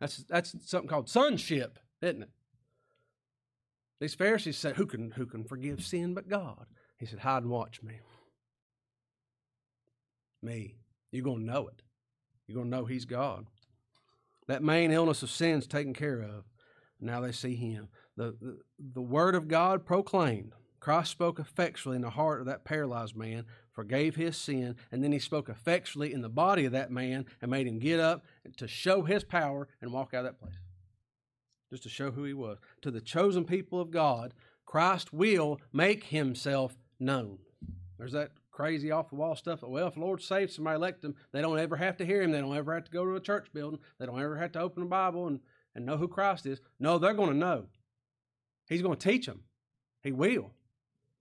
That's, 0.00 0.18
that's 0.28 0.54
something 0.66 0.86
called 0.86 1.08
sonship, 1.08 1.78
isn't 2.02 2.24
it? 2.24 2.28
These 4.00 4.14
Pharisees 4.14 4.58
said, 4.58 4.76
who 4.76 4.84
can, 4.84 5.12
who 5.12 5.24
can 5.24 5.44
forgive 5.44 5.82
sin 5.82 6.12
but 6.12 6.28
God? 6.28 6.66
He 6.98 7.06
said, 7.06 7.20
Hide 7.20 7.44
and 7.44 7.50
watch 7.50 7.82
me. 7.82 8.00
Me. 10.42 10.74
You're 11.10 11.24
going 11.24 11.46
to 11.46 11.52
know 11.52 11.68
it. 11.68 11.80
You're 12.46 12.56
going 12.56 12.70
to 12.70 12.76
know 12.76 12.84
He's 12.84 13.06
God. 13.06 13.46
That 14.46 14.62
main 14.62 14.90
illness 14.90 15.22
of 15.22 15.30
sin's 15.30 15.66
taken 15.66 15.94
care 15.94 16.20
of. 16.20 16.44
Now 17.00 17.22
they 17.22 17.32
see 17.32 17.54
Him. 17.54 17.88
The, 18.18 18.58
the, 18.94 19.00
Word 19.00 19.36
of 19.36 19.46
God 19.46 19.86
proclaimed. 19.86 20.52
Christ 20.80 21.12
spoke 21.12 21.38
effectually 21.38 21.94
in 21.94 22.02
the 22.02 22.10
heart 22.10 22.40
of 22.40 22.46
that 22.46 22.64
paralyzed 22.64 23.14
man, 23.14 23.44
forgave 23.70 24.16
his 24.16 24.36
sin, 24.36 24.74
and 24.90 25.04
then 25.04 25.12
he 25.12 25.20
spoke 25.20 25.48
effectually 25.48 26.12
in 26.12 26.20
the 26.20 26.28
body 26.28 26.64
of 26.64 26.72
that 26.72 26.90
man 26.90 27.26
and 27.40 27.48
made 27.48 27.68
him 27.68 27.78
get 27.78 28.00
up 28.00 28.24
to 28.56 28.66
show 28.66 29.02
his 29.02 29.22
power 29.22 29.68
and 29.80 29.92
walk 29.92 30.14
out 30.14 30.24
of 30.26 30.32
that 30.32 30.40
place. 30.40 30.58
Just 31.70 31.84
to 31.84 31.88
show 31.88 32.10
who 32.10 32.24
he 32.24 32.34
was. 32.34 32.58
To 32.82 32.90
the 32.90 33.00
chosen 33.00 33.44
people 33.44 33.80
of 33.80 33.92
God, 33.92 34.34
Christ 34.66 35.12
will 35.12 35.60
make 35.72 36.04
himself 36.04 36.76
known. 36.98 37.38
There's 37.98 38.12
that 38.12 38.32
crazy 38.50 38.90
off 38.90 39.10
the 39.10 39.16
wall 39.16 39.36
stuff. 39.36 39.62
Well, 39.62 39.86
if 39.86 39.94
the 39.94 40.00
Lord 40.00 40.22
saves 40.22 40.56
somebody, 40.56 40.74
elect 40.74 41.02
them, 41.02 41.14
they 41.30 41.40
don't 41.40 41.60
ever 41.60 41.76
have 41.76 41.96
to 41.98 42.04
hear 42.04 42.22
him. 42.22 42.32
They 42.32 42.40
don't 42.40 42.56
ever 42.56 42.74
have 42.74 42.84
to 42.84 42.90
go 42.90 43.04
to 43.04 43.14
a 43.14 43.20
church 43.20 43.46
building. 43.54 43.78
They 44.00 44.06
don't 44.06 44.20
ever 44.20 44.36
have 44.38 44.50
to 44.52 44.60
open 44.60 44.82
a 44.82 44.86
Bible 44.86 45.28
and, 45.28 45.38
and 45.76 45.86
know 45.86 45.96
who 45.96 46.08
Christ 46.08 46.46
is. 46.46 46.60
No, 46.80 46.98
they're 46.98 47.14
going 47.14 47.30
to 47.30 47.36
know. 47.36 47.66
He's 48.68 48.82
going 48.82 48.96
to 48.96 49.10
teach 49.10 49.26
them. 49.26 49.42
He 50.02 50.12
will. 50.12 50.50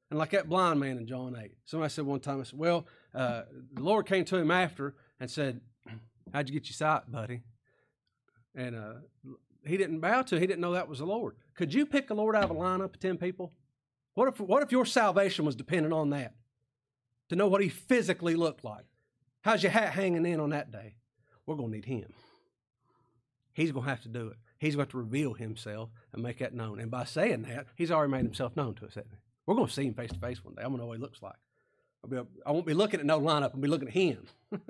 And 0.09 0.17
like 0.17 0.31
that 0.31 0.47
blind 0.47 0.79
man 0.79 0.97
in 0.97 1.05
John 1.05 1.35
8. 1.39 1.51
Somebody 1.65 1.89
said 1.89 2.05
one 2.05 2.19
time, 2.19 2.39
I 2.39 2.43
said, 2.43 2.59
Well, 2.59 2.85
uh, 3.13 3.43
the 3.73 3.81
Lord 3.81 4.05
came 4.05 4.25
to 4.25 4.37
him 4.37 4.51
after 4.51 4.95
and 5.19 5.29
said, 5.29 5.61
How'd 6.33 6.49
you 6.49 6.53
get 6.53 6.67
your 6.67 6.73
sight, 6.73 7.11
buddy? 7.11 7.41
And 8.55 8.75
uh, 8.75 8.93
he 9.65 9.77
didn't 9.77 9.99
bow 9.99 10.21
to, 10.23 10.39
he 10.39 10.47
didn't 10.47 10.61
know 10.61 10.73
that 10.73 10.87
was 10.87 10.99
the 10.99 11.05
Lord. 11.05 11.35
Could 11.55 11.73
you 11.73 11.85
pick 11.85 12.07
the 12.07 12.15
Lord 12.15 12.35
out 12.35 12.45
of 12.45 12.51
a 12.51 12.55
lineup 12.55 12.95
of 12.95 12.99
10 12.99 13.17
people? 13.17 13.53
What 14.13 14.29
if, 14.29 14.39
what 14.39 14.63
if 14.63 14.71
your 14.71 14.85
salvation 14.85 15.45
was 15.45 15.55
dependent 15.55 15.93
on 15.93 16.09
that? 16.11 16.33
to 17.29 17.35
know 17.35 17.47
what 17.47 17.61
he 17.61 17.69
physically 17.69 18.35
looked 18.35 18.63
like. 18.63 18.85
How's 19.41 19.63
your 19.63 19.71
hat 19.71 19.93
hanging 19.93 20.25
in 20.25 20.39
on 20.39 20.49
that 20.49 20.71
day? 20.71 20.95
We're 21.45 21.55
going 21.55 21.69
to 21.71 21.75
need 21.75 21.85
him. 21.85 22.13
He's 23.53 23.71
going 23.71 23.85
to 23.85 23.89
have 23.89 24.01
to 24.03 24.09
do 24.09 24.27
it. 24.27 24.37
He's 24.59 24.75
going 24.75 24.87
to 24.87 24.97
reveal 24.97 25.33
himself 25.33 25.89
and 26.13 26.23
make 26.23 26.39
that 26.39 26.53
known. 26.53 26.79
And 26.79 26.89
by 26.89 27.05
saying 27.05 27.43
that, 27.43 27.67
he's 27.75 27.91
already 27.91 28.11
made 28.11 28.23
himself 28.23 28.55
known 28.55 28.73
to 28.75 28.85
us, 28.85 28.95
hasn't 28.95 29.11
he? 29.11 29.17
We're 29.45 29.55
going 29.55 29.67
to 29.67 29.73
see 29.73 29.85
him 29.85 29.93
face 29.93 30.11
to 30.11 30.19
face 30.19 30.43
one 30.43 30.55
day. 30.55 30.61
I'm 30.63 30.69
going 30.69 30.79
to 30.79 30.83
know 30.83 30.87
what 30.87 30.97
he 30.97 31.03
looks 31.03 31.21
like. 31.21 31.35
I'll 32.03 32.09
be, 32.09 32.29
I 32.45 32.51
won't 32.51 32.65
be 32.65 32.73
looking 32.73 32.99
at 32.99 33.05
no 33.05 33.19
lineup. 33.19 33.51
I'll 33.53 33.61
be 33.61 33.67
looking 33.67 33.87
at 33.87 33.93
him. 33.93 34.27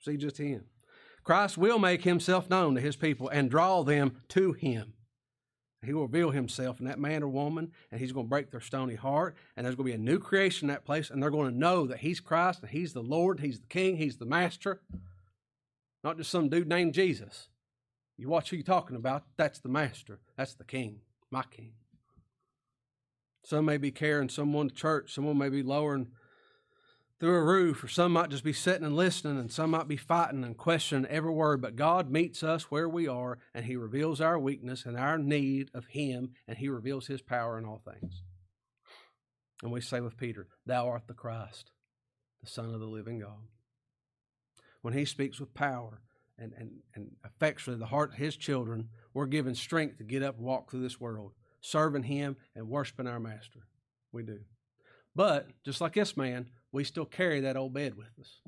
see 0.00 0.16
just 0.16 0.38
him. 0.38 0.64
Christ 1.24 1.58
will 1.58 1.78
make 1.78 2.02
himself 2.02 2.48
known 2.48 2.74
to 2.74 2.80
his 2.80 2.96
people 2.96 3.28
and 3.28 3.50
draw 3.50 3.82
them 3.82 4.16
to 4.28 4.52
him. 4.52 4.92
He 5.84 5.92
will 5.92 6.06
reveal 6.06 6.30
himself 6.30 6.80
in 6.80 6.86
that 6.86 6.98
man 6.98 7.22
or 7.22 7.28
woman, 7.28 7.72
and 7.90 8.00
he's 8.00 8.12
going 8.12 8.26
to 8.26 8.30
break 8.30 8.50
their 8.50 8.60
stony 8.60 8.94
heart, 8.94 9.36
and 9.56 9.64
there's 9.64 9.76
going 9.76 9.90
to 9.90 9.96
be 9.96 10.00
a 10.00 10.04
new 10.04 10.18
creation 10.18 10.68
in 10.68 10.74
that 10.74 10.84
place, 10.84 11.10
and 11.10 11.22
they're 11.22 11.30
going 11.30 11.50
to 11.50 11.56
know 11.56 11.86
that 11.86 11.98
he's 11.98 12.18
Christ, 12.20 12.62
and 12.62 12.70
he's 12.70 12.92
the 12.92 13.02
Lord, 13.02 13.40
he's 13.40 13.60
the 13.60 13.66
King, 13.66 13.96
he's 13.96 14.16
the 14.16 14.24
Master. 14.24 14.80
Not 16.02 16.16
just 16.16 16.30
some 16.30 16.48
dude 16.48 16.68
named 16.68 16.94
Jesus. 16.94 17.48
You 18.16 18.28
watch 18.28 18.50
who 18.50 18.56
you're 18.56 18.64
talking 18.64 18.96
about, 18.96 19.24
that's 19.36 19.58
the 19.58 19.68
Master, 19.68 20.20
that's 20.36 20.54
the 20.54 20.64
King, 20.64 21.00
my 21.30 21.44
King. 21.50 21.72
Some 23.44 23.66
may 23.66 23.76
be 23.76 23.90
carrying 23.90 24.28
someone 24.28 24.68
to 24.68 24.74
church, 24.74 25.12
someone 25.12 25.38
may 25.38 25.50
be 25.50 25.62
lowering 25.62 26.08
through 27.18 27.36
a 27.36 27.44
roof, 27.44 27.84
or 27.84 27.88
some 27.88 28.12
might 28.12 28.30
just 28.30 28.44
be 28.44 28.52
sitting 28.52 28.84
and 28.84 28.96
listening, 28.96 29.38
and 29.38 29.50
some 29.50 29.70
might 29.70 29.88
be 29.88 29.96
fighting 29.96 30.44
and 30.44 30.56
questioning 30.56 31.06
every 31.10 31.30
word. 31.30 31.62
But 31.62 31.76
God 31.76 32.10
meets 32.10 32.42
us 32.42 32.70
where 32.70 32.88
we 32.88 33.08
are, 33.08 33.38
and 33.54 33.64
He 33.64 33.76
reveals 33.76 34.20
our 34.20 34.38
weakness 34.38 34.84
and 34.84 34.98
our 34.98 35.16
need 35.16 35.70
of 35.74 35.86
Him, 35.86 36.32
and 36.46 36.58
He 36.58 36.68
reveals 36.68 37.06
His 37.06 37.22
power 37.22 37.58
in 37.58 37.64
all 37.64 37.82
things. 37.84 38.22
And 39.62 39.72
we 39.72 39.80
say 39.80 40.00
with 40.00 40.18
Peter, 40.18 40.48
Thou 40.66 40.88
art 40.88 41.06
the 41.06 41.14
Christ, 41.14 41.70
the 42.42 42.50
Son 42.50 42.74
of 42.74 42.80
the 42.80 42.86
living 42.86 43.20
God. 43.20 43.48
When 44.82 44.92
He 44.92 45.04
speaks 45.04 45.40
with 45.40 45.54
power 45.54 46.02
and, 46.38 46.52
and, 46.58 46.70
and 46.94 47.10
effectually 47.24 47.76
the 47.76 47.86
heart 47.86 48.12
of 48.12 48.16
His 48.16 48.36
children, 48.36 48.88
we're 49.14 49.26
given 49.26 49.54
strength 49.54 49.98
to 49.98 50.04
get 50.04 50.22
up 50.22 50.36
and 50.36 50.44
walk 50.44 50.70
through 50.70 50.82
this 50.82 51.00
world, 51.00 51.32
serving 51.60 52.04
Him 52.04 52.36
and 52.54 52.68
worshiping 52.68 53.06
our 53.06 53.20
Master. 53.20 53.66
We 54.12 54.22
do. 54.22 54.40
But 55.14 55.48
just 55.64 55.80
like 55.80 55.94
this 55.94 56.16
man, 56.16 56.50
we 56.72 56.84
still 56.84 57.06
carry 57.06 57.40
that 57.40 57.56
old 57.56 57.72
bed 57.72 57.96
with 57.96 58.08
us. 58.20 58.40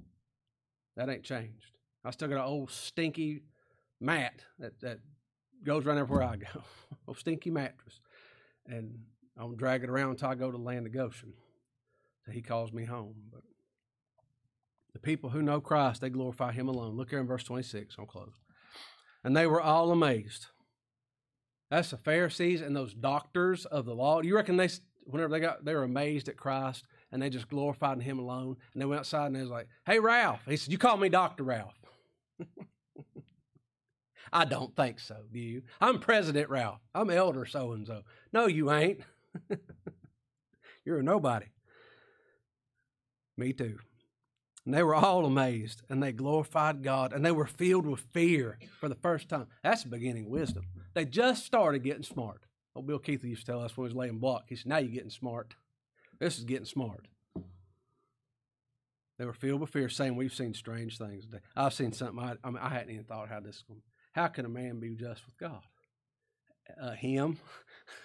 That 0.96 1.08
ain't 1.08 1.24
changed. 1.24 1.72
I 2.04 2.10
still 2.10 2.28
got 2.28 2.36
an 2.36 2.42
old 2.42 2.70
stinky 2.70 3.42
mat 4.00 4.34
that, 4.58 4.78
that 4.80 4.98
goes 5.64 5.84
right 5.84 5.96
everywhere 5.96 6.24
I 6.24 6.36
go. 6.36 6.62
old 7.08 7.18
stinky 7.18 7.50
mattress. 7.50 8.00
And 8.66 8.98
I'm 9.38 9.56
drag 9.56 9.84
it 9.84 9.90
around 9.90 10.10
until 10.10 10.28
I 10.28 10.34
go 10.34 10.50
to 10.50 10.56
the 10.56 10.62
land 10.62 10.86
of 10.86 10.92
Goshen. 10.92 11.32
So 12.26 12.32
he 12.32 12.42
calls 12.42 12.72
me 12.72 12.84
home. 12.84 13.14
But 13.32 13.42
the 15.00 15.06
people 15.06 15.30
who 15.30 15.42
know 15.42 15.60
Christ, 15.60 16.00
they 16.00 16.10
glorify 16.10 16.50
him 16.52 16.68
alone. 16.68 16.96
Look 16.96 17.10
here 17.10 17.20
in 17.20 17.26
verse 17.26 17.44
26. 17.44 17.96
I'll 17.98 18.06
close. 18.06 18.32
And 19.22 19.36
they 19.36 19.46
were 19.46 19.60
all 19.60 19.92
amazed. 19.92 20.46
That's 21.70 21.90
the 21.90 21.96
Pharisees 21.96 22.60
and 22.60 22.74
those 22.74 22.94
doctors 22.94 23.64
of 23.66 23.84
the 23.84 23.94
law. 23.94 24.20
You 24.22 24.34
reckon 24.34 24.56
they, 24.56 24.68
whenever 25.04 25.30
they 25.30 25.40
got, 25.40 25.64
they 25.64 25.74
were 25.74 25.84
amazed 25.84 26.28
at 26.28 26.36
Christ 26.36 26.84
and 27.12 27.22
they 27.22 27.30
just 27.30 27.48
glorified 27.48 28.02
him 28.02 28.18
alone. 28.18 28.56
And 28.72 28.82
they 28.82 28.86
went 28.86 29.00
outside 29.00 29.26
and 29.26 29.36
they 29.36 29.40
was 29.40 29.50
like, 29.50 29.68
Hey, 29.86 30.00
Ralph. 30.00 30.40
He 30.46 30.56
said, 30.56 30.72
You 30.72 30.78
call 30.78 30.96
me 30.96 31.08
Dr. 31.08 31.44
Ralph. 31.44 31.78
I 34.32 34.44
don't 34.44 34.74
think 34.74 34.98
so, 34.98 35.16
do 35.32 35.38
you? 35.38 35.62
I'm 35.80 36.00
President 36.00 36.50
Ralph. 36.50 36.80
I'm 36.94 37.10
Elder 37.10 37.46
so 37.46 37.72
and 37.72 37.86
so. 37.86 38.02
No, 38.32 38.46
you 38.46 38.72
ain't. 38.72 39.00
You're 40.84 40.98
a 40.98 41.02
nobody. 41.02 41.46
Me 43.36 43.52
too. 43.52 43.78
And 44.64 44.74
they 44.74 44.82
were 44.82 44.94
all 44.94 45.24
amazed 45.24 45.82
and 45.88 46.02
they 46.02 46.12
glorified 46.12 46.82
God 46.82 47.12
and 47.12 47.24
they 47.24 47.32
were 47.32 47.46
filled 47.46 47.86
with 47.86 48.00
fear 48.12 48.58
for 48.80 48.88
the 48.88 48.94
first 48.94 49.28
time. 49.28 49.46
That's 49.62 49.84
the 49.84 49.88
beginning 49.88 50.26
of 50.26 50.30
wisdom. 50.30 50.64
They 50.94 51.04
just 51.04 51.46
started 51.46 51.82
getting 51.82 52.02
smart. 52.02 52.42
Old 52.74 52.86
Bill 52.86 52.98
Keith 52.98 53.24
used 53.24 53.46
to 53.46 53.52
tell 53.52 53.62
us 53.62 53.76
when 53.76 53.86
he 53.86 53.94
was 53.94 53.96
laying 53.96 54.18
block, 54.18 54.44
he 54.48 54.56
said, 54.56 54.66
Now 54.66 54.78
you're 54.78 54.92
getting 54.92 55.10
smart. 55.10 55.54
This 56.20 56.38
is 56.38 56.44
getting 56.44 56.64
smart. 56.64 57.06
They 59.18 59.24
were 59.24 59.32
filled 59.32 59.60
with 59.60 59.70
fear, 59.70 59.88
saying, 59.88 60.14
"We've 60.14 60.32
seen 60.32 60.54
strange 60.54 60.96
things 60.96 61.26
today." 61.26 61.40
I've 61.56 61.74
seen 61.74 61.92
something. 61.92 62.24
I, 62.24 62.36
I, 62.44 62.50
mean, 62.50 62.62
I 62.62 62.68
hadn't 62.68 62.90
even 62.90 63.04
thought 63.04 63.28
how 63.28 63.40
this. 63.40 63.64
How 64.12 64.28
can 64.28 64.44
a 64.44 64.48
man 64.48 64.78
be 64.78 64.94
just 64.94 65.26
with 65.26 65.36
God? 65.38 65.62
Uh, 66.80 66.92
him. 66.92 67.38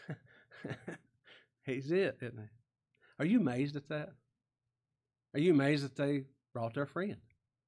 He's 1.66 1.92
it, 1.92 2.18
isn't 2.22 2.38
he? 2.38 2.48
Are 3.20 3.26
you 3.26 3.40
amazed 3.40 3.76
at 3.76 3.90
that? 3.90 4.10
Are 5.34 5.40
you 5.40 5.52
amazed 5.52 5.84
that 5.86 5.96
they 5.96 6.24
brought 6.54 6.74
their 6.74 6.86
friend? 6.86 7.18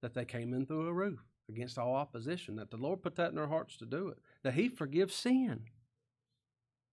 That 0.01 0.13
they 0.13 0.25
came 0.25 0.53
in 0.53 0.65
through 0.65 0.87
a 0.87 0.93
roof 0.93 1.19
against 1.49 1.77
all 1.77 1.95
opposition? 1.95 2.55
That 2.57 2.71
the 2.71 2.77
Lord 2.77 3.01
put 3.01 3.15
that 3.15 3.29
in 3.29 3.35
their 3.35 3.47
hearts 3.47 3.77
to 3.77 3.85
do 3.85 4.09
it? 4.09 4.17
That 4.43 4.53
He 4.53 4.69
forgives 4.69 5.15
sin? 5.15 5.61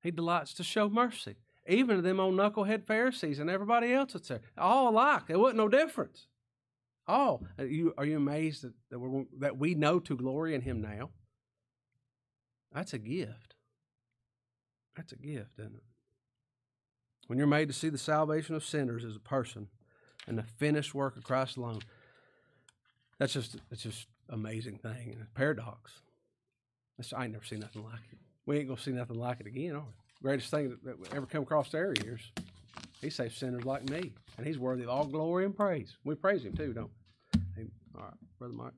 He 0.03 0.11
delights 0.11 0.55
to 0.55 0.65
show 0.65 0.89
mercy 0.89 1.37
even 1.67 1.97
to 1.97 2.03
them 2.03 2.21
old 2.21 2.35
knucklehead 2.35 2.87
Pharisees 2.87 3.39
and 3.39 3.49
everybody 3.49 3.93
else 3.93 4.15
that's 4.15 4.29
there, 4.29 4.41
all 4.59 4.89
alike. 4.89 5.27
There 5.27 5.39
wasn't 5.39 5.59
no 5.59 5.69
difference. 5.69 6.27
All 7.07 7.45
are 7.59 7.67
you 7.67 7.95
are 7.99 8.05
you 8.05 8.17
amazed 8.17 8.63
that 8.63 8.73
that, 8.91 8.99
we 8.99 9.25
that 9.39 9.59
we 9.59 9.75
know 9.75 9.99
to 10.01 10.17
glory 10.17 10.55
in 10.55 10.61
Him 10.61 10.81
now? 10.81 11.11
That's 12.73 12.93
a 12.93 12.99
gift. 12.99 13.55
That's 14.97 15.13
a 15.13 15.17
gift, 15.17 15.59
isn't 15.59 15.75
it? 15.75 15.83
When 17.27 17.39
you're 17.39 17.47
made 17.47 17.69
to 17.69 17.75
see 17.75 17.89
the 17.89 17.99
salvation 17.99 18.55
of 18.55 18.65
sinners 18.65 19.05
as 19.05 19.17
a 19.17 19.21
person 19.21 19.69
and 20.27 20.39
the 20.39 20.43
finished 20.43 20.95
work 20.95 21.17
of 21.17 21.25
Christ 21.25 21.57
alone, 21.57 21.81
that's 23.19 23.33
just 23.33 23.57
it's 23.71 23.83
just 23.83 24.07
amazing 24.29 24.79
thing. 24.79 25.17
A 25.21 25.39
paradox. 25.39 25.93
I 27.17 27.25
ain't 27.25 27.33
never 27.33 27.45
seen 27.45 27.59
nothing 27.59 27.83
like 27.83 28.01
it. 28.13 28.19
We 28.47 28.59
ain't 28.59 28.69
gonna 28.69 28.81
see 28.81 28.93
nothing 28.93 29.19
like 29.19 29.41
it 29.41 29.47
again, 29.47 29.75
are 29.75 29.81
we? 29.81 29.93
greatest 30.23 30.51
thing 30.51 30.71
that, 30.71 30.85
that 30.85 31.15
ever 31.15 31.27
come 31.27 31.43
across 31.43 31.75
our 31.75 31.95
ears. 32.05 32.31
He 33.01 33.11
saves 33.11 33.37
sinners 33.37 33.65
like 33.65 33.89
me, 33.91 34.13
and 34.39 34.47
he's 34.47 34.59
worthy 34.59 34.85
of 34.85 34.89
all 34.89 35.05
glory 35.05 35.45
and 35.45 35.57
praise. 35.57 35.97
We 36.05 36.15
praise 36.15 36.45
him 36.45 36.57
too, 36.57 36.73
don't 36.73 36.91
we? 37.57 37.69
All 37.97 38.03
right, 38.05 38.15
Brother 38.39 38.55
Mike. 38.55 38.73